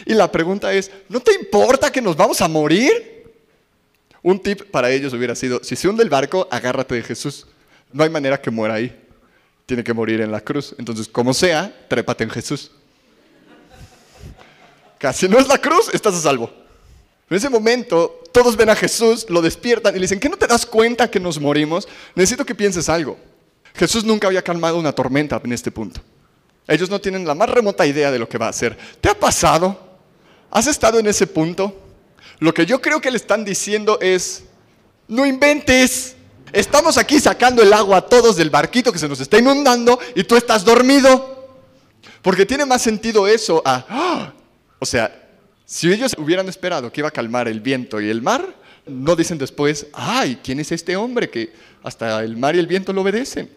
Y 0.07 0.15
la 0.15 0.31
pregunta 0.31 0.73
es, 0.73 0.89
¿no 1.09 1.19
te 1.19 1.35
importa 1.35 1.91
que 1.91 2.01
nos 2.01 2.17
vamos 2.17 2.41
a 2.41 2.47
morir? 2.47 3.31
Un 4.23 4.39
tip 4.39 4.63
para 4.71 4.89
ellos 4.89 5.13
hubiera 5.13 5.35
sido, 5.35 5.63
si 5.63 5.75
se 5.75 5.87
hunde 5.87 6.01
el 6.01 6.09
barco, 6.09 6.47
agárrate 6.49 6.95
de 6.95 7.03
Jesús. 7.03 7.45
No 7.91 8.03
hay 8.03 8.09
manera 8.09 8.41
que 8.41 8.49
muera 8.49 8.73
ahí 8.73 8.99
tiene 9.67 9.83
que 9.83 9.93
morir 9.93 10.21
en 10.21 10.31
la 10.31 10.41
cruz. 10.41 10.73
Entonces, 10.79 11.07
como 11.07 11.35
sea, 11.35 11.71
trépate 11.87 12.23
en 12.23 12.31
Jesús. 12.31 12.71
Casi 14.97 15.29
no 15.29 15.37
es 15.37 15.47
la 15.47 15.59
cruz, 15.59 15.89
estás 15.93 16.15
a 16.15 16.19
salvo. 16.19 16.62
En 17.33 17.37
ese 17.37 17.49
momento, 17.49 18.21
todos 18.31 18.55
ven 18.55 18.69
a 18.69 18.75
Jesús, 18.75 19.25
lo 19.27 19.41
despiertan 19.41 19.95
y 19.95 19.97
le 19.97 20.03
dicen, 20.03 20.19
¿qué 20.19 20.29
no 20.29 20.37
te 20.37 20.45
das 20.45 20.67
cuenta 20.67 21.09
que 21.09 21.19
nos 21.19 21.39
morimos? 21.41 21.87
Necesito 22.13 22.45
que 22.45 22.53
pienses 22.53 22.89
algo. 22.89 23.17
Jesús 23.73 24.03
nunca 24.03 24.27
había 24.27 24.43
calmado 24.43 24.77
una 24.77 24.91
tormenta 24.91 25.41
en 25.43 25.51
este 25.51 25.71
punto. 25.71 25.99
Ellos 26.67 26.91
no 26.91 27.01
tienen 27.01 27.25
la 27.25 27.33
más 27.33 27.49
remota 27.49 27.87
idea 27.87 28.11
de 28.11 28.19
lo 28.19 28.29
que 28.29 28.37
va 28.37 28.45
a 28.45 28.49
hacer. 28.49 28.77
¿Te 29.01 29.09
ha 29.09 29.15
pasado? 29.15 29.79
¿Has 30.51 30.67
estado 30.67 30.99
en 30.99 31.07
ese 31.07 31.25
punto? 31.25 31.75
Lo 32.37 32.53
que 32.53 32.67
yo 32.67 32.79
creo 32.79 33.01
que 33.01 33.09
le 33.09 33.17
están 33.17 33.43
diciendo 33.43 33.97
es, 33.99 34.43
no 35.07 35.25
inventes, 35.25 36.15
Estamos 36.51 36.99
aquí 36.99 37.19
sacando 37.19 37.63
el 37.63 37.73
agua 37.73 37.97
a 37.97 38.01
todos 38.01 38.35
del 38.35 38.51
barquito 38.51 38.93
que 38.93 38.99
se 38.99 39.09
nos 39.09 39.19
está 39.19 39.39
inundando 39.39 39.99
y 40.13 40.23
tú 40.23 40.35
estás 40.35 40.63
dormido. 40.63 41.49
Porque 42.21 42.45
tiene 42.45 42.63
más 42.63 42.83
sentido 42.83 43.27
eso 43.27 43.63
a... 43.65 43.83
¡ah! 43.89 44.33
O 44.77 44.85
sea, 44.85 45.22
si 45.65 45.91
ellos 45.91 46.15
hubieran 46.17 46.47
esperado 46.49 46.91
que 46.91 47.01
iba 47.01 47.07
a 47.07 47.11
calmar 47.11 47.47
el 47.47 47.61
viento 47.61 48.01
y 48.01 48.09
el 48.09 48.21
mar, 48.21 48.55
no 48.85 49.15
dicen 49.15 49.37
después, 49.37 49.87
ay, 49.93 50.39
¿quién 50.43 50.59
es 50.59 50.71
este 50.71 50.95
hombre 50.95 51.29
que 51.29 51.53
hasta 51.83 52.21
el 52.23 52.35
mar 52.35 52.55
y 52.55 52.59
el 52.59 52.67
viento 52.67 52.91
lo 52.91 53.01
obedecen? 53.01 53.49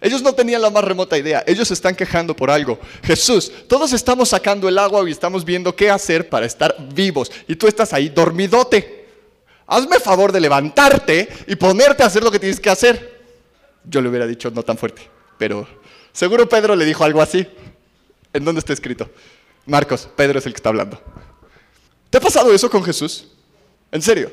Ellos 0.00 0.22
no 0.22 0.34
tenían 0.34 0.60
la 0.60 0.68
más 0.68 0.84
remota 0.84 1.16
idea, 1.16 1.42
ellos 1.46 1.70
están 1.70 1.94
quejando 1.94 2.36
por 2.36 2.50
algo. 2.50 2.78
Jesús, 3.02 3.50
todos 3.66 3.92
estamos 3.94 4.28
sacando 4.28 4.68
el 4.68 4.78
agua 4.78 5.08
y 5.08 5.12
estamos 5.12 5.44
viendo 5.44 5.74
qué 5.74 5.90
hacer 5.90 6.28
para 6.28 6.44
estar 6.44 6.76
vivos. 6.94 7.32
Y 7.48 7.56
tú 7.56 7.66
estás 7.66 7.94
ahí 7.94 8.10
dormidote. 8.10 9.06
Hazme 9.66 9.98
favor 9.98 10.32
de 10.32 10.40
levantarte 10.40 11.28
y 11.46 11.56
ponerte 11.56 12.02
a 12.02 12.06
hacer 12.06 12.22
lo 12.22 12.30
que 12.30 12.38
tienes 12.38 12.60
que 12.60 12.68
hacer. 12.68 13.16
Yo 13.84 14.02
le 14.02 14.08
hubiera 14.08 14.26
dicho 14.26 14.50
no 14.50 14.62
tan 14.62 14.76
fuerte, 14.76 15.02
pero 15.38 15.66
seguro 16.12 16.48
Pedro 16.48 16.76
le 16.76 16.84
dijo 16.84 17.02
algo 17.02 17.22
así. 17.22 17.46
¿En 18.32 18.44
dónde 18.44 18.58
está 18.58 18.74
escrito? 18.74 19.08
Marcos, 19.64 20.08
Pedro 20.14 20.38
es 20.38 20.46
el 20.46 20.52
que 20.52 20.58
está 20.58 20.68
hablando. 20.68 21.00
¿Te 22.10 22.18
ha 22.18 22.20
pasado 22.20 22.52
eso 22.52 22.70
con 22.70 22.82
Jesús? 22.82 23.26
¿En 23.90 24.02
serio? 24.02 24.32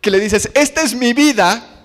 Que 0.00 0.10
le 0.10 0.20
dices, 0.20 0.50
esta 0.54 0.82
es 0.82 0.94
mi 0.94 1.12
vida, 1.12 1.84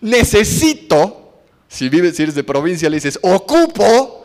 necesito 0.00 1.26
si 1.68 1.88
vives, 1.88 2.16
si 2.16 2.22
eres 2.22 2.34
de 2.34 2.44
provincia, 2.44 2.88
le 2.88 2.96
dices, 2.96 3.18
ocupo. 3.22 4.24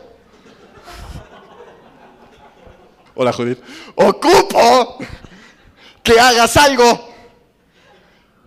Hola, 3.14 3.32
Judith. 3.32 3.58
Ocupo 3.94 4.98
que 6.02 6.18
hagas 6.18 6.56
algo. 6.56 7.10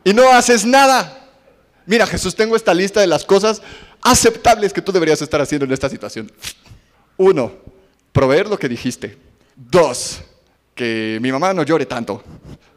Y 0.03 0.13
no 0.13 0.29
haces 0.29 0.65
nada. 0.65 1.29
Mira, 1.85 2.07
Jesús, 2.07 2.35
tengo 2.35 2.55
esta 2.55 2.73
lista 2.73 3.01
de 3.01 3.07
las 3.07 3.25
cosas 3.25 3.61
aceptables 4.01 4.73
que 4.73 4.81
tú 4.81 4.91
deberías 4.91 5.21
estar 5.21 5.41
haciendo 5.41 5.65
en 5.65 5.71
esta 5.71 5.89
situación. 5.89 6.31
Uno, 7.17 7.53
proveer 8.11 8.47
lo 8.47 8.57
que 8.57 8.69
dijiste. 8.69 9.17
Dos, 9.55 10.21
que 10.75 11.17
mi 11.21 11.31
mamá 11.31 11.53
no 11.53 11.63
llore 11.63 11.85
tanto. 11.85 12.21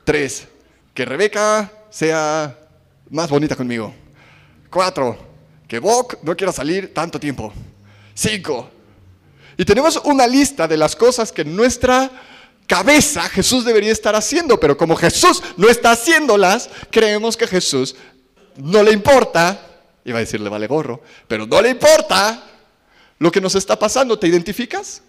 Tres, 0.04 0.46
que 0.94 1.04
Rebeca 1.04 1.70
sea 1.90 2.56
más 3.10 3.28
bonita 3.28 3.56
conmigo. 3.56 3.92
Cuatro, 4.70 5.18
que 5.66 5.80
Bok 5.80 6.18
no 6.22 6.36
quiera 6.36 6.52
salir 6.52 6.94
tanto 6.94 7.18
tiempo. 7.18 7.52
Cinco. 8.14 8.70
Y 9.56 9.64
tenemos 9.64 10.00
una 10.04 10.26
lista 10.26 10.68
de 10.68 10.76
las 10.76 10.94
cosas 10.94 11.32
que 11.32 11.42
en 11.42 11.54
nuestra 11.54 12.10
cabeza 12.68 13.22
Jesús 13.28 13.64
debería 13.64 13.90
estar 13.90 14.14
haciendo, 14.14 14.60
pero 14.60 14.76
como 14.76 14.94
Jesús 14.94 15.42
no 15.56 15.68
está 15.68 15.90
haciéndolas, 15.90 16.70
creemos 16.90 17.36
que 17.36 17.46
Jesús 17.46 17.96
no 18.56 18.82
le 18.82 18.92
importa, 18.92 19.60
iba 20.04 20.18
a 20.18 20.20
decirle 20.20 20.48
vale 20.48 20.66
gorro, 20.66 21.02
pero 21.26 21.46
no 21.46 21.60
le 21.60 21.70
importa 21.70 22.44
lo 23.18 23.32
que 23.32 23.40
nos 23.40 23.54
está 23.56 23.76
pasando, 23.76 24.18
¿te 24.18 24.28
identificas? 24.28 25.02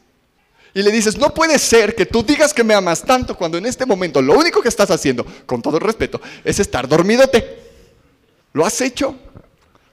Y 0.74 0.84
le 0.84 0.92
dices, 0.92 1.18
no 1.18 1.34
puede 1.34 1.58
ser 1.58 1.96
que 1.96 2.06
tú 2.06 2.24
digas 2.24 2.54
que 2.54 2.64
me 2.64 2.74
amas 2.74 3.04
tanto 3.04 3.36
cuando 3.36 3.58
en 3.58 3.66
este 3.66 3.86
momento 3.86 4.22
lo 4.22 4.38
único 4.38 4.62
que 4.62 4.70
estás 4.70 4.92
haciendo, 4.92 5.26
con 5.46 5.62
todo 5.62 5.80
respeto, 5.80 6.22
es 6.44 6.60
estar 6.60 6.88
dormidote. 6.88 7.60
¿Lo 8.54 8.66
has 8.66 8.80
hecho? 8.82 9.16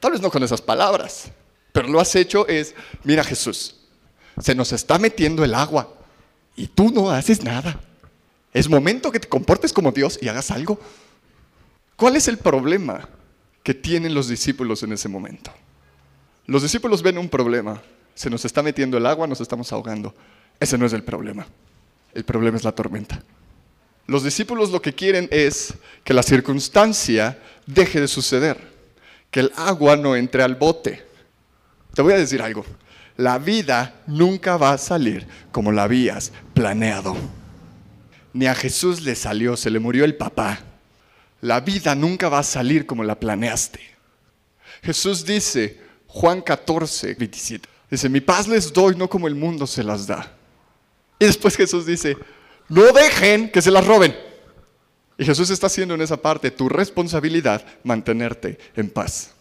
Tal 0.00 0.12
vez 0.12 0.20
no 0.20 0.30
con 0.30 0.42
esas 0.42 0.60
palabras, 0.60 1.30
pero 1.72 1.88
lo 1.88 2.00
has 2.00 2.14
hecho 2.14 2.46
es, 2.46 2.74
mira 3.04 3.24
Jesús, 3.24 3.76
se 4.40 4.54
nos 4.54 4.72
está 4.72 4.98
metiendo 4.98 5.44
el 5.44 5.54
agua 5.54 5.92
y 6.54 6.66
tú 6.66 6.90
no 6.90 7.10
haces 7.10 7.42
nada. 7.42 7.80
Es 8.52 8.68
momento 8.68 9.10
que 9.10 9.20
te 9.20 9.28
comportes 9.28 9.72
como 9.72 9.92
Dios 9.92 10.18
y 10.20 10.28
hagas 10.28 10.50
algo. 10.50 10.78
¿Cuál 11.96 12.16
es 12.16 12.28
el 12.28 12.38
problema 12.38 13.08
que 13.62 13.74
tienen 13.74 14.14
los 14.14 14.28
discípulos 14.28 14.82
en 14.82 14.92
ese 14.92 15.08
momento? 15.08 15.50
Los 16.46 16.62
discípulos 16.62 17.02
ven 17.02 17.18
un 17.18 17.28
problema. 17.28 17.82
Se 18.14 18.30
nos 18.30 18.44
está 18.44 18.62
metiendo 18.62 18.96
el 18.96 19.06
agua, 19.06 19.26
nos 19.26 19.40
estamos 19.40 19.72
ahogando. 19.72 20.14
Ese 20.60 20.78
no 20.78 20.86
es 20.86 20.92
el 20.92 21.04
problema. 21.04 21.46
El 22.14 22.24
problema 22.24 22.56
es 22.56 22.64
la 22.64 22.72
tormenta. 22.72 23.22
Los 24.06 24.22
discípulos 24.22 24.70
lo 24.70 24.80
que 24.80 24.94
quieren 24.94 25.28
es 25.30 25.74
que 26.04 26.14
la 26.14 26.22
circunstancia 26.22 27.38
deje 27.66 28.00
de 28.00 28.08
suceder 28.08 28.76
que 29.30 29.40
el 29.40 29.52
agua 29.56 29.96
no 29.96 30.16
entre 30.16 30.42
al 30.42 30.54
bote. 30.54 31.04
Te 31.94 32.02
voy 32.02 32.12
a 32.12 32.18
decir 32.18 32.40
algo. 32.40 32.64
La 33.16 33.38
vida 33.38 34.02
nunca 34.06 34.56
va 34.56 34.72
a 34.72 34.78
salir 34.78 35.26
como 35.50 35.72
la 35.72 35.84
habías 35.84 36.32
planeado. 36.54 37.16
Ni 38.32 38.46
a 38.46 38.54
Jesús 38.54 39.02
le 39.02 39.14
salió, 39.14 39.56
se 39.56 39.70
le 39.70 39.78
murió 39.78 40.04
el 40.04 40.14
papá. 40.14 40.60
La 41.40 41.60
vida 41.60 41.94
nunca 41.94 42.28
va 42.28 42.40
a 42.40 42.44
salir 42.44 42.86
como 42.86 43.02
la 43.02 43.18
planeaste. 43.18 43.80
Jesús 44.82 45.24
dice, 45.24 45.80
Juan 46.06 46.42
14, 46.42 47.14
27, 47.14 47.68
dice, 47.90 48.08
mi 48.08 48.20
paz 48.20 48.46
les 48.46 48.72
doy 48.72 48.94
no 48.94 49.08
como 49.08 49.26
el 49.26 49.34
mundo 49.34 49.66
se 49.66 49.82
las 49.82 50.06
da. 50.06 50.35
Y 51.18 51.24
después 51.24 51.56
Jesús 51.56 51.86
dice, 51.86 52.16
no 52.68 52.92
dejen 52.92 53.50
que 53.50 53.62
se 53.62 53.70
las 53.70 53.86
roben. 53.86 54.14
Y 55.18 55.24
Jesús 55.24 55.50
está 55.50 55.68
haciendo 55.68 55.94
en 55.94 56.02
esa 56.02 56.20
parte 56.20 56.50
tu 56.50 56.68
responsabilidad 56.68 57.64
mantenerte 57.84 58.58
en 58.74 58.90
paz. 58.90 59.32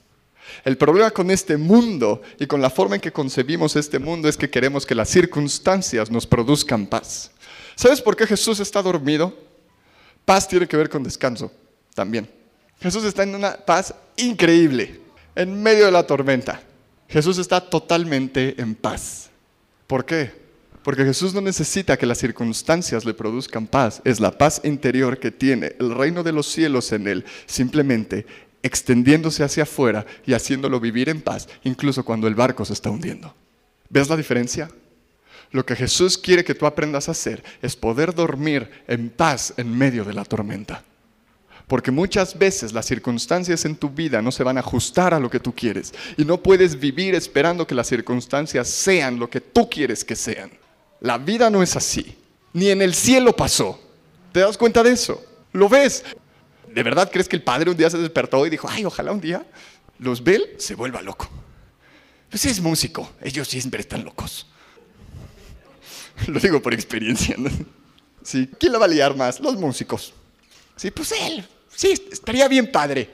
El 0.64 0.78
problema 0.78 1.12
con 1.12 1.32
este 1.32 1.58
mundo 1.58 2.22
y 2.40 2.48
con 2.48 2.62
la 2.62 2.70
forma 2.70 2.96
en 2.96 3.02
que 3.02 3.12
concebimos 3.12 3.76
este 3.76 4.00
mundo 4.00 4.30
es 4.30 4.38
que 4.38 4.50
queremos 4.50 4.86
que 4.86 4.96
las 4.96 5.10
circunstancias 5.10 6.10
nos 6.10 6.26
produzcan 6.26 6.86
paz. 6.86 7.32
¿Sabes 7.76 8.02
por 8.02 8.16
qué 8.16 8.26
Jesús 8.26 8.60
está 8.60 8.82
dormido? 8.82 9.38
Paz 10.24 10.48
tiene 10.48 10.68
que 10.68 10.78
ver 10.78 10.90
con 10.90 11.04
descanso 11.04 11.52
también. 11.94 12.30
Jesús 12.80 13.04
está 13.04 13.24
en 13.24 13.36
una 13.36 13.58
paz 13.58 13.94
increíble, 14.18 15.02
en 15.36 15.62
medio 15.62 15.86
de 15.86 15.92
la 15.92 16.08
tormenta. 16.08 16.62
Jesús 17.10 17.38
está 17.38 17.60
totalmente 17.60 18.60
en 18.62 18.76
paz. 18.76 19.30
¿Por 19.88 20.06
qué? 20.06 20.45
Porque 20.86 21.04
Jesús 21.04 21.34
no 21.34 21.42
necesita 21.42 21.98
que 21.98 22.06
las 22.06 22.20
circunstancias 22.20 23.06
le 23.06 23.16
produzcan 23.16 23.66
paz, 23.66 24.04
es 24.04 24.20
la 24.20 24.30
paz 24.30 24.62
interior 24.64 25.18
que 25.18 25.32
tiene 25.32 25.76
el 25.80 25.96
reino 25.96 26.22
de 26.22 26.32
los 26.32 26.46
cielos 26.46 26.92
en 26.92 27.08
él, 27.08 27.26
simplemente 27.48 28.28
extendiéndose 28.62 29.44
hacia 29.44 29.64
afuera 29.64 30.06
y 30.28 30.34
haciéndolo 30.34 30.80
vivir 30.80 31.10
en 31.10 31.24
paz, 31.24 31.50
incluso 31.64 32.06
cuando 32.06 32.28
el 32.28 32.36
barco 32.36 32.64
se 32.66 32.74
está 32.74 32.92
hundiendo. 32.92 33.34
¿Ves 33.90 34.10
la 34.10 34.16
diferencia? 34.16 34.70
Lo 35.50 35.66
que 35.66 35.76
Jesús 35.76 36.20
quiere 36.20 36.44
que 36.44 36.54
tú 36.54 36.68
aprendas 36.68 37.08
a 37.08 37.14
hacer 37.14 37.44
es 37.64 37.76
poder 37.76 38.14
dormir 38.14 38.70
en 38.88 39.10
paz 39.10 39.56
en 39.58 39.76
medio 39.76 40.04
de 40.04 40.14
la 40.14 40.24
tormenta. 40.24 40.84
Porque 41.66 41.90
muchas 41.90 42.38
veces 42.38 42.74
las 42.74 42.86
circunstancias 42.86 43.66
en 43.66 43.76
tu 43.76 43.90
vida 43.90 44.22
no 44.22 44.32
se 44.32 44.44
van 44.44 44.58
a 44.58 44.60
ajustar 44.60 45.16
a 45.16 45.20
lo 45.20 45.32
que 45.32 45.40
tú 45.40 45.52
quieres. 45.52 45.96
Y 46.16 46.26
no 46.26 46.44
puedes 46.44 46.80
vivir 46.80 47.16
esperando 47.16 47.66
que 47.66 47.74
las 47.74 47.88
circunstancias 47.88 48.68
sean 48.68 49.18
lo 49.18 49.28
que 49.32 49.42
tú 49.42 49.68
quieres 49.68 50.06
que 50.06 50.16
sean. 50.16 50.52
La 51.02 51.18
vida 51.18 51.50
no 51.50 51.62
es 51.62 51.76
así. 51.76 52.18
Ni 52.54 52.70
en 52.70 52.82
el 52.82 52.94
cielo 52.94 53.36
pasó. 53.36 53.80
¿Te 54.32 54.40
das 54.40 54.58
cuenta 54.58 54.84
de 54.84 54.92
eso? 54.92 55.24
¿Lo 55.52 55.70
ves? 55.70 56.04
¿De 56.74 56.84
verdad 56.84 57.10
crees 57.12 57.30
que 57.30 57.36
el 57.36 57.44
padre 57.44 57.72
un 57.72 57.78
día 57.78 57.90
se 57.90 57.98
despertó 57.98 58.46
y 58.46 58.50
dijo, 58.50 58.68
ay, 58.70 58.86
ojalá 58.86 59.12
un 59.12 59.22
día 59.22 59.46
Luzbel 60.00 60.56
se 60.58 60.76
vuelva 60.76 61.02
loco? 61.02 61.30
Pues 62.30 62.46
es 62.46 62.60
músico, 62.60 63.10
ellos 63.22 63.48
siempre 63.48 63.80
están 63.80 64.04
locos. 64.04 64.48
Lo 66.28 66.40
digo 66.40 66.62
por 66.62 66.74
experiencia. 66.74 67.36
¿no? 67.38 67.50
Sí, 68.24 68.50
¿quién 68.60 68.72
lo 68.72 68.80
va 68.80 68.86
a 68.86 68.90
liar 68.90 69.16
más? 69.16 69.40
Los 69.40 69.56
músicos. 69.56 70.14
Sí, 70.76 70.92
pues 70.92 71.12
él. 71.12 71.48
Sí, 71.74 71.94
estaría 72.12 72.48
bien 72.48 72.72
padre. 72.72 73.10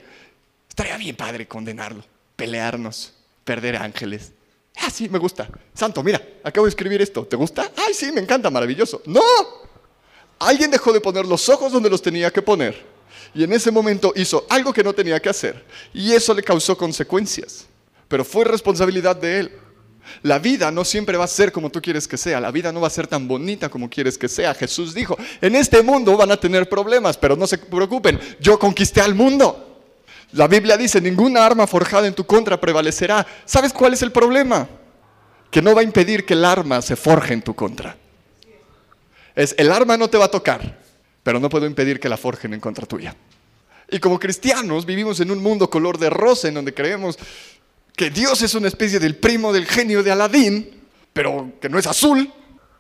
Estaría 0.70 0.98
bien 0.98 1.16
padre 1.16 1.48
condenarlo, 1.48 2.04
pelearnos, 2.36 3.14
perder 3.44 3.76
ángeles. 3.76 4.32
Ah, 4.78 4.90
sí, 4.90 5.10
me 5.10 5.20
gusta. 5.20 5.50
Santo, 5.74 6.02
mira, 6.04 6.22
acabo 6.44 6.66
de 6.66 6.70
escribir 6.70 7.02
esto. 7.02 7.26
¿Te 7.26 7.36
gusta? 7.36 7.72
Ay, 7.76 7.94
sí, 7.94 8.12
me 8.12 8.22
encanta, 8.22 8.50
maravilloso. 8.50 9.02
No. 9.06 9.22
Alguien 10.40 10.72
dejó 10.72 10.92
de 10.92 11.02
poner 11.02 11.26
los 11.26 11.50
ojos 11.50 11.72
donde 11.72 11.90
los 11.90 12.02
tenía 12.02 12.32
que 12.32 12.42
poner. 12.42 12.84
Y 13.34 13.44
en 13.44 13.54
ese 13.54 13.72
momento 13.72 14.12
hizo 14.16 14.46
algo 14.50 14.74
que 14.74 14.84
no 14.84 14.94
tenía 14.94 15.20
que 15.20 15.30
hacer. 15.30 15.64
Y 15.94 16.14
eso 16.14 16.34
le 16.34 16.44
causó 16.44 16.78
consecuencias. 16.78 17.68
Pero 18.08 18.26
fue 18.26 18.46
responsabilidad 18.46 19.16
de 19.16 19.40
él. 19.40 19.52
La 20.24 20.40
vida 20.40 20.72
no 20.72 20.84
siempre 20.84 21.18
va 21.18 21.26
a 21.26 21.28
ser 21.28 21.52
como 21.52 21.70
tú 21.70 21.82
quieres 21.82 22.08
que 22.08 22.18
sea. 22.18 22.40
La 22.40 22.52
vida 22.52 22.72
no 22.72 22.82
va 22.82 22.88
a 22.88 22.92
ser 22.92 23.08
tan 23.08 23.28
bonita 23.28 23.70
como 23.70 23.90
quieres 23.90 24.18
que 24.18 24.28
sea. 24.28 24.54
Jesús 24.54 24.94
dijo, 24.94 25.18
en 25.42 25.56
este 25.56 25.82
mundo 25.82 26.18
van 26.18 26.32
a 26.32 26.38
tener 26.38 26.68
problemas, 26.68 27.18
pero 27.18 27.36
no 27.36 27.48
se 27.48 27.58
preocupen. 27.58 28.20
Yo 28.40 28.58
conquisté 28.60 29.02
al 29.02 29.16
mundo. 29.16 29.71
La 30.34 30.48
Biblia 30.48 30.78
dice, 30.78 31.02
ninguna 31.02 31.46
arma 31.46 31.68
forjada 31.68 32.08
en 32.08 32.14
tu 32.14 32.26
contra 32.26 32.60
prevalecerá. 32.60 33.26
¿Sabes 33.46 33.74
cuál 33.74 33.94
es 33.94 34.02
el 34.02 34.12
problema? 34.12 34.68
Que 35.50 35.62
no 35.62 35.76
va 35.76 35.82
a 35.82 35.84
impedir 35.84 36.26
que 36.26 36.34
el 36.34 36.46
arma 36.46 36.82
se 36.82 36.96
forje 36.96 37.34
en 37.34 37.42
tu 37.42 37.54
contra. 37.54 37.98
Es, 39.36 39.56
el 39.58 39.72
arma 39.72 39.98
no 39.98 40.10
te 40.10 40.18
va 40.18 40.26
a 40.26 40.32
tocar, 40.32 40.80
pero 41.24 41.40
no 41.40 41.50
puedo 41.50 41.66
impedir 41.66 42.00
que 42.00 42.10
la 42.10 42.18
forjen 42.18 42.54
en 42.54 42.60
contra 42.60 42.86
tuya. 42.86 43.16
Y 43.90 44.00
como 44.00 44.20
cristianos 44.20 44.86
vivimos 44.86 45.20
en 45.20 45.32
un 45.32 45.44
mundo 45.44 45.70
color 45.70 45.98
de 45.98 46.10
rosa 46.10 46.48
en 46.48 46.54
donde 46.54 46.74
creemos 46.74 47.18
que 47.96 48.10
Dios 48.10 48.42
es 48.42 48.56
una 48.56 48.70
especie 48.70 49.00
del 49.00 49.18
primo 49.18 49.52
del 49.52 49.66
genio 49.66 50.02
de 50.02 50.12
Aladín, 50.12 50.82
pero 51.12 51.52
que 51.60 51.68
no 51.68 51.78
es 51.78 51.88
azul, 51.88 52.32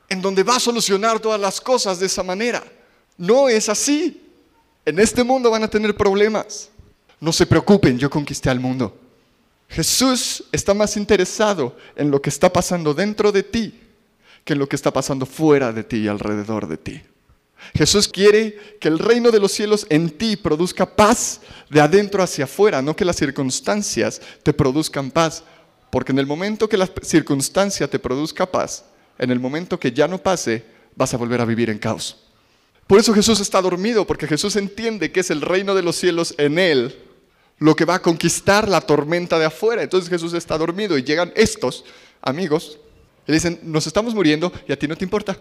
en 0.07 0.21
donde 0.21 0.43
va 0.43 0.55
a 0.55 0.59
solucionar 0.59 1.19
todas 1.19 1.39
las 1.39 1.59
cosas 1.59 1.99
de 1.99 2.05
esa 2.05 2.23
manera. 2.23 2.63
No 3.17 3.49
es 3.49 3.67
así. 3.67 4.21
En 4.85 4.99
este 4.99 5.23
mundo 5.23 5.51
van 5.51 5.63
a 5.63 5.69
tener 5.69 5.95
problemas. 5.95 6.69
No 7.21 7.31
se 7.31 7.45
preocupen, 7.45 7.97
yo 7.97 8.09
conquisté 8.09 8.49
al 8.49 8.59
mundo. 8.59 8.97
Jesús 9.69 10.43
está 10.51 10.73
más 10.73 10.97
interesado 10.97 11.77
en 11.95 12.11
lo 12.11 12.21
que 12.21 12.29
está 12.29 12.51
pasando 12.51 12.93
dentro 12.93 13.31
de 13.31 13.43
ti 13.43 13.79
que 14.43 14.53
en 14.53 14.59
lo 14.59 14.67
que 14.67 14.75
está 14.75 14.91
pasando 14.91 15.25
fuera 15.25 15.71
de 15.71 15.83
ti 15.83 15.97
y 15.97 16.07
alrededor 16.07 16.67
de 16.67 16.77
ti. 16.77 17.01
Jesús 17.75 18.07
quiere 18.07 18.77
que 18.79 18.87
el 18.87 18.97
reino 18.97 19.29
de 19.29 19.39
los 19.39 19.51
cielos 19.51 19.85
en 19.89 20.09
ti 20.09 20.35
produzca 20.35 20.95
paz 20.95 21.41
de 21.69 21.79
adentro 21.79 22.23
hacia 22.23 22.45
afuera, 22.45 22.81
no 22.81 22.95
que 22.95 23.05
las 23.05 23.17
circunstancias 23.17 24.19
te 24.41 24.51
produzcan 24.51 25.11
paz. 25.11 25.43
Porque 25.91 26.11
en 26.11 26.19
el 26.19 26.25
momento 26.25 26.67
que 26.67 26.77
la 26.77 26.89
circunstancia 27.03 27.87
te 27.87 27.99
produzca 27.99 28.49
paz, 28.49 28.85
en 29.19 29.29
el 29.29 29.39
momento 29.39 29.79
que 29.79 29.91
ya 29.91 30.07
no 30.07 30.17
pase, 30.17 30.65
vas 30.95 31.13
a 31.13 31.17
volver 31.17 31.39
a 31.39 31.45
vivir 31.45 31.69
en 31.69 31.77
caos. 31.77 32.17
Por 32.87 32.99
eso 32.99 33.13
Jesús 33.13 33.39
está 33.39 33.61
dormido, 33.61 34.07
porque 34.07 34.27
Jesús 34.27 34.55
entiende 34.55 35.11
que 35.11 35.19
es 35.19 35.29
el 35.29 35.41
reino 35.41 35.75
de 35.75 35.83
los 35.83 35.95
cielos 35.95 36.33
en 36.37 36.57
él 36.57 36.95
lo 37.61 37.75
que 37.75 37.85
va 37.85 37.95
a 37.95 38.01
conquistar 38.01 38.67
la 38.67 38.81
tormenta 38.81 39.37
de 39.37 39.45
afuera. 39.45 39.83
Entonces 39.83 40.09
Jesús 40.09 40.33
está 40.33 40.57
dormido 40.57 40.97
y 40.97 41.03
llegan 41.03 41.31
estos 41.35 41.85
amigos 42.19 42.79
y 43.27 43.31
dicen, 43.31 43.59
nos 43.61 43.85
estamos 43.85 44.15
muriendo 44.15 44.51
y 44.67 44.73
a 44.73 44.79
ti 44.79 44.87
no 44.87 44.95
te 44.95 45.05
importa. 45.05 45.37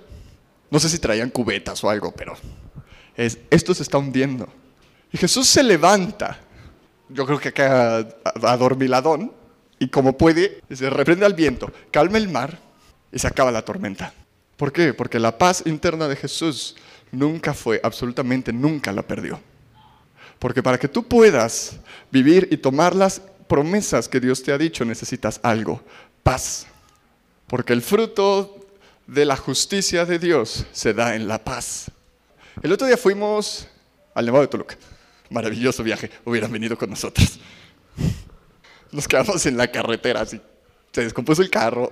No 0.71 0.79
sé 0.79 0.91
si 0.91 0.99
traían 0.99 1.31
cubetas 1.31 1.83
o 1.83 1.89
algo, 1.89 2.13
pero 2.13 2.35
es, 3.17 3.39
esto 3.49 3.73
se 3.73 3.83
está 3.83 3.97
hundiendo. 3.97 4.47
Y 5.11 5.17
Jesús 5.17 5.49
se 5.49 5.63
levanta, 5.63 6.39
yo 7.09 7.25
creo 7.25 7.41
que 7.41 7.49
acá 7.49 8.07
adormiladón, 8.45 9.33
y 9.79 9.89
como 9.89 10.19
puede, 10.19 10.61
se 10.71 10.91
reprende 10.91 11.25
al 11.25 11.33
viento, 11.33 11.73
calma 11.91 12.19
el 12.19 12.29
mar 12.29 12.59
y 13.11 13.19
se 13.19 13.29
acaba 13.29 13.51
la 13.51 13.63
tormenta. 13.63 14.13
¿Por 14.59 14.75
qué? 14.75 14.93
Porque 14.93 15.19
la 15.19 15.39
paz 15.39 15.63
interna 15.65 16.07
de 16.07 16.17
Jesús 16.17 16.77
nunca 17.13 17.55
fue, 17.55 17.81
absolutamente 17.83 18.53
nunca 18.53 18.93
la 18.93 19.01
perdió. 19.01 19.41
Porque 20.41 20.63
para 20.63 20.79
que 20.79 20.89
tú 20.89 21.07
puedas 21.07 21.77
vivir 22.11 22.49
y 22.51 22.57
tomar 22.57 22.97
las 22.97 23.23
promesas 23.47 24.09
que 24.09 24.19
Dios 24.19 24.43
te 24.43 24.53
ha 24.53 24.59
dicho, 24.59 24.85
necesitas 24.85 25.39
algo, 25.43 25.81
paz. 26.23 26.67
Porque 27.47 27.73
el 27.73 27.83
fruto 27.83 28.67
de 29.07 29.27
la 29.27 29.37
justicia 29.37 30.07
de 30.07 30.19
Dios 30.19 30.65
se 30.73 30.95
da 30.95 31.15
en 31.15 31.29
la 31.29 31.45
paz. 31.45 31.91
El 32.63 32.73
otro 32.73 32.87
día 32.87 32.97
fuimos 32.97 33.69
al 34.15 34.25
Nevado 34.25 34.43
de 34.43 34.49
Toluca. 34.49 34.77
Maravilloso 35.29 35.83
viaje. 35.83 36.11
Hubieran 36.25 36.51
venido 36.51 36.77
con 36.79 36.91
nosotros. 36.91 37.39
Nos 38.93 39.07
quedamos 39.07 39.45
en 39.47 39.57
la 39.57 39.71
carretera 39.71 40.23
así. 40.23 40.41
Se 40.93 41.03
descompuso 41.03 41.43
el 41.43 41.51
carro. 41.51 41.91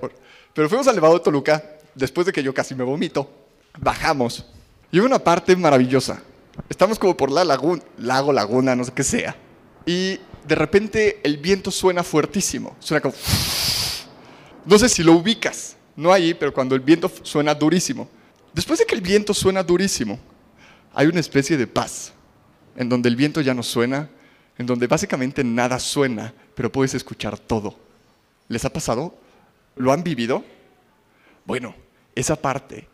Pero 0.53 0.67
fuimos 0.67 0.87
al 0.87 0.95
Nevado 0.95 1.13
de 1.13 1.19
Toluca 1.19 1.63
después 1.93 2.25
de 2.25 2.33
que 2.33 2.41
yo 2.41 2.53
casi 2.53 2.73
me 2.73 2.83
vomito. 2.83 3.29
Bajamos. 3.77 4.45
Y 4.91 4.99
hubo 4.99 5.05
una 5.05 5.19
parte 5.19 5.55
maravillosa. 5.55 6.21
Estamos 6.67 6.99
como 6.99 7.15
por 7.15 7.31
la 7.31 7.43
laguna, 7.43 7.81
lago, 7.97 8.33
laguna, 8.33 8.75
no 8.75 8.83
sé 8.83 8.91
qué 8.93 9.03
sea. 9.03 9.35
Y 9.85 10.19
de 10.47 10.55
repente 10.55 11.19
el 11.23 11.37
viento 11.37 11.71
suena 11.71 12.03
fuertísimo. 12.03 12.75
Suena 12.79 13.01
como... 13.01 13.15
No 14.65 14.77
sé 14.77 14.89
si 14.89 15.03
lo 15.03 15.13
ubicas, 15.13 15.77
no 15.95 16.11
ahí, 16.11 16.33
pero 16.33 16.53
cuando 16.53 16.75
el 16.75 16.81
viento 16.81 17.11
suena 17.23 17.55
durísimo. 17.55 18.09
Después 18.53 18.79
de 18.79 18.85
que 18.85 18.95
el 18.95 19.01
viento 19.01 19.33
suena 19.33 19.63
durísimo, 19.63 20.19
hay 20.93 21.07
una 21.07 21.19
especie 21.19 21.57
de 21.57 21.67
paz, 21.67 22.13
en 22.75 22.89
donde 22.89 23.09
el 23.09 23.15
viento 23.15 23.41
ya 23.41 23.53
no 23.53 23.63
suena, 23.63 24.09
en 24.57 24.65
donde 24.65 24.87
básicamente 24.87 25.43
nada 25.43 25.79
suena, 25.79 26.33
pero 26.55 26.71
puedes 26.71 26.93
escuchar 26.93 27.37
todo. 27.37 27.75
¿Les 28.47 28.65
ha 28.65 28.73
pasado? 28.73 29.15
¿Lo 29.75 29.93
han 29.93 30.03
vivido? 30.03 30.43
Bueno, 31.45 31.73
esa 32.15 32.35
parte, 32.35 32.87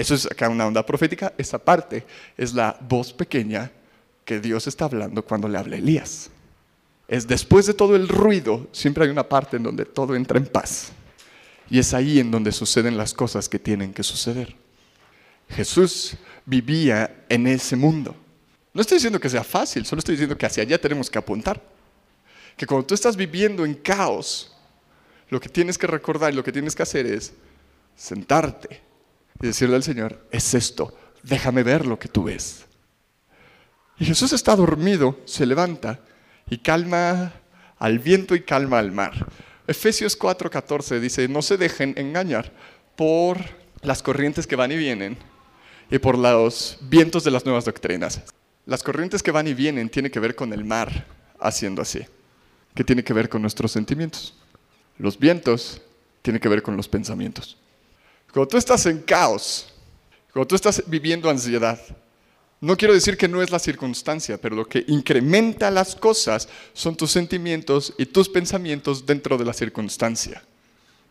eso 0.00 0.14
es 0.14 0.24
acá 0.24 0.48
una 0.48 0.66
onda 0.66 0.84
profética, 0.86 1.34
esa 1.36 1.58
parte 1.58 2.06
es 2.38 2.54
la 2.54 2.74
voz 2.88 3.12
pequeña 3.12 3.70
que 4.24 4.40
Dios 4.40 4.66
está 4.66 4.86
hablando 4.86 5.22
cuando 5.22 5.46
le 5.46 5.58
habla 5.58 5.76
a 5.76 5.78
Elías. 5.78 6.30
Es 7.06 7.26
después 7.26 7.66
de 7.66 7.74
todo 7.74 7.94
el 7.96 8.08
ruido, 8.08 8.66
siempre 8.72 9.04
hay 9.04 9.10
una 9.10 9.28
parte 9.28 9.58
en 9.58 9.62
donde 9.62 9.84
todo 9.84 10.16
entra 10.16 10.38
en 10.38 10.46
paz. 10.46 10.92
Y 11.68 11.78
es 11.78 11.92
ahí 11.92 12.18
en 12.18 12.30
donde 12.30 12.50
suceden 12.50 12.96
las 12.96 13.12
cosas 13.12 13.46
que 13.46 13.58
tienen 13.58 13.92
que 13.92 14.02
suceder. 14.02 14.56
Jesús 15.50 16.14
vivía 16.46 17.26
en 17.28 17.46
ese 17.46 17.76
mundo. 17.76 18.16
No 18.72 18.80
estoy 18.80 18.96
diciendo 18.96 19.20
que 19.20 19.28
sea 19.28 19.44
fácil, 19.44 19.84
solo 19.84 19.98
estoy 19.98 20.14
diciendo 20.14 20.38
que 20.38 20.46
hacia 20.46 20.62
allá 20.62 20.80
tenemos 20.80 21.10
que 21.10 21.18
apuntar. 21.18 21.60
Que 22.56 22.64
cuando 22.64 22.86
tú 22.86 22.94
estás 22.94 23.16
viviendo 23.16 23.66
en 23.66 23.74
caos, 23.74 24.56
lo 25.28 25.38
que 25.38 25.50
tienes 25.50 25.76
que 25.76 25.86
recordar 25.86 26.32
y 26.32 26.36
lo 26.36 26.42
que 26.42 26.52
tienes 26.52 26.74
que 26.74 26.84
hacer 26.84 27.04
es 27.04 27.34
sentarte 27.94 28.88
y 29.40 29.46
decirle 29.46 29.76
al 29.76 29.82
Señor, 29.82 30.26
es 30.30 30.54
esto, 30.54 30.96
déjame 31.22 31.62
ver 31.62 31.86
lo 31.86 31.98
que 31.98 32.08
tú 32.08 32.24
ves. 32.24 32.66
Y 33.98 34.04
Jesús 34.04 34.32
está 34.32 34.56
dormido, 34.56 35.18
se 35.24 35.46
levanta 35.46 36.00
y 36.48 36.58
calma 36.58 37.32
al 37.78 37.98
viento 37.98 38.34
y 38.34 38.42
calma 38.42 38.78
al 38.78 38.92
mar. 38.92 39.26
Efesios 39.66 40.18
4:14 40.18 41.00
dice, 41.00 41.28
no 41.28 41.42
se 41.42 41.56
dejen 41.56 41.94
engañar 41.96 42.52
por 42.96 43.38
las 43.82 44.02
corrientes 44.02 44.46
que 44.46 44.56
van 44.56 44.72
y 44.72 44.76
vienen 44.76 45.16
y 45.90 45.98
por 45.98 46.18
los 46.18 46.78
vientos 46.82 47.24
de 47.24 47.30
las 47.30 47.44
nuevas 47.44 47.64
doctrinas. 47.64 48.20
Las 48.66 48.82
corrientes 48.82 49.22
que 49.22 49.32
van 49.32 49.46
y 49.48 49.54
vienen 49.54 49.88
tienen 49.88 50.12
que 50.12 50.20
ver 50.20 50.34
con 50.34 50.52
el 50.52 50.64
mar 50.64 51.06
haciendo 51.40 51.82
así, 51.82 52.00
que 52.74 52.84
tiene 52.84 53.02
que 53.02 53.12
ver 53.12 53.28
con 53.28 53.42
nuestros 53.42 53.72
sentimientos. 53.72 54.34
Los 54.98 55.18
vientos 55.18 55.80
tienen 56.22 56.40
que 56.40 56.48
ver 56.48 56.62
con 56.62 56.76
los 56.76 56.88
pensamientos. 56.88 57.56
Cuando 58.32 58.48
tú 58.48 58.56
estás 58.56 58.86
en 58.86 59.00
caos, 59.00 59.72
cuando 60.32 60.48
tú 60.48 60.54
estás 60.54 60.82
viviendo 60.86 61.28
ansiedad, 61.28 61.80
no 62.60 62.76
quiero 62.76 62.94
decir 62.94 63.16
que 63.16 63.26
no 63.26 63.42
es 63.42 63.50
la 63.50 63.58
circunstancia, 63.58 64.38
pero 64.38 64.54
lo 64.54 64.68
que 64.68 64.84
incrementa 64.86 65.70
las 65.70 65.96
cosas 65.96 66.48
son 66.74 66.96
tus 66.96 67.10
sentimientos 67.10 67.94
y 67.96 68.06
tus 68.06 68.28
pensamientos 68.28 69.06
dentro 69.06 69.38
de 69.38 69.46
la 69.46 69.54
circunstancia. 69.54 70.42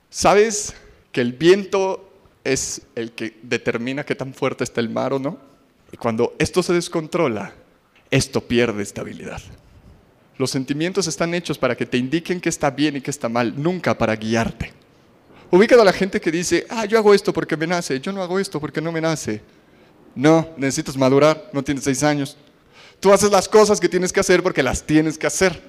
¿Sabes 0.09 0.75
que 1.11 1.21
el 1.21 1.33
viento 1.33 2.13
es 2.43 2.83
el 2.95 3.11
que 3.13 3.37
determina 3.41 4.05
qué 4.05 4.15
tan 4.15 4.33
fuerte 4.33 4.63
está 4.63 4.79
el 4.79 4.89
mar 4.89 5.11
o 5.13 5.19
no? 5.19 5.39
Y 5.91 5.97
cuando 5.97 6.35
esto 6.37 6.61
se 6.61 6.73
descontrola, 6.73 7.53
esto 8.11 8.41
pierde 8.41 8.83
estabilidad. 8.83 9.41
Los 10.37 10.51
sentimientos 10.51 11.07
están 11.07 11.33
hechos 11.33 11.57
para 11.57 11.75
que 11.75 11.85
te 11.85 11.97
indiquen 11.97 12.39
qué 12.39 12.49
está 12.49 12.69
bien 12.69 12.95
y 12.95 13.01
qué 13.01 13.11
está 13.11 13.27
mal, 13.27 13.61
nunca 13.61 13.97
para 13.97 14.15
guiarte. 14.15 14.78
Ubícalo 15.51 15.81
a 15.81 15.85
la 15.85 15.93
gente 15.93 16.21
que 16.21 16.31
dice, 16.31 16.65
ah, 16.69 16.85
yo 16.85 16.97
hago 16.97 17.13
esto 17.13 17.33
porque 17.33 17.57
me 17.57 17.65
nace, 17.65 17.99
yo 17.99 18.11
no 18.11 18.21
hago 18.21 18.39
esto 18.39 18.59
porque 18.59 18.81
no 18.81 18.91
me 18.91 19.01
nace. 19.01 19.41
No, 20.13 20.49
necesitas 20.57 20.95
madurar, 20.95 21.49
no 21.53 21.63
tienes 21.63 21.83
seis 21.83 22.03
años. 22.03 22.37
Tú 22.99 23.11
haces 23.11 23.31
las 23.31 23.47
cosas 23.47 23.79
que 23.79 23.89
tienes 23.89 24.11
que 24.11 24.19
hacer 24.19 24.43
porque 24.43 24.61
las 24.61 24.83
tienes 24.83 25.17
que 25.17 25.27
hacer. 25.27 25.61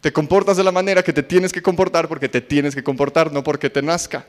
Te 0.00 0.12
comportas 0.12 0.56
de 0.56 0.64
la 0.64 0.72
manera 0.72 1.02
que 1.02 1.12
te 1.12 1.22
tienes 1.22 1.52
que 1.52 1.60
comportar 1.60 2.08
porque 2.08 2.28
te 2.28 2.40
tienes 2.40 2.74
que 2.74 2.84
comportar, 2.84 3.32
no 3.32 3.42
porque 3.42 3.68
te 3.68 3.82
nazca. 3.82 4.24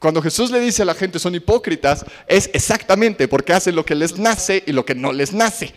Cuando 0.00 0.22
Jesús 0.22 0.50
le 0.50 0.60
dice 0.60 0.82
a 0.82 0.86
la 0.86 0.94
gente 0.94 1.18
son 1.18 1.34
hipócritas, 1.34 2.06
es 2.26 2.48
exactamente 2.54 3.28
porque 3.28 3.52
hacen 3.52 3.76
lo 3.76 3.84
que 3.84 3.94
les 3.94 4.18
nace 4.18 4.64
y 4.66 4.72
lo 4.72 4.84
que 4.84 4.94
no 4.94 5.12
les 5.12 5.34
nace. 5.34 5.74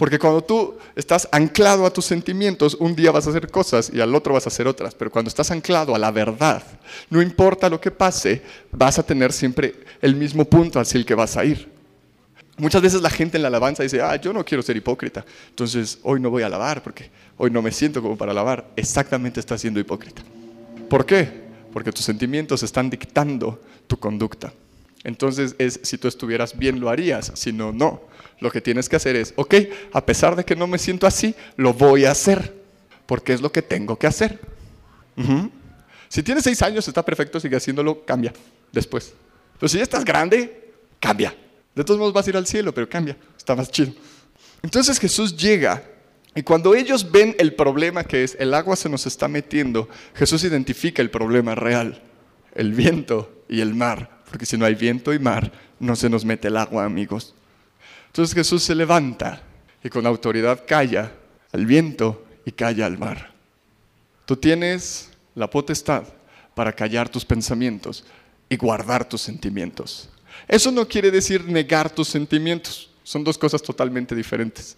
Porque 0.00 0.18
cuando 0.18 0.42
tú 0.42 0.78
estás 0.96 1.28
anclado 1.30 1.84
a 1.84 1.92
tus 1.92 2.06
sentimientos, 2.06 2.74
un 2.80 2.96
día 2.96 3.10
vas 3.10 3.26
a 3.26 3.30
hacer 3.30 3.50
cosas 3.50 3.90
y 3.92 4.00
al 4.00 4.14
otro 4.14 4.32
vas 4.32 4.46
a 4.46 4.48
hacer 4.48 4.66
otras. 4.66 4.94
Pero 4.94 5.10
cuando 5.10 5.28
estás 5.28 5.50
anclado 5.50 5.94
a 5.94 5.98
la 5.98 6.10
verdad, 6.10 6.62
no 7.10 7.20
importa 7.20 7.68
lo 7.68 7.78
que 7.78 7.90
pase, 7.90 8.40
vas 8.72 8.98
a 8.98 9.02
tener 9.02 9.30
siempre 9.30 9.74
el 10.00 10.16
mismo 10.16 10.46
punto 10.46 10.80
hacia 10.80 10.96
el 10.96 11.04
que 11.04 11.14
vas 11.14 11.36
a 11.36 11.44
ir. 11.44 11.68
Muchas 12.56 12.80
veces 12.80 13.02
la 13.02 13.10
gente 13.10 13.36
en 13.36 13.42
la 13.42 13.48
alabanza 13.48 13.82
dice, 13.82 14.00
ah, 14.00 14.16
yo 14.16 14.32
no 14.32 14.42
quiero 14.42 14.62
ser 14.62 14.74
hipócrita, 14.74 15.22
entonces 15.50 15.98
hoy 16.02 16.18
no 16.18 16.30
voy 16.30 16.44
a 16.44 16.46
alabar 16.46 16.82
porque 16.82 17.10
hoy 17.36 17.50
no 17.50 17.60
me 17.60 17.70
siento 17.70 18.00
como 18.00 18.16
para 18.16 18.32
alabar. 18.32 18.70
Exactamente 18.76 19.38
estás 19.38 19.60
siendo 19.60 19.80
hipócrita. 19.80 20.22
¿Por 20.88 21.04
qué? 21.04 21.28
Porque 21.74 21.92
tus 21.92 22.06
sentimientos 22.06 22.62
están 22.62 22.88
dictando 22.88 23.60
tu 23.86 23.98
conducta. 23.98 24.50
Entonces 25.04 25.54
es, 25.58 25.78
si 25.82 25.98
tú 25.98 26.08
estuvieras 26.08 26.56
bien 26.56 26.80
lo 26.80 26.88
harías, 26.88 27.32
si 27.34 27.52
no, 27.52 27.70
no. 27.70 28.08
Lo 28.40 28.50
que 28.50 28.60
tienes 28.60 28.88
que 28.88 28.96
hacer 28.96 29.16
es, 29.16 29.32
ok, 29.36 29.54
a 29.92 30.04
pesar 30.04 30.34
de 30.34 30.44
que 30.44 30.56
no 30.56 30.66
me 30.66 30.78
siento 30.78 31.06
así, 31.06 31.34
lo 31.56 31.74
voy 31.74 32.06
a 32.06 32.10
hacer, 32.10 32.54
porque 33.06 33.32
es 33.32 33.40
lo 33.40 33.52
que 33.52 33.62
tengo 33.62 33.98
que 33.98 34.06
hacer. 34.06 34.40
Si 36.08 36.22
tienes 36.22 36.44
seis 36.44 36.62
años, 36.62 36.88
está 36.88 37.04
perfecto, 37.04 37.38
sigue 37.38 37.56
haciéndolo, 37.56 38.04
cambia 38.04 38.32
después. 38.72 39.12
Pero 39.58 39.68
si 39.68 39.76
ya 39.76 39.82
estás 39.82 40.04
grande, 40.04 40.72
cambia. 40.98 41.36
De 41.74 41.84
todos 41.84 42.00
modos 42.00 42.12
vas 42.12 42.26
a 42.26 42.30
ir 42.30 42.36
al 42.36 42.46
cielo, 42.46 42.72
pero 42.72 42.88
cambia, 42.88 43.16
está 43.36 43.54
más 43.54 43.70
chido. 43.70 43.92
Entonces 44.62 44.98
Jesús 44.98 45.36
llega 45.36 45.82
y 46.34 46.42
cuando 46.42 46.74
ellos 46.74 47.10
ven 47.10 47.34
el 47.38 47.54
problema 47.54 48.04
que 48.04 48.24
es 48.24 48.36
el 48.38 48.54
agua 48.54 48.76
se 48.76 48.88
nos 48.88 49.06
está 49.06 49.28
metiendo, 49.28 49.88
Jesús 50.14 50.44
identifica 50.44 51.02
el 51.02 51.10
problema 51.10 51.54
real, 51.54 52.02
el 52.54 52.72
viento 52.72 53.44
y 53.48 53.60
el 53.60 53.74
mar, 53.74 54.22
porque 54.28 54.46
si 54.46 54.56
no 54.56 54.64
hay 54.64 54.74
viento 54.74 55.12
y 55.12 55.18
mar, 55.18 55.52
no 55.78 55.96
se 55.96 56.08
nos 56.08 56.24
mete 56.24 56.48
el 56.48 56.56
agua, 56.56 56.84
amigos. 56.84 57.34
Entonces 58.10 58.34
Jesús 58.34 58.64
se 58.64 58.74
levanta 58.74 59.40
y 59.84 59.88
con 59.88 60.04
autoridad 60.04 60.64
calla 60.66 61.12
al 61.52 61.64
viento 61.64 62.26
y 62.44 62.50
calla 62.50 62.86
al 62.86 62.98
mar. 62.98 63.30
Tú 64.26 64.36
tienes 64.36 65.10
la 65.36 65.48
potestad 65.48 66.02
para 66.54 66.72
callar 66.72 67.08
tus 67.08 67.24
pensamientos 67.24 68.04
y 68.48 68.56
guardar 68.56 69.08
tus 69.08 69.22
sentimientos. 69.22 70.08
Eso 70.48 70.72
no 70.72 70.88
quiere 70.88 71.12
decir 71.12 71.44
negar 71.44 71.88
tus 71.88 72.08
sentimientos, 72.08 72.90
son 73.04 73.22
dos 73.22 73.38
cosas 73.38 73.62
totalmente 73.62 74.14
diferentes. 74.16 74.76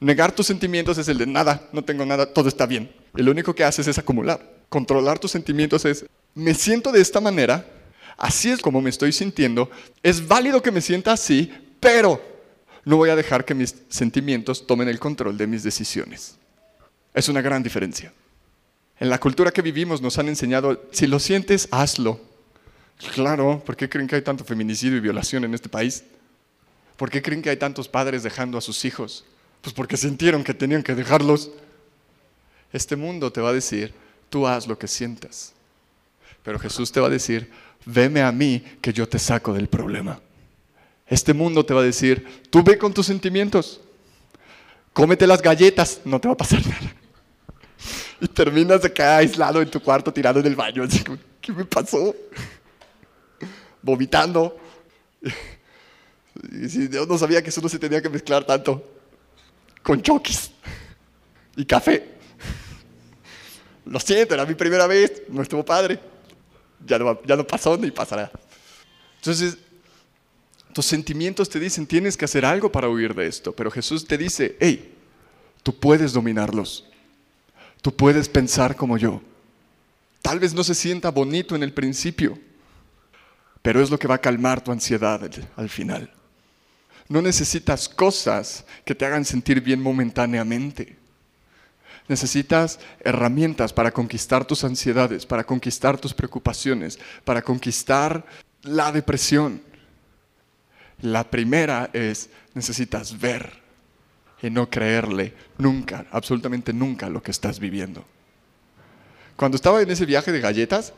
Negar 0.00 0.32
tus 0.32 0.48
sentimientos 0.48 0.98
es 0.98 1.06
el 1.06 1.18
de 1.18 1.26
nada, 1.26 1.68
no 1.72 1.84
tengo 1.84 2.04
nada, 2.04 2.26
todo 2.26 2.48
está 2.48 2.66
bien. 2.66 2.92
Y 3.16 3.22
lo 3.22 3.30
único 3.30 3.54
que 3.54 3.64
haces 3.64 3.86
es 3.86 3.98
acumular. 3.98 4.40
controlar 4.68 5.18
tus 5.18 5.30
sentimientos 5.30 5.84
es, 5.84 6.04
me 6.34 6.54
siento 6.54 6.90
de 6.90 7.00
esta 7.00 7.20
manera, 7.20 7.64
así 8.16 8.50
es 8.50 8.60
como 8.60 8.80
me 8.80 8.90
estoy 8.90 9.12
sintiendo, 9.12 9.70
es 10.02 10.26
válido 10.26 10.62
que 10.62 10.72
me 10.72 10.80
sienta 10.80 11.12
así, 11.12 11.52
pero 11.78 12.31
no 12.84 12.96
voy 12.96 13.10
a 13.10 13.16
dejar 13.16 13.44
que 13.44 13.54
mis 13.54 13.74
sentimientos 13.88 14.66
tomen 14.66 14.88
el 14.88 14.98
control 14.98 15.36
de 15.36 15.46
mis 15.46 15.62
decisiones. 15.62 16.36
Es 17.14 17.28
una 17.28 17.40
gran 17.40 17.62
diferencia. 17.62 18.12
En 18.98 19.10
la 19.10 19.18
cultura 19.18 19.50
que 19.50 19.62
vivimos 19.62 20.00
nos 20.00 20.18
han 20.18 20.28
enseñado, 20.28 20.82
si 20.92 21.06
lo 21.06 21.18
sientes, 21.18 21.68
hazlo. 21.70 22.20
Claro, 23.14 23.62
¿por 23.64 23.76
qué 23.76 23.88
creen 23.88 24.06
que 24.06 24.16
hay 24.16 24.22
tanto 24.22 24.44
feminicidio 24.44 24.96
y 24.98 25.00
violación 25.00 25.44
en 25.44 25.54
este 25.54 25.68
país? 25.68 26.04
¿Por 26.96 27.10
qué 27.10 27.20
creen 27.20 27.42
que 27.42 27.50
hay 27.50 27.56
tantos 27.56 27.88
padres 27.88 28.22
dejando 28.22 28.58
a 28.58 28.60
sus 28.60 28.84
hijos? 28.84 29.24
Pues 29.60 29.74
porque 29.74 29.96
sintieron 29.96 30.44
que 30.44 30.54
tenían 30.54 30.82
que 30.82 30.94
dejarlos. 30.94 31.50
Este 32.72 32.96
mundo 32.96 33.32
te 33.32 33.40
va 33.40 33.50
a 33.50 33.52
decir, 33.52 33.92
tú 34.30 34.46
haz 34.46 34.66
lo 34.66 34.78
que 34.78 34.88
sientas. 34.88 35.52
Pero 36.42 36.58
Jesús 36.58 36.90
te 36.92 37.00
va 37.00 37.08
a 37.08 37.10
decir, 37.10 37.50
veme 37.84 38.22
a 38.22 38.32
mí 38.32 38.64
que 38.80 38.92
yo 38.92 39.08
te 39.08 39.18
saco 39.18 39.52
del 39.52 39.68
problema. 39.68 40.20
Este 41.06 41.34
mundo 41.34 41.64
te 41.64 41.74
va 41.74 41.80
a 41.80 41.84
decir, 41.84 42.44
tú 42.50 42.62
ve 42.62 42.78
con 42.78 42.92
tus 42.92 43.06
sentimientos, 43.06 43.80
cómete 44.92 45.26
las 45.26 45.42
galletas, 45.42 46.00
no 46.04 46.20
te 46.20 46.28
va 46.28 46.34
a 46.34 46.36
pasar 46.36 46.66
nada. 46.66 46.94
Y 48.20 48.28
terminas 48.28 48.84
acá 48.84 49.16
aislado 49.16 49.60
en 49.60 49.70
tu 49.70 49.80
cuarto, 49.80 50.12
tirado 50.12 50.38
en 50.40 50.46
el 50.46 50.54
baño. 50.54 50.84
¿Qué 51.40 51.52
me 51.52 51.64
pasó? 51.64 52.14
Vomitando. 53.82 54.56
Y 56.50 56.66
si 56.66 56.88
Dios 56.88 57.06
no 57.06 57.18
sabía 57.18 57.42
que 57.42 57.50
eso 57.50 57.60
no 57.60 57.68
se 57.68 57.78
tenía 57.78 58.00
que 58.00 58.08
mezclar 58.08 58.42
tanto 58.44 58.82
con 59.82 60.00
choquis 60.00 60.50
y 61.56 61.64
café. 61.64 62.08
Lo 63.84 64.00
siento, 64.00 64.34
era 64.34 64.46
mi 64.46 64.54
primera 64.54 64.86
vez, 64.86 65.24
no 65.28 65.42
estuvo 65.42 65.64
padre. 65.64 65.98
Ya 66.86 66.98
no, 66.98 67.22
ya 67.24 67.36
no 67.36 67.46
pasó 67.46 67.76
ni 67.76 67.90
pasará. 67.90 68.30
Entonces, 69.16 69.58
tus 70.72 70.86
sentimientos 70.86 71.48
te 71.48 71.60
dicen, 71.60 71.86
tienes 71.86 72.16
que 72.16 72.24
hacer 72.24 72.44
algo 72.44 72.72
para 72.72 72.88
huir 72.88 73.14
de 73.14 73.26
esto, 73.26 73.52
pero 73.52 73.70
Jesús 73.70 74.06
te 74.06 74.18
dice, 74.18 74.56
hey, 74.60 74.94
tú 75.62 75.74
puedes 75.74 76.12
dominarlos, 76.12 76.86
tú 77.80 77.94
puedes 77.94 78.28
pensar 78.28 78.76
como 78.76 78.96
yo. 78.96 79.20
Tal 80.22 80.38
vez 80.38 80.54
no 80.54 80.62
se 80.62 80.74
sienta 80.74 81.10
bonito 81.10 81.56
en 81.56 81.62
el 81.62 81.72
principio, 81.72 82.38
pero 83.60 83.82
es 83.82 83.90
lo 83.90 83.98
que 83.98 84.08
va 84.08 84.16
a 84.16 84.20
calmar 84.20 84.62
tu 84.62 84.72
ansiedad 84.72 85.20
al 85.56 85.68
final. 85.68 86.12
No 87.08 87.20
necesitas 87.20 87.88
cosas 87.88 88.64
que 88.84 88.94
te 88.94 89.04
hagan 89.04 89.24
sentir 89.24 89.60
bien 89.60 89.82
momentáneamente. 89.82 90.96
Necesitas 92.08 92.78
herramientas 93.00 93.72
para 93.72 93.92
conquistar 93.92 94.44
tus 94.44 94.64
ansiedades, 94.64 95.26
para 95.26 95.44
conquistar 95.44 95.98
tus 95.98 96.14
preocupaciones, 96.14 96.98
para 97.24 97.42
conquistar 97.42 98.24
la 98.62 98.92
depresión. 98.92 99.60
La 101.02 101.28
primera 101.28 101.90
es, 101.92 102.30
necesitas 102.54 103.18
ver 103.20 103.52
y 104.40 104.50
no 104.50 104.70
creerle 104.70 105.34
nunca, 105.58 106.06
absolutamente 106.10 106.72
nunca 106.72 107.08
lo 107.08 107.22
que 107.22 107.30
estás 107.30 107.58
viviendo. 107.58 108.04
Cuando 109.36 109.56
estaba 109.56 109.82
en 109.82 109.90
ese 109.90 110.06
viaje 110.06 110.32
de 110.32 110.40
galletas, 110.40 110.92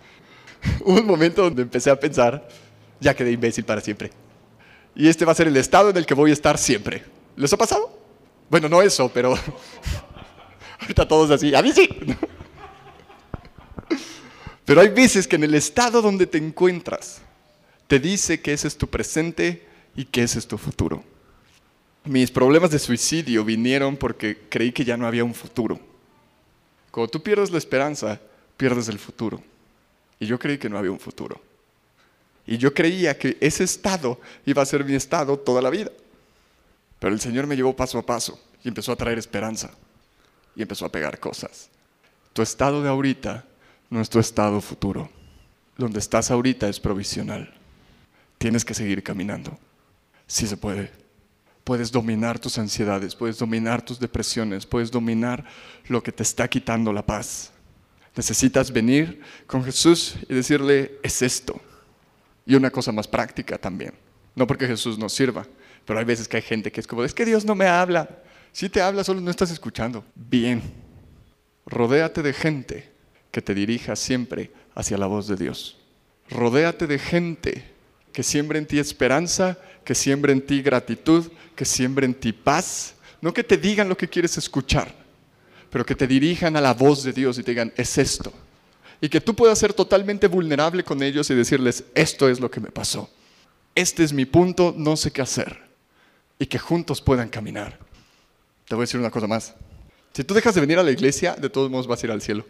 hubo 0.80 1.00
un 1.00 1.06
momento 1.06 1.42
donde 1.42 1.62
empecé 1.62 1.90
a 1.90 1.98
pensar, 1.98 2.46
ya 3.00 3.14
quedé 3.14 3.32
imbécil 3.32 3.64
para 3.64 3.80
siempre. 3.80 4.10
Y 4.94 5.08
este 5.08 5.24
va 5.24 5.32
a 5.32 5.34
ser 5.34 5.48
el 5.48 5.56
estado 5.56 5.90
en 5.90 5.96
el 5.96 6.06
que 6.06 6.14
voy 6.14 6.30
a 6.30 6.34
estar 6.34 6.56
siempre. 6.58 7.02
¿Les 7.36 7.52
ha 7.52 7.56
pasado? 7.56 7.98
Bueno, 8.48 8.68
no 8.68 8.82
eso, 8.82 9.10
pero 9.12 9.34
ahorita 10.80 11.08
todos 11.08 11.30
así, 11.30 11.54
a 11.54 11.62
mí 11.62 11.72
sí. 11.72 11.88
Pero 14.64 14.80
hay 14.80 14.88
veces 14.88 15.28
que 15.28 15.36
en 15.36 15.44
el 15.44 15.54
estado 15.54 16.00
donde 16.00 16.26
te 16.26 16.38
encuentras, 16.38 17.20
te 17.94 18.00
dice 18.00 18.40
que 18.40 18.52
ese 18.52 18.66
es 18.66 18.76
tu 18.76 18.88
presente 18.88 19.64
y 19.94 20.04
que 20.04 20.24
ese 20.24 20.40
es 20.40 20.48
tu 20.48 20.58
futuro. 20.58 21.04
Mis 22.02 22.28
problemas 22.28 22.72
de 22.72 22.80
suicidio 22.80 23.44
vinieron 23.44 23.96
porque 23.96 24.48
creí 24.48 24.72
que 24.72 24.84
ya 24.84 24.96
no 24.96 25.06
había 25.06 25.22
un 25.22 25.32
futuro. 25.32 25.78
Cuando 26.90 27.08
tú 27.08 27.22
pierdes 27.22 27.52
la 27.52 27.58
esperanza, 27.58 28.20
pierdes 28.56 28.88
el 28.88 28.98
futuro. 28.98 29.40
Y 30.18 30.26
yo 30.26 30.40
creí 30.40 30.58
que 30.58 30.68
no 30.68 30.76
había 30.76 30.90
un 30.90 30.98
futuro. 30.98 31.40
Y 32.44 32.58
yo 32.58 32.74
creía 32.74 33.16
que 33.16 33.36
ese 33.40 33.62
estado 33.62 34.20
iba 34.44 34.60
a 34.60 34.66
ser 34.66 34.84
mi 34.84 34.96
estado 34.96 35.38
toda 35.38 35.62
la 35.62 35.70
vida. 35.70 35.92
Pero 36.98 37.14
el 37.14 37.20
Señor 37.20 37.46
me 37.46 37.54
llevó 37.54 37.76
paso 37.76 37.96
a 37.96 38.04
paso 38.04 38.42
y 38.64 38.66
empezó 38.66 38.90
a 38.90 38.96
traer 38.96 39.18
esperanza 39.18 39.70
y 40.56 40.62
empezó 40.62 40.84
a 40.84 40.90
pegar 40.90 41.20
cosas. 41.20 41.70
Tu 42.32 42.42
estado 42.42 42.82
de 42.82 42.88
ahorita 42.88 43.44
no 43.88 44.00
es 44.00 44.10
tu 44.10 44.18
estado 44.18 44.60
futuro. 44.60 45.08
Donde 45.78 46.00
estás 46.00 46.32
ahorita 46.32 46.68
es 46.68 46.80
provisional. 46.80 47.54
Tienes 48.44 48.62
que 48.62 48.74
seguir 48.74 49.02
caminando. 49.02 49.58
Sí 50.26 50.46
se 50.46 50.58
puede. 50.58 50.90
Puedes 51.64 51.90
dominar 51.90 52.38
tus 52.38 52.58
ansiedades, 52.58 53.14
puedes 53.14 53.38
dominar 53.38 53.80
tus 53.80 53.98
depresiones, 53.98 54.66
puedes 54.66 54.90
dominar 54.90 55.46
lo 55.88 56.02
que 56.02 56.12
te 56.12 56.22
está 56.22 56.46
quitando 56.46 56.92
la 56.92 57.00
paz. 57.06 57.52
Necesitas 58.14 58.70
venir 58.70 59.22
con 59.46 59.64
Jesús 59.64 60.16
y 60.28 60.34
decirle, 60.34 60.98
es 61.02 61.22
esto. 61.22 61.58
Y 62.44 62.54
una 62.54 62.70
cosa 62.70 62.92
más 62.92 63.08
práctica 63.08 63.56
también. 63.56 63.94
No 64.34 64.46
porque 64.46 64.66
Jesús 64.66 64.98
nos 64.98 65.14
sirva, 65.14 65.46
pero 65.86 65.98
hay 65.98 66.04
veces 66.04 66.28
que 66.28 66.36
hay 66.36 66.42
gente 66.42 66.70
que 66.70 66.82
es 66.82 66.86
como, 66.86 67.02
es 67.02 67.14
que 67.14 67.24
Dios 67.24 67.46
no 67.46 67.54
me 67.54 67.66
habla. 67.66 68.10
Si 68.52 68.68
te 68.68 68.82
habla, 68.82 69.04
solo 69.04 69.22
no 69.22 69.30
estás 69.30 69.52
escuchando. 69.52 70.04
Bien. 70.14 70.60
Rodéate 71.64 72.20
de 72.20 72.34
gente 72.34 72.92
que 73.30 73.40
te 73.40 73.54
dirija 73.54 73.96
siempre 73.96 74.52
hacia 74.74 74.98
la 74.98 75.06
voz 75.06 75.28
de 75.28 75.36
Dios. 75.36 75.78
Rodéate 76.28 76.86
de 76.86 76.98
gente 76.98 77.73
que 78.14 78.22
siembre 78.22 78.60
en 78.60 78.66
ti 78.66 78.78
esperanza, 78.78 79.58
que 79.84 79.94
siembre 79.94 80.32
en 80.32 80.40
ti 80.40 80.62
gratitud, 80.62 81.32
que 81.56 81.64
siembre 81.64 82.06
en 82.06 82.14
ti 82.14 82.32
paz. 82.32 82.94
No 83.20 83.34
que 83.34 83.42
te 83.42 83.58
digan 83.58 83.88
lo 83.88 83.96
que 83.96 84.08
quieres 84.08 84.38
escuchar, 84.38 84.94
pero 85.68 85.84
que 85.84 85.96
te 85.96 86.06
dirijan 86.06 86.56
a 86.56 86.60
la 86.60 86.74
voz 86.74 87.02
de 87.02 87.12
Dios 87.12 87.38
y 87.38 87.42
te 87.42 87.50
digan, 87.50 87.72
es 87.76 87.98
esto. 87.98 88.32
Y 89.00 89.08
que 89.08 89.20
tú 89.20 89.34
puedas 89.34 89.58
ser 89.58 89.74
totalmente 89.74 90.28
vulnerable 90.28 90.84
con 90.84 91.02
ellos 91.02 91.28
y 91.28 91.34
decirles, 91.34 91.84
esto 91.96 92.28
es 92.28 92.38
lo 92.38 92.48
que 92.48 92.60
me 92.60 92.70
pasó. 92.70 93.10
Este 93.74 94.04
es 94.04 94.12
mi 94.12 94.26
punto, 94.26 94.72
no 94.78 94.96
sé 94.96 95.10
qué 95.10 95.20
hacer. 95.20 95.58
Y 96.38 96.46
que 96.46 96.60
juntos 96.60 97.00
puedan 97.00 97.28
caminar. 97.28 97.80
Te 98.68 98.76
voy 98.76 98.82
a 98.82 98.86
decir 98.86 99.00
una 99.00 99.10
cosa 99.10 99.26
más. 99.26 99.54
Si 100.12 100.22
tú 100.22 100.34
dejas 100.34 100.54
de 100.54 100.60
venir 100.60 100.78
a 100.78 100.84
la 100.84 100.92
iglesia, 100.92 101.34
de 101.34 101.50
todos 101.50 101.68
modos 101.68 101.88
vas 101.88 102.00
a 102.00 102.06
ir 102.06 102.12
al 102.12 102.22
cielo. 102.22 102.46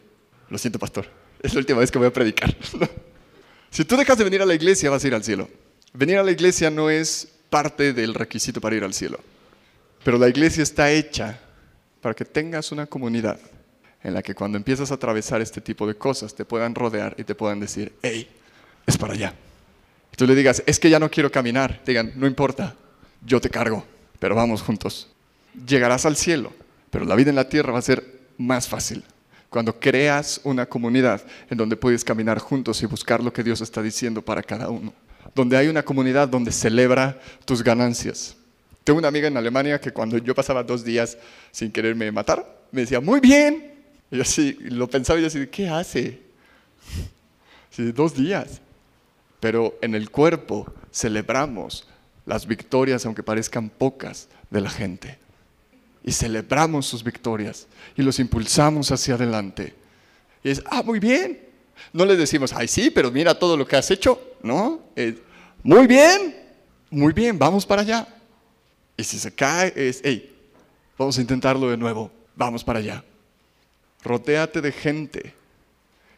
Lo 0.51 0.59
siento, 0.59 0.79
pastor. 0.79 1.07
Es 1.43 1.55
la 1.55 1.61
última 1.61 1.81
vez 1.81 1.91
que 1.91 1.97
voy 1.97 2.09
a 2.09 2.13
predicar. 2.13 2.55
Si 3.75 3.85
tú 3.85 3.97
dejas 3.97 4.17
de 4.17 4.23
venir 4.23 4.41
a 4.41 4.47
la 4.47 4.55
iglesia, 4.55 4.89
vas 4.89 5.03
a 5.03 5.09
ir 5.09 5.17
al 5.17 5.25
cielo. 5.25 5.49
Venir 5.93 6.19
a 6.19 6.23
la 6.23 6.31
iglesia 6.31 6.71
no 6.71 6.91
es 6.91 7.27
parte 7.51 7.93
del 7.93 8.15
requisito 8.15 8.61
para 8.61 8.77
ir 8.77 8.85
al 8.85 8.95
cielo. 8.95 9.19
Pero 10.05 10.17
la 10.17 10.29
iglesia 10.29 10.63
está 10.63 10.93
hecha 10.93 11.41
para 12.01 12.15
que 12.15 12.25
tengas 12.25 12.71
una 12.71 12.87
comunidad 12.87 13.37
en 14.05 14.15
la 14.15 14.23
que 14.23 14.33
cuando 14.33 14.57
empiezas 14.57 14.93
a 14.93 14.95
atravesar 14.95 15.41
este 15.41 15.61
tipo 15.61 15.89
de 15.89 15.97
cosas 15.97 16.37
te 16.37 16.45
puedan 16.45 16.73
rodear 16.73 17.17
y 17.19 17.25
te 17.25 17.35
puedan 17.35 17.59
decir, 17.59 17.93
hey, 18.01 18.31
es 18.87 18.97
para 18.97 19.15
allá. 19.15 19.35
Y 20.13 20.17
tú 20.17 20.25
le 20.25 20.37
digas, 20.37 20.63
es 20.67 20.79
que 20.79 20.89
ya 20.89 21.01
no 21.01 21.11
quiero 21.11 21.33
caminar. 21.33 21.83
digan, 21.85 22.13
no 22.15 22.29
importa, 22.29 22.77
yo 23.27 23.41
te 23.41 23.51
cargo, 23.51 23.85
pero 24.21 24.37
vamos 24.37 24.63
juntos. 24.63 25.09
Llegarás 25.67 26.07
al 26.07 26.15
cielo, 26.15 26.53
pero 26.93 27.05
la 27.07 27.17
vida 27.17 27.31
en 27.31 27.37
la 27.37 27.49
tierra 27.49 27.73
va 27.73 27.81
a 27.81 27.83
ser 27.83 28.05
más 28.39 28.69
fácil 28.69 29.03
cuando 29.55 29.79
creas 29.79 30.41
una 30.43 30.67
comunidad 30.67 31.23
en 31.49 31.57
donde 31.57 31.77
puedes 31.77 32.03
caminar 32.03 32.41
juntos 32.41 32.83
y 32.83 32.87
buscar 32.87 33.23
lo 33.23 33.33
que 33.33 33.45
Dios 33.45 33.61
está 33.61 33.81
diciendo 33.81 34.21
para 34.21 34.43
cada 34.43 34.69
uno. 34.69 34.93
Donde 35.33 35.57
hay 35.57 35.69
una 35.69 35.85
comunidad 35.85 36.27
donde 36.27 36.51
celebra 36.51 37.21
tus 37.45 37.63
ganancias. 37.63 38.37
Tengo 38.83 38.99
una 38.99 39.07
amiga 39.07 39.29
en 39.29 39.37
Alemania 39.37 39.81
que 39.81 39.93
cuando 39.93 40.19
yo 40.19 40.35
pasaba 40.35 40.65
dos 40.65 40.85
días 40.85 41.17
sin 41.53 41.71
quererme 41.71 42.11
matar, 42.11 42.45
me 42.73 42.81
decía, 42.81 42.99
muy 42.99 43.21
bien. 43.21 43.73
Y 44.11 44.21
así, 44.21 44.59
lo 44.59 44.91
pensaba 44.91 45.21
y 45.21 45.23
yo 45.23 45.29
así, 45.29 45.47
¿qué 45.47 45.69
hace? 45.69 46.21
Sí, 47.71 47.93
dos 47.93 48.13
días. 48.13 48.61
Pero 49.39 49.79
en 49.83 49.95
el 49.95 50.11
cuerpo 50.11 50.67
celebramos 50.93 51.87
las 52.27 52.45
victorias, 52.45 53.07
aunque 53.07 53.23
parezcan 53.23 53.71
pocas, 53.71 54.29
de 54.51 54.61
la 54.61 54.71
gente 54.71 55.24
y 56.05 56.13
celebramos 56.13 56.87
sus 56.87 57.03
victorias 57.03 57.67
y 57.97 58.03
los 58.03 58.19
impulsamos 58.19 58.93
hacia 58.93 59.15
adelante. 59.15 59.75
Y 60.43 60.51
es, 60.51 60.63
ah, 60.67 60.83
muy 60.83 61.01
bien. 61.01 61.41
No 61.93 62.05
le 62.05 62.17
decimos, 62.17 62.53
ay, 62.53 62.69
sí, 62.69 62.91
pero 62.91 63.11
mira 63.11 63.37
todo 63.37 63.57
lo 63.57 63.67
que 63.67 63.77
has 63.77 63.91
hecho. 63.91 64.37
No, 64.43 64.83
muy 65.63 65.87
bien, 65.87 66.37
muy 66.91 67.13
bien, 67.13 67.39
vamos 67.39 67.65
para 67.65 67.83
allá. 67.83 68.07
Y 68.97 69.03
si 69.03 69.19
se 69.19 69.35
cae, 69.35 69.73
es, 69.75 70.01
hey, 70.05 70.31
vamos 70.99 71.17
a 71.19 71.21
intentarlo 71.23 71.71
de 71.71 71.77
nuevo, 71.77 72.11
vamos 72.37 72.63
para 72.63 72.79
allá. 72.81 73.03
Rotéate 74.03 74.61
de 74.61 74.71
gente 74.71 75.35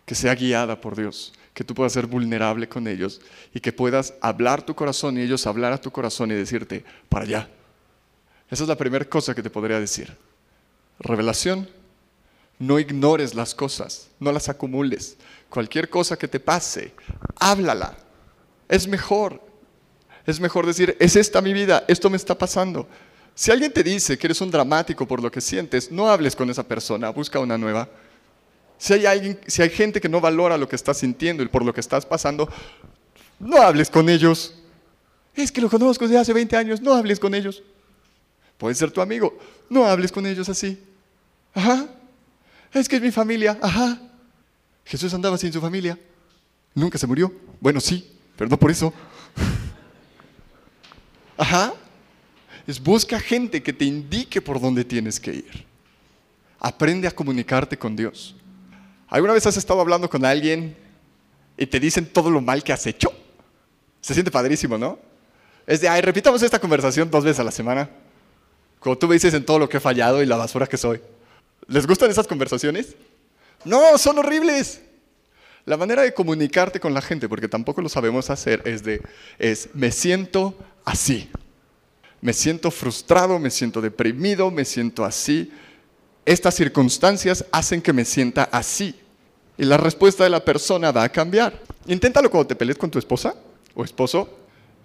que 0.04 0.16
sea 0.16 0.34
guiada 0.34 0.80
por 0.80 0.96
Dios, 0.96 1.32
que 1.54 1.62
tú 1.62 1.74
puedas 1.74 1.92
ser 1.92 2.06
vulnerable 2.06 2.68
con 2.68 2.88
ellos 2.88 3.20
y 3.54 3.60
que 3.60 3.72
puedas 3.72 4.14
hablar 4.20 4.62
tu 4.62 4.74
corazón 4.74 5.16
y 5.16 5.22
ellos 5.22 5.46
hablar 5.46 5.72
a 5.72 5.80
tu 5.80 5.90
corazón 5.92 6.32
y 6.32 6.34
decirte, 6.34 6.84
para 7.08 7.24
allá, 7.24 7.48
esa 8.50 8.62
es 8.62 8.68
la 8.68 8.76
primera 8.76 9.04
cosa 9.04 9.34
que 9.34 9.42
te 9.42 9.50
podría 9.50 9.80
decir. 9.80 10.16
Revelación, 10.98 11.68
No 12.58 12.78
ignores 12.78 13.34
las 13.34 13.54
cosas, 13.54 14.08
no 14.18 14.32
las 14.32 14.48
acumules. 14.48 15.18
Cualquier 15.50 15.90
cosa 15.90 16.16
que 16.16 16.26
te 16.26 16.40
pase, 16.40 16.94
háblala. 17.38 17.96
Es 18.66 18.88
mejor. 18.88 19.42
Es 20.26 20.40
mejor 20.40 20.64
decir, 20.64 20.96
es 20.98 21.16
esta 21.16 21.42
mi 21.42 21.52
vida, 21.52 21.84
esto 21.86 22.08
me 22.08 22.16
está 22.16 22.36
pasando. 22.36 22.88
Si 23.34 23.50
alguien 23.50 23.70
te 23.70 23.82
dice 23.82 24.16
que 24.16 24.26
eres 24.26 24.40
un 24.40 24.50
dramático 24.50 25.06
por 25.06 25.22
lo 25.22 25.30
que 25.30 25.42
sientes, 25.42 25.92
no 25.92 26.08
hables 26.08 26.34
con 26.34 26.48
esa 26.48 26.62
persona, 26.62 27.10
busca 27.10 27.38
una 27.38 27.58
nueva. 27.58 27.88
Si 28.78 28.94
hay, 28.94 29.04
alguien, 29.04 29.38
si 29.46 29.60
hay 29.60 29.70
gente 29.70 30.00
que 30.00 30.08
no 30.08 30.20
valora 30.20 30.56
lo 30.56 30.68
que 30.68 30.76
estás 30.76 30.96
sintiendo 30.96 31.42
y 31.42 31.48
por 31.48 31.62
lo 31.62 31.74
que 31.74 31.80
estás 31.80 32.06
pasando, 32.06 32.48
no 33.38 33.58
hables 33.58 33.90
con 33.90 34.08
ellos. 34.08 34.54
Es 35.34 35.52
que 35.52 35.60
lo 35.60 35.68
conozco 35.68 36.06
desde 36.06 36.18
hace 36.18 36.32
20 36.32 36.56
años, 36.56 36.80
no 36.80 36.94
hables 36.94 37.20
con 37.20 37.34
ellos. 37.34 37.62
Puede 38.58 38.74
ser 38.74 38.90
tu 38.90 39.00
amigo, 39.00 39.38
no 39.68 39.86
hables 39.86 40.10
con 40.10 40.26
ellos 40.26 40.48
así. 40.48 40.82
Ajá. 41.54 41.86
Es 42.72 42.88
que 42.88 42.96
es 42.96 43.02
mi 43.02 43.10
familia, 43.10 43.58
ajá. 43.60 43.98
Jesús 44.84 45.12
andaba 45.14 45.36
sin 45.36 45.52
su 45.52 45.60
familia. 45.60 45.98
Nunca 46.74 46.98
se 46.98 47.06
murió. 47.06 47.32
Bueno, 47.60 47.80
sí, 47.80 48.10
pero 48.36 48.50
no 48.50 48.58
por 48.58 48.70
eso. 48.70 48.92
Ajá. 51.38 51.74
Es 52.66 52.82
busca 52.82 53.20
gente 53.20 53.62
que 53.62 53.72
te 53.72 53.84
indique 53.84 54.40
por 54.40 54.60
dónde 54.60 54.84
tienes 54.84 55.20
que 55.20 55.34
ir. 55.34 55.66
Aprende 56.58 57.06
a 57.06 57.10
comunicarte 57.10 57.78
con 57.78 57.94
Dios. 57.94 58.34
¿Alguna 59.08 59.32
vez 59.32 59.46
has 59.46 59.56
estado 59.56 59.80
hablando 59.80 60.10
con 60.10 60.24
alguien 60.24 60.76
y 61.56 61.66
te 61.66 61.78
dicen 61.78 62.06
todo 62.06 62.30
lo 62.30 62.40
mal 62.40 62.62
que 62.62 62.72
has 62.72 62.86
hecho? 62.86 63.12
Se 64.00 64.14
siente 64.14 64.30
padrísimo, 64.30 64.76
¿no? 64.76 64.98
Es 65.66 65.80
de, 65.80 65.88
ay, 65.88 66.00
repitamos 66.00 66.42
esta 66.42 66.58
conversación 66.58 67.10
dos 67.10 67.24
veces 67.24 67.40
a 67.40 67.44
la 67.44 67.52
semana. 67.52 67.88
Tú 68.94 69.08
me 69.08 69.14
dices 69.14 69.34
en 69.34 69.44
todo 69.44 69.58
lo 69.58 69.68
que 69.68 69.78
he 69.78 69.80
fallado 69.80 70.22
y 70.22 70.26
la 70.26 70.36
basura 70.36 70.66
que 70.66 70.76
soy. 70.76 71.00
¿Les 71.66 71.86
gustan 71.86 72.10
esas 72.10 72.28
conversaciones? 72.28 72.94
No, 73.64 73.98
son 73.98 74.18
horribles. 74.18 74.82
La 75.64 75.76
manera 75.76 76.02
de 76.02 76.14
comunicarte 76.14 76.78
con 76.78 76.94
la 76.94 77.02
gente, 77.02 77.28
porque 77.28 77.48
tampoco 77.48 77.82
lo 77.82 77.88
sabemos 77.88 78.30
hacer, 78.30 78.62
es 78.64 78.84
de, 78.84 79.02
es, 79.38 79.70
me 79.74 79.90
siento 79.90 80.54
así. 80.84 81.28
Me 82.20 82.32
siento 82.32 82.70
frustrado, 82.70 83.40
me 83.40 83.50
siento 83.50 83.80
deprimido, 83.80 84.52
me 84.52 84.64
siento 84.64 85.04
así. 85.04 85.50
Estas 86.24 86.54
circunstancias 86.54 87.44
hacen 87.50 87.82
que 87.82 87.92
me 87.92 88.04
sienta 88.04 88.44
así. 88.52 88.94
Y 89.58 89.64
la 89.64 89.76
respuesta 89.76 90.22
de 90.22 90.30
la 90.30 90.44
persona 90.44 90.92
va 90.92 91.02
a 91.02 91.08
cambiar. 91.08 91.60
Inténtalo 91.86 92.30
cuando 92.30 92.46
te 92.46 92.56
pelees 92.56 92.78
con 92.78 92.90
tu 92.90 92.98
esposa 92.98 93.34
o 93.74 93.84
esposo. 93.84 94.28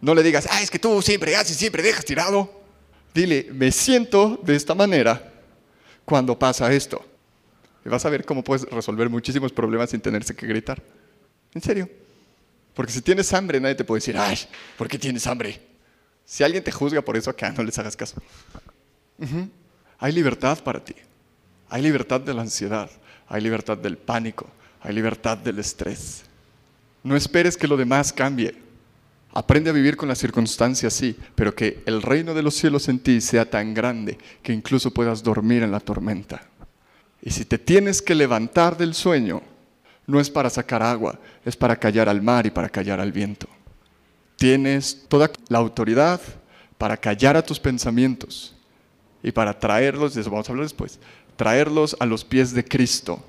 No 0.01 0.15
le 0.15 0.23
digas, 0.23 0.47
ah, 0.49 0.61
es 0.61 0.71
que 0.71 0.79
tú 0.79 1.01
siempre 1.01 1.35
haces, 1.35 1.57
siempre 1.57 1.83
dejas 1.83 2.05
tirado. 2.05 2.60
Dile, 3.13 3.49
me 3.51 3.71
siento 3.71 4.39
de 4.43 4.55
esta 4.55 4.73
manera 4.73 5.31
cuando 6.05 6.37
pasa 6.37 6.71
esto. 6.71 7.05
Y 7.85 7.89
vas 7.89 8.05
a 8.05 8.09
ver 8.09 8.25
cómo 8.25 8.43
puedes 8.43 8.63
resolver 8.69 9.09
muchísimos 9.09 9.51
problemas 9.51 9.89
sin 9.89 10.01
tenerse 10.01 10.35
que 10.35 10.47
gritar. 10.47 10.81
En 11.53 11.61
serio. 11.61 11.89
Porque 12.73 12.91
si 12.93 13.01
tienes 13.01 13.33
hambre, 13.33 13.59
nadie 13.59 13.75
te 13.75 13.83
puede 13.83 13.99
decir, 13.99 14.17
ay, 14.17 14.37
¿por 14.77 14.87
qué 14.87 14.97
tienes 14.97 15.27
hambre? 15.27 15.59
Si 16.25 16.43
alguien 16.43 16.63
te 16.63 16.71
juzga 16.71 17.01
por 17.01 17.17
eso, 17.17 17.29
acá 17.29 17.51
no 17.51 17.63
les 17.63 17.77
hagas 17.77 17.97
caso. 17.97 18.21
Hay 19.99 20.11
libertad 20.13 20.57
para 20.63 20.83
ti. 20.83 20.95
Hay 21.69 21.81
libertad 21.81 22.21
de 22.21 22.33
la 22.33 22.41
ansiedad. 22.41 22.89
Hay 23.27 23.41
libertad 23.41 23.77
del 23.77 23.97
pánico. 23.97 24.47
Hay 24.81 24.93
libertad 24.93 25.37
del 25.37 25.59
estrés. 25.59 26.23
No 27.03 27.15
esperes 27.15 27.57
que 27.57 27.67
lo 27.67 27.75
demás 27.75 28.13
cambie. 28.13 28.55
Aprende 29.33 29.69
a 29.69 29.73
vivir 29.73 29.95
con 29.95 30.09
las 30.09 30.17
circunstancias, 30.17 30.93
sí, 30.93 31.15
pero 31.35 31.55
que 31.55 31.81
el 31.85 32.01
reino 32.01 32.33
de 32.33 32.43
los 32.43 32.55
cielos 32.55 32.89
en 32.89 32.99
ti 32.99 33.21
sea 33.21 33.49
tan 33.49 33.73
grande 33.73 34.17
que 34.43 34.51
incluso 34.51 34.91
puedas 34.91 35.23
dormir 35.23 35.63
en 35.63 35.71
la 35.71 35.79
tormenta. 35.79 36.41
Y 37.21 37.31
si 37.31 37.45
te 37.45 37.57
tienes 37.57 38.01
que 38.01 38.15
levantar 38.15 38.75
del 38.77 38.93
sueño, 38.93 39.41
no 40.05 40.19
es 40.19 40.29
para 40.29 40.49
sacar 40.49 40.83
agua, 40.83 41.17
es 41.45 41.55
para 41.55 41.77
callar 41.77 42.09
al 42.09 42.21
mar 42.21 42.45
y 42.45 42.51
para 42.51 42.67
callar 42.67 42.99
al 42.99 43.13
viento. 43.13 43.47
Tienes 44.35 45.05
toda 45.07 45.31
la 45.47 45.59
autoridad 45.59 46.19
para 46.77 46.97
callar 46.97 47.37
a 47.37 47.43
tus 47.43 47.59
pensamientos 47.59 48.55
y 49.23 49.31
para 49.31 49.57
traerlos, 49.57 50.13
de 50.13 50.21
eso 50.21 50.31
vamos 50.31 50.49
a 50.49 50.51
hablar 50.51 50.65
después, 50.65 50.99
traerlos 51.37 51.95
a 51.99 52.05
los 52.05 52.25
pies 52.25 52.53
de 52.53 52.65
Cristo. 52.65 53.23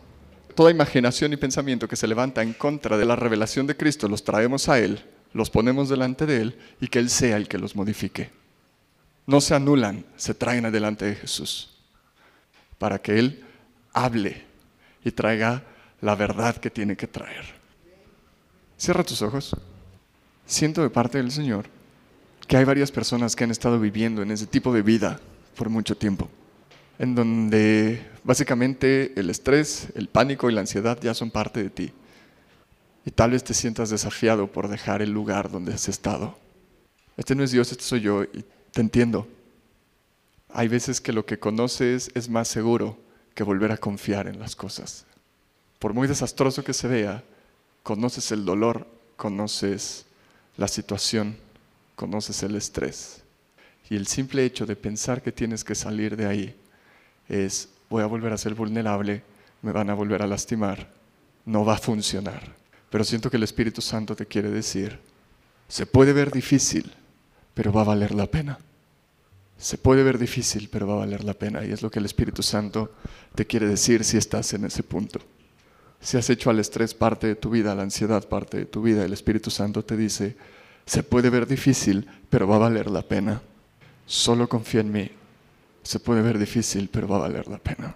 Toda 0.57 0.71
imaginación 0.71 1.33
y 1.33 1.37
pensamiento 1.37 1.87
que 1.87 1.97
se 1.97 2.09
levanta 2.09 2.43
en 2.43 2.55
contra 2.55 2.97
de 2.97 3.05
la 3.05 3.15
revelación 3.15 3.67
de 3.67 3.77
Cristo, 3.77 4.09
los 4.09 4.25
traemos 4.25 4.69
a 4.69 4.79
Él, 4.79 5.05
los 5.33 5.51
ponemos 5.51 5.89
delante 5.89 6.27
de 6.27 6.43
Él 6.43 6.59
y 6.81 6.89
que 6.89 6.99
Él 6.99 7.11
sea 7.11 7.37
el 7.37 7.49
que 7.49 7.59
los 7.59 7.77
modifique. 7.77 8.31
No 9.27 9.41
se 9.41 9.55
anulan, 9.55 10.05
se 10.17 10.35
traen 10.35 10.67
adelante 10.67 11.05
de 11.05 11.15
Jesús 11.15 11.71
para 12.79 13.01
que 13.01 13.19
Él 13.19 13.45
hable 13.93 14.45
y 15.05 15.13
traiga 15.13 15.63
la 16.01 16.15
verdad 16.15 16.57
que 16.57 16.71
tiene 16.71 16.97
que 16.97 17.07
traer. 17.07 17.45
Cierra 18.77 19.05
tus 19.05 19.23
ojos. 19.23 19.57
Siento 20.45 20.83
de 20.83 20.91
parte 20.91 21.19
del 21.19 21.31
Señor 21.31 21.67
que 22.49 22.57
hay 22.57 22.65
varias 22.65 22.91
personas 22.91 23.37
que 23.37 23.45
han 23.45 23.53
estado 23.53 23.79
viviendo 23.79 24.23
en 24.23 24.33
ese 24.33 24.47
tipo 24.47 24.75
de 24.75 24.83
vida 24.83 25.21
por 25.57 25.69
mucho 25.69 25.97
tiempo, 25.97 26.29
en 26.99 27.15
donde 27.15 28.05
básicamente 28.25 29.13
el 29.19 29.31
estrés, 29.31 29.89
el 29.95 30.09
pánico 30.09 30.51
y 30.51 30.53
la 30.53 30.61
ansiedad 30.61 30.99
ya 31.01 31.15
son 31.15 31.31
parte 31.31 31.63
de 31.63 31.71
ti. 31.71 31.93
Y 33.05 33.11
tal 33.11 33.33
vez 33.33 33.43
te 33.43 33.55
sientas 33.55 33.91
desafiado 33.91 34.47
por 34.47 34.69
dejar 34.69 35.03
el 35.03 35.11
lugar 35.11 35.51
donde 35.51 35.75
has 35.75 35.89
estado. 35.89 36.39
Este 37.17 37.35
no 37.35 37.43
es 37.43 37.51
Dios, 37.51 37.71
este 37.73 37.85
soy 37.85 38.01
yo 38.01 38.23
y 38.25 38.45
te 38.71 38.81
entiendo. 38.81 39.27
Hay 40.51 40.69
veces 40.69 41.01
que 41.01 41.13
lo 41.13 41.27
que 41.27 41.39
conoces 41.39 42.11
es 42.15 42.29
más 42.29 42.49
seguro 42.49 42.99
que 43.35 43.43
volver 43.43 43.73
a 43.73 43.77
confiar 43.77 44.29
en 44.29 44.39
las 44.39 44.55
cosas. 44.55 45.05
Por 45.79 45.95
muy 45.95 46.07
desastroso 46.07 46.63
que 46.63 46.75
se 46.75 46.89
vea, 46.89 47.25
conoces 47.83 48.31
el 48.31 48.45
dolor, 48.45 48.87
conoces 49.17 50.07
la 50.57 50.69
situación, 50.69 51.37
conoces 51.97 52.43
el 52.43 52.55
estrés. 52.55 53.23
Y 53.91 53.97
el 53.97 54.07
simple 54.07 54.45
hecho 54.45 54.65
de 54.65 54.77
pensar 54.77 55.23
que 55.23 55.33
tienes 55.33 55.65
que 55.65 55.75
salir 55.75 56.17
de 56.17 56.27
ahí 56.27 56.57
es, 57.29 57.69
voy 57.91 58.03
a 58.03 58.07
volver 58.07 58.33
a 58.33 58.39
ser 58.39 58.55
vulnerable, 58.55 59.23
me 59.61 59.73
van 59.73 59.91
a 59.91 59.95
volver 59.95 60.23
a 60.23 60.27
lastimar, 60.27 60.89
no 61.45 61.65
va 61.65 61.75
a 61.75 61.79
funcionar. 61.79 62.62
Pero 62.93 63.05
siento 63.05 63.31
que 63.31 63.39
el 63.39 63.43
Espíritu 63.43 63.81
Santo 63.81 64.15
te 64.15 64.27
quiere 64.27 64.51
decir, 64.51 64.99
se 65.67 65.87
puede 65.87 66.13
ver 66.13 66.31
difícil, 66.31 66.93
pero 67.55 67.73
va 67.73 67.81
a 67.81 67.85
valer 67.85 68.15
la 68.15 68.27
pena. 68.27 68.59
Se 69.57 69.79
puede 69.79 70.03
ver 70.03 70.19
difícil, 70.19 70.69
pero 70.71 70.87
va 70.87 70.95
a 70.95 70.99
valer 70.99 71.25
la 71.25 71.33
pena. 71.33 71.65
Y 71.65 71.73
es 71.73 71.81
lo 71.81 71.91
que 71.91 72.01
el 72.01 72.05
Espíritu 72.05 72.43
Santo 72.43 72.93
te 73.35 73.47
quiere 73.47 73.67
decir 73.67 74.05
si 74.05 74.19
estás 74.19 74.53
en 74.53 74.67
ese 74.67 74.83
punto. 74.83 75.21
Si 76.03 76.19
has 76.19 76.29
hecho 76.29 76.51
al 76.51 76.59
estrés 76.59 76.93
parte 76.93 77.29
de 77.29 77.35
tu 77.35 77.49
vida, 77.49 77.75
la 77.75 77.83
ansiedad 77.83 78.29
parte 78.29 78.59
de 78.59 78.67
tu 78.67 78.83
vida, 78.83 79.07
el 79.07 79.15
Espíritu 79.15 79.49
Santo 79.49 79.83
te 79.83 79.97
dice, 79.97 80.37
se 80.85 81.03
puede 81.03 81.31
ver 81.31 81.47
difícil, 81.47 82.07
pero 82.29 82.47
va 82.47 82.57
a 82.57 82.69
valer 82.69 82.91
la 82.91 83.01
pena. 83.01 83.41
Solo 84.05 84.51
confía 84.51 84.83
en 84.83 84.93
mí. 84.93 85.11
Se 85.83 85.99
puede 85.99 86.21
ver 86.21 86.39
difícil, 86.39 86.91
pero 86.93 87.09
va 87.09 87.17
a 87.17 87.21
valer 87.21 87.49
la 87.49 87.57
pena. 87.57 87.95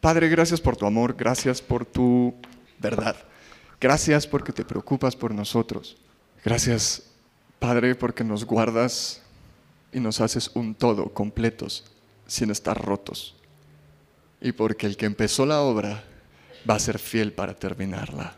Padre, 0.00 0.28
gracias 0.28 0.60
por 0.60 0.76
tu 0.76 0.86
amor, 0.86 1.16
gracias 1.18 1.60
por 1.60 1.84
tu 1.84 2.36
verdad. 2.78 3.16
Gracias 3.82 4.28
porque 4.28 4.52
te 4.52 4.64
preocupas 4.64 5.16
por 5.16 5.34
nosotros. 5.34 5.96
Gracias, 6.44 7.02
Padre, 7.58 7.96
porque 7.96 8.22
nos 8.22 8.44
guardas 8.44 9.20
y 9.92 9.98
nos 9.98 10.20
haces 10.20 10.52
un 10.54 10.76
todo, 10.76 11.12
completos, 11.12 11.82
sin 12.28 12.52
estar 12.52 12.80
rotos. 12.80 13.34
Y 14.40 14.52
porque 14.52 14.86
el 14.86 14.96
que 14.96 15.06
empezó 15.06 15.46
la 15.46 15.62
obra 15.62 16.04
va 16.68 16.76
a 16.76 16.78
ser 16.78 17.00
fiel 17.00 17.32
para 17.32 17.54
terminarla. 17.56 18.36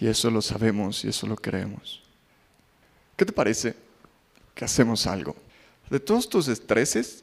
Y 0.00 0.08
eso 0.08 0.28
lo 0.28 0.42
sabemos 0.42 1.04
y 1.04 1.08
eso 1.10 1.28
lo 1.28 1.36
creemos. 1.36 2.02
¿Qué 3.16 3.24
te 3.24 3.32
parece 3.32 3.76
que 4.56 4.64
hacemos 4.64 5.06
algo? 5.06 5.36
De 5.88 6.00
todos 6.00 6.28
tus 6.28 6.48
estreses 6.48 7.22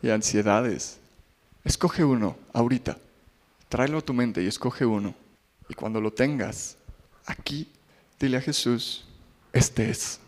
y 0.00 0.08
ansiedades, 0.08 0.98
escoge 1.62 2.04
uno 2.04 2.38
ahorita. 2.54 2.96
Tráelo 3.68 3.98
a 3.98 4.02
tu 4.02 4.14
mente 4.14 4.42
y 4.42 4.46
escoge 4.46 4.86
uno. 4.86 5.19
Y 5.70 5.74
cuando 5.74 6.00
lo 6.00 6.12
tengas 6.12 6.76
aquí, 7.24 7.68
dile 8.18 8.38
a 8.38 8.40
Jesús, 8.40 9.04
este 9.52 9.88
es. 9.88 10.18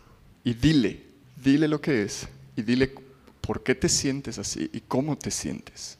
Y 0.41 0.53
dile, 0.53 1.03
dile 1.35 1.67
lo 1.67 1.81
que 1.81 2.03
es. 2.03 2.29
Y 2.55 2.61
dile 2.61 2.95
por 3.41 3.61
qué 3.61 3.75
te 3.75 3.89
sientes 3.89 4.39
así 4.39 4.69
y 4.71 4.79
cómo 4.79 5.17
te 5.17 5.31
sientes. 5.31 5.97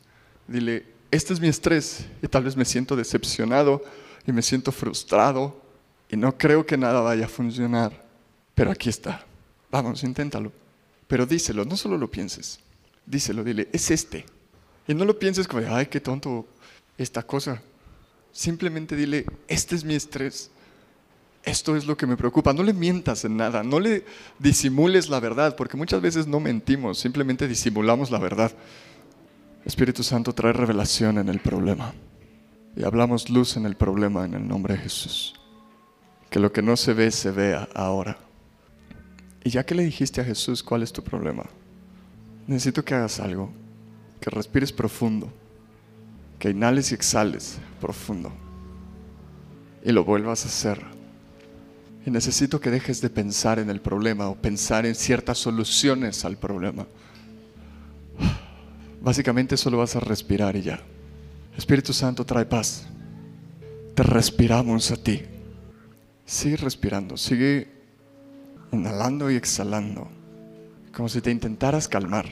Dile, 0.48 0.86
este 1.12 1.34
es 1.34 1.42
mi 1.42 1.50
estrés 1.50 2.06
y 2.22 2.28
tal 2.30 2.46
vez 2.46 2.56
me 2.56 2.64
siento 2.64 2.96
decepcionado 2.96 3.84
y 4.26 4.32
me 4.32 4.42
siento 4.42 4.72
frustrado 4.72 5.62
y 6.10 6.16
no 6.16 6.38
creo 6.38 6.66
que 6.66 6.78
nada 6.78 7.02
vaya 7.02 7.26
a 7.26 7.30
funcionar, 7.30 8.02
pero 8.56 8.72
aquí 8.72 8.88
está. 8.88 9.26
Vamos, 9.70 10.04
inténtalo. 10.06 10.54
Pero 11.06 11.26
díselo, 11.26 11.66
no 11.66 11.76
solo 11.76 11.98
lo 11.98 12.10
pienses. 12.10 12.62
Díselo, 13.06 13.44
dile, 13.44 13.68
es 13.74 13.92
este. 13.92 14.26
Y 14.88 14.94
no 14.94 15.04
lo 15.04 15.20
pienses 15.20 15.50
como, 15.50 15.68
ay, 15.68 15.88
qué 15.88 16.00
tonto 16.00 16.48
esta 16.98 17.24
cosa. 17.24 17.62
Simplemente 18.34 18.96
dile, 18.96 19.26
este 19.48 19.76
es 19.76 19.86
mi 19.86 19.94
estrés. 19.94 20.50
Esto 21.44 21.76
es 21.76 21.86
lo 21.86 21.96
que 21.96 22.08
me 22.08 22.18
preocupa. 22.18 22.52
No 22.52 22.64
le 22.64 22.74
mientas 22.74 23.24
en 23.26 23.38
nada, 23.38 23.64
no 23.64 23.80
le 23.80 24.06
disimules 24.40 25.08
la 25.08 25.20
verdad, 25.20 25.56
porque 25.56 25.78
muchas 25.78 26.02
veces 26.02 26.26
no 26.26 26.40
mentimos, 26.40 26.98
simplemente 26.98 27.48
disimulamos 27.48 28.10
la 28.12 28.18
verdad. 28.18 28.52
Espíritu 29.66 30.04
Santo 30.04 30.34
trae 30.34 30.52
revelación 30.52 31.20
en 31.20 31.30
el 31.30 31.40
problema. 31.40 31.94
Y 32.76 32.84
hablamos 32.84 33.30
luz 33.30 33.56
en 33.56 33.68
el 33.68 33.76
problema 33.76 34.26
en 34.26 34.34
el 34.34 34.48
nombre 34.48 34.74
de 34.74 34.82
Jesús. 34.82 35.36
Que 36.32 36.40
lo 36.40 36.52
que 36.52 36.64
no 36.64 36.76
se 36.76 36.94
ve 36.94 37.12
se 37.12 37.30
vea 37.30 37.70
ahora. 37.76 38.18
Y 39.44 39.52
ya 39.52 39.64
que 39.64 39.76
le 39.76 39.84
dijiste 39.84 40.22
a 40.22 40.26
Jesús 40.26 40.64
cuál 40.64 40.82
es 40.82 40.92
tu 40.92 41.04
problema, 41.04 41.44
necesito 42.48 42.84
que 42.84 42.96
hagas 42.96 43.20
algo. 43.20 43.52
Que 44.20 44.32
respires 44.32 44.72
profundo. 44.72 45.32
Que 46.40 46.50
inhales 46.50 46.92
y 46.92 46.96
exhales 46.96 47.58
profundo. 47.80 48.32
Y 49.84 49.92
lo 49.92 50.04
vuelvas 50.04 50.46
a 50.46 50.48
hacer. 50.48 50.82
Y 52.06 52.12
necesito 52.12 52.60
que 52.60 52.70
dejes 52.70 53.02
de 53.02 53.10
pensar 53.10 53.60
en 53.60 53.70
el 53.70 53.80
problema 53.82 54.28
o 54.28 54.36
pensar 54.36 54.86
en 54.86 54.96
ciertas 54.96 55.38
soluciones 55.38 56.26
al 56.26 56.38
problema. 56.38 56.86
Básicamente 59.02 59.58
solo 59.58 59.78
vas 59.78 59.96
a 59.96 60.00
respirar 60.00 60.56
y 60.56 60.62
ya. 60.62 60.82
Espíritu 61.58 61.94
Santo 61.94 62.26
trae 62.26 62.46
paz. 62.46 62.86
Te 63.96 64.04
respiramos 64.04 64.92
a 64.92 64.96
ti. 64.96 65.22
Sigue 66.26 66.58
respirando, 66.58 67.18
sigue 67.18 67.68
inhalando 68.72 69.30
y 69.30 69.36
exhalando, 69.36 70.10
como 70.96 71.10
si 71.10 71.22
te 71.22 71.32
intentaras 71.32 71.88
calmar. 71.88 72.26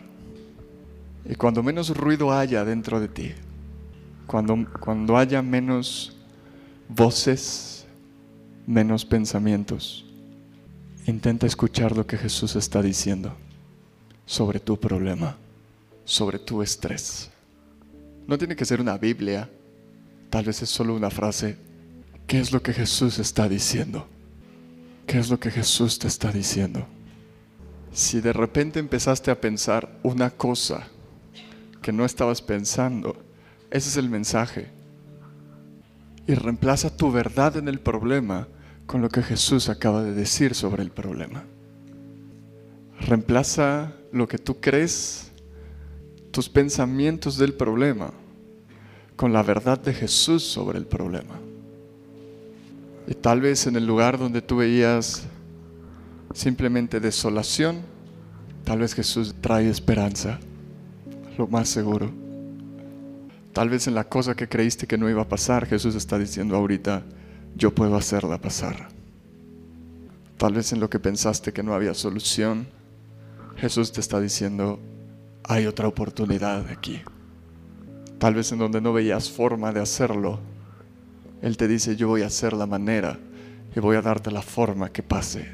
Y 1.26 1.36
cuando 1.36 1.62
menos 1.62 1.96
ruido 1.96 2.32
haya 2.32 2.66
dentro 2.66 3.00
de 3.00 3.08
ti, 3.08 3.32
cuando, 4.32 4.66
cuando 4.80 5.18
haya 5.18 5.42
menos 5.42 6.16
voces, 6.88 7.86
menos 8.66 9.04
pensamientos, 9.04 10.06
intenta 11.06 11.46
escuchar 11.46 11.96
lo 11.96 12.08
que 12.08 12.18
Jesús 12.18 12.56
está 12.56 12.82
diciendo 12.82 13.36
sobre 14.26 14.60
tu 14.60 14.80
problema 14.80 15.36
sobre 16.12 16.40
tu 16.40 16.62
estrés. 16.62 17.30
No 18.28 18.38
tiene 18.38 18.56
que 18.56 18.66
ser 18.66 18.82
una 18.82 18.98
Biblia, 18.98 19.50
tal 20.30 20.46
vez 20.46 20.62
es 20.62 20.70
solo 20.70 20.96
una 20.96 21.10
frase. 21.10 21.58
¿Qué 22.28 22.40
es 22.40 22.52
lo 22.52 22.62
que 22.62 22.74
Jesús 22.74 23.20
está 23.20 23.48
diciendo? 23.48 24.08
¿Qué 25.08 25.20
es 25.20 25.30
lo 25.30 25.40
que 25.40 25.52
Jesús 25.52 26.00
te 26.00 26.08
está 26.08 26.32
diciendo? 26.32 26.86
Si 27.94 28.22
de 28.22 28.32
repente 28.34 28.80
empezaste 28.80 29.32
a 29.32 29.40
pensar 29.40 30.00
una 30.04 30.30
cosa 30.30 30.88
que 31.82 31.92
no 31.92 32.06
estabas 32.06 32.42
pensando, 32.42 33.16
ese 33.72 33.90
es 33.90 33.98
el 33.98 34.10
mensaje. 34.10 34.68
Y 36.28 36.36
reemplaza 36.36 36.96
tu 36.96 37.12
verdad 37.12 37.58
en 37.58 37.68
el 37.68 37.80
problema 37.80 38.48
con 38.86 39.02
lo 39.02 39.10
que 39.10 39.24
Jesús 39.24 39.70
acaba 39.70 40.04
de 40.04 40.14
decir 40.14 40.54
sobre 40.54 40.84
el 40.84 40.92
problema. 40.92 41.46
Reemplaza 43.00 43.94
lo 44.12 44.28
que 44.28 44.38
tú 44.38 44.60
crees 44.60 45.32
tus 46.32 46.50
pensamientos 46.50 47.38
del 47.38 47.54
problema 47.54 48.12
con 49.16 49.34
la 49.34 49.44
verdad 49.44 49.80
de 49.80 49.94
Jesús 49.94 50.44
sobre 50.44 50.78
el 50.78 50.86
problema. 50.86 51.40
Y 53.08 53.14
tal 53.14 53.42
vez 53.42 53.68
en 53.68 53.76
el 53.76 53.86
lugar 53.86 54.18
donde 54.18 54.42
tú 54.42 54.58
veías 54.58 55.24
simplemente 56.34 57.00
desolación, 57.00 57.82
tal 58.64 58.80
vez 58.80 58.94
Jesús 58.94 59.36
trae 59.42 59.70
esperanza, 59.70 60.40
lo 61.38 61.48
más 61.48 61.70
seguro. 61.70 62.21
Tal 63.54 63.70
vez 63.70 63.88
en 63.88 63.96
la 63.96 64.06
cosa 64.06 64.36
que 64.36 64.48
creíste 64.48 64.88
que 64.88 64.98
no 64.98 65.10
iba 65.10 65.24
a 65.24 65.28
pasar, 65.28 65.66
Jesús 65.66 65.96
está 65.96 66.18
diciendo 66.18 66.56
ahorita, 66.56 67.04
yo 67.56 67.76
puedo 67.76 67.98
hacerla 67.98 68.40
pasar. 68.40 68.88
Tal 70.38 70.54
vez 70.54 70.72
en 70.72 70.80
lo 70.80 70.90
que 70.90 71.00
pensaste 71.00 71.52
que 71.52 71.62
no 71.62 71.74
había 71.74 71.94
solución, 71.94 72.68
Jesús 73.58 73.92
te 73.92 74.00
está 74.00 74.20
diciendo, 74.20 74.80
hay 75.44 75.68
otra 75.68 75.88
oportunidad 75.88 76.68
aquí. 76.70 77.02
Tal 78.18 78.36
vez 78.36 78.52
en 78.52 78.60
donde 78.60 78.82
no 78.82 78.94
veías 78.94 79.30
forma 79.30 79.74
de 79.74 79.82
hacerlo, 79.82 80.40
Él 81.42 81.58
te 81.58 81.68
dice, 81.68 81.96
yo 81.96 82.08
voy 82.08 82.22
a 82.22 82.28
hacer 82.28 82.54
la 82.54 82.68
manera 82.68 83.20
y 83.76 83.80
voy 83.80 83.98
a 83.98 84.02
darte 84.02 84.32
la 84.32 84.42
forma 84.42 84.92
que 84.92 85.04
pase. 85.04 85.52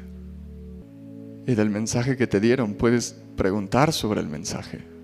Y 1.46 1.54
del 1.54 1.70
mensaje 1.70 2.16
que 2.16 2.26
te 2.26 2.40
dieron 2.40 2.74
puedes 2.74 3.16
preguntar 3.36 3.92
sobre 3.92 4.20
el 4.20 4.28
mensaje. 4.28 4.97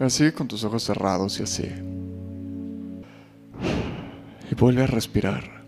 Así 0.00 0.32
con 0.32 0.48
tus 0.48 0.64
ojos 0.64 0.82
cerrados 0.82 1.38
y 1.38 1.44
así. 1.44 1.68
Y 4.50 4.54
vuelve 4.56 4.82
a 4.82 4.86
respirar. 4.88 5.62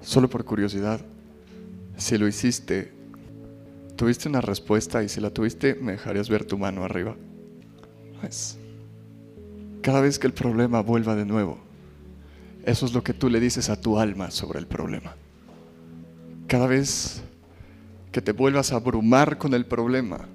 Solo 0.00 0.28
por 0.28 0.44
curiosidad, 0.44 1.00
si 1.96 2.18
lo 2.18 2.26
hiciste 2.26 2.94
¿Tuviste 3.96 4.28
una 4.28 4.40
respuesta? 4.40 5.02
Y 5.02 5.08
si 5.08 5.20
la 5.20 5.30
tuviste, 5.30 5.76
me 5.76 5.92
dejarías 5.92 6.28
ver 6.28 6.44
tu 6.44 6.58
mano 6.58 6.84
arriba. 6.84 7.14
Pues, 8.20 8.58
cada 9.82 10.00
vez 10.00 10.18
que 10.18 10.26
el 10.26 10.32
problema 10.32 10.80
vuelva 10.80 11.14
de 11.14 11.24
nuevo, 11.24 11.58
eso 12.64 12.86
es 12.86 12.92
lo 12.92 13.04
que 13.04 13.14
tú 13.14 13.28
le 13.28 13.38
dices 13.38 13.68
a 13.68 13.80
tu 13.80 13.98
alma 13.98 14.30
sobre 14.30 14.58
el 14.58 14.66
problema. 14.66 15.14
Cada 16.48 16.66
vez 16.66 17.22
que 18.10 18.20
te 18.20 18.32
vuelvas 18.32 18.72
a 18.72 18.76
abrumar 18.76 19.38
con 19.38 19.54
el 19.54 19.66
problema, 19.66 20.26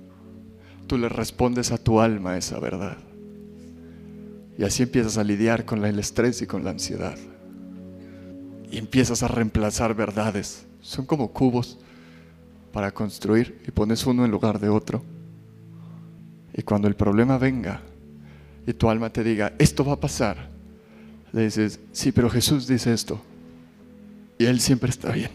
tú 0.89 0.97
le 0.97 1.07
respondes 1.07 1.71
a 1.71 1.77
tu 1.77 2.01
alma 2.01 2.35
esa 2.35 2.59
verdad. 2.59 2.97
Y 4.57 4.63
así 4.63 4.81
empiezas 4.81 5.19
a 5.19 5.23
lidiar 5.23 5.63
con 5.63 5.85
el 5.85 5.99
estrés 5.99 6.41
y 6.41 6.47
con 6.47 6.63
la 6.63 6.71
ansiedad. 6.71 7.15
Y 8.71 8.77
empiezas 8.79 9.21
a 9.21 9.27
reemplazar 9.27 9.93
verdades. 9.93 10.65
Son 10.81 11.05
como 11.05 11.31
cubos 11.31 11.77
para 12.73 12.91
construir 12.91 13.61
y 13.67 13.71
pones 13.71 14.05
uno 14.07 14.25
en 14.25 14.31
lugar 14.31 14.59
de 14.59 14.69
otro. 14.69 15.03
Y 16.55 16.63
cuando 16.63 16.87
el 16.87 16.95
problema 16.95 17.37
venga 17.37 17.81
y 18.65 18.73
tu 18.73 18.89
alma 18.89 19.11
te 19.11 19.23
diga, 19.23 19.53
esto 19.59 19.85
va 19.85 19.93
a 19.93 19.99
pasar, 19.99 20.49
le 21.31 21.43
dices, 21.43 21.79
sí, 21.91 22.11
pero 22.11 22.31
Jesús 22.31 22.67
dice 22.67 22.91
esto. 22.91 23.21
Y 24.39 24.45
Él 24.45 24.59
siempre 24.59 24.89
está 24.89 25.11
bien. 25.11 25.29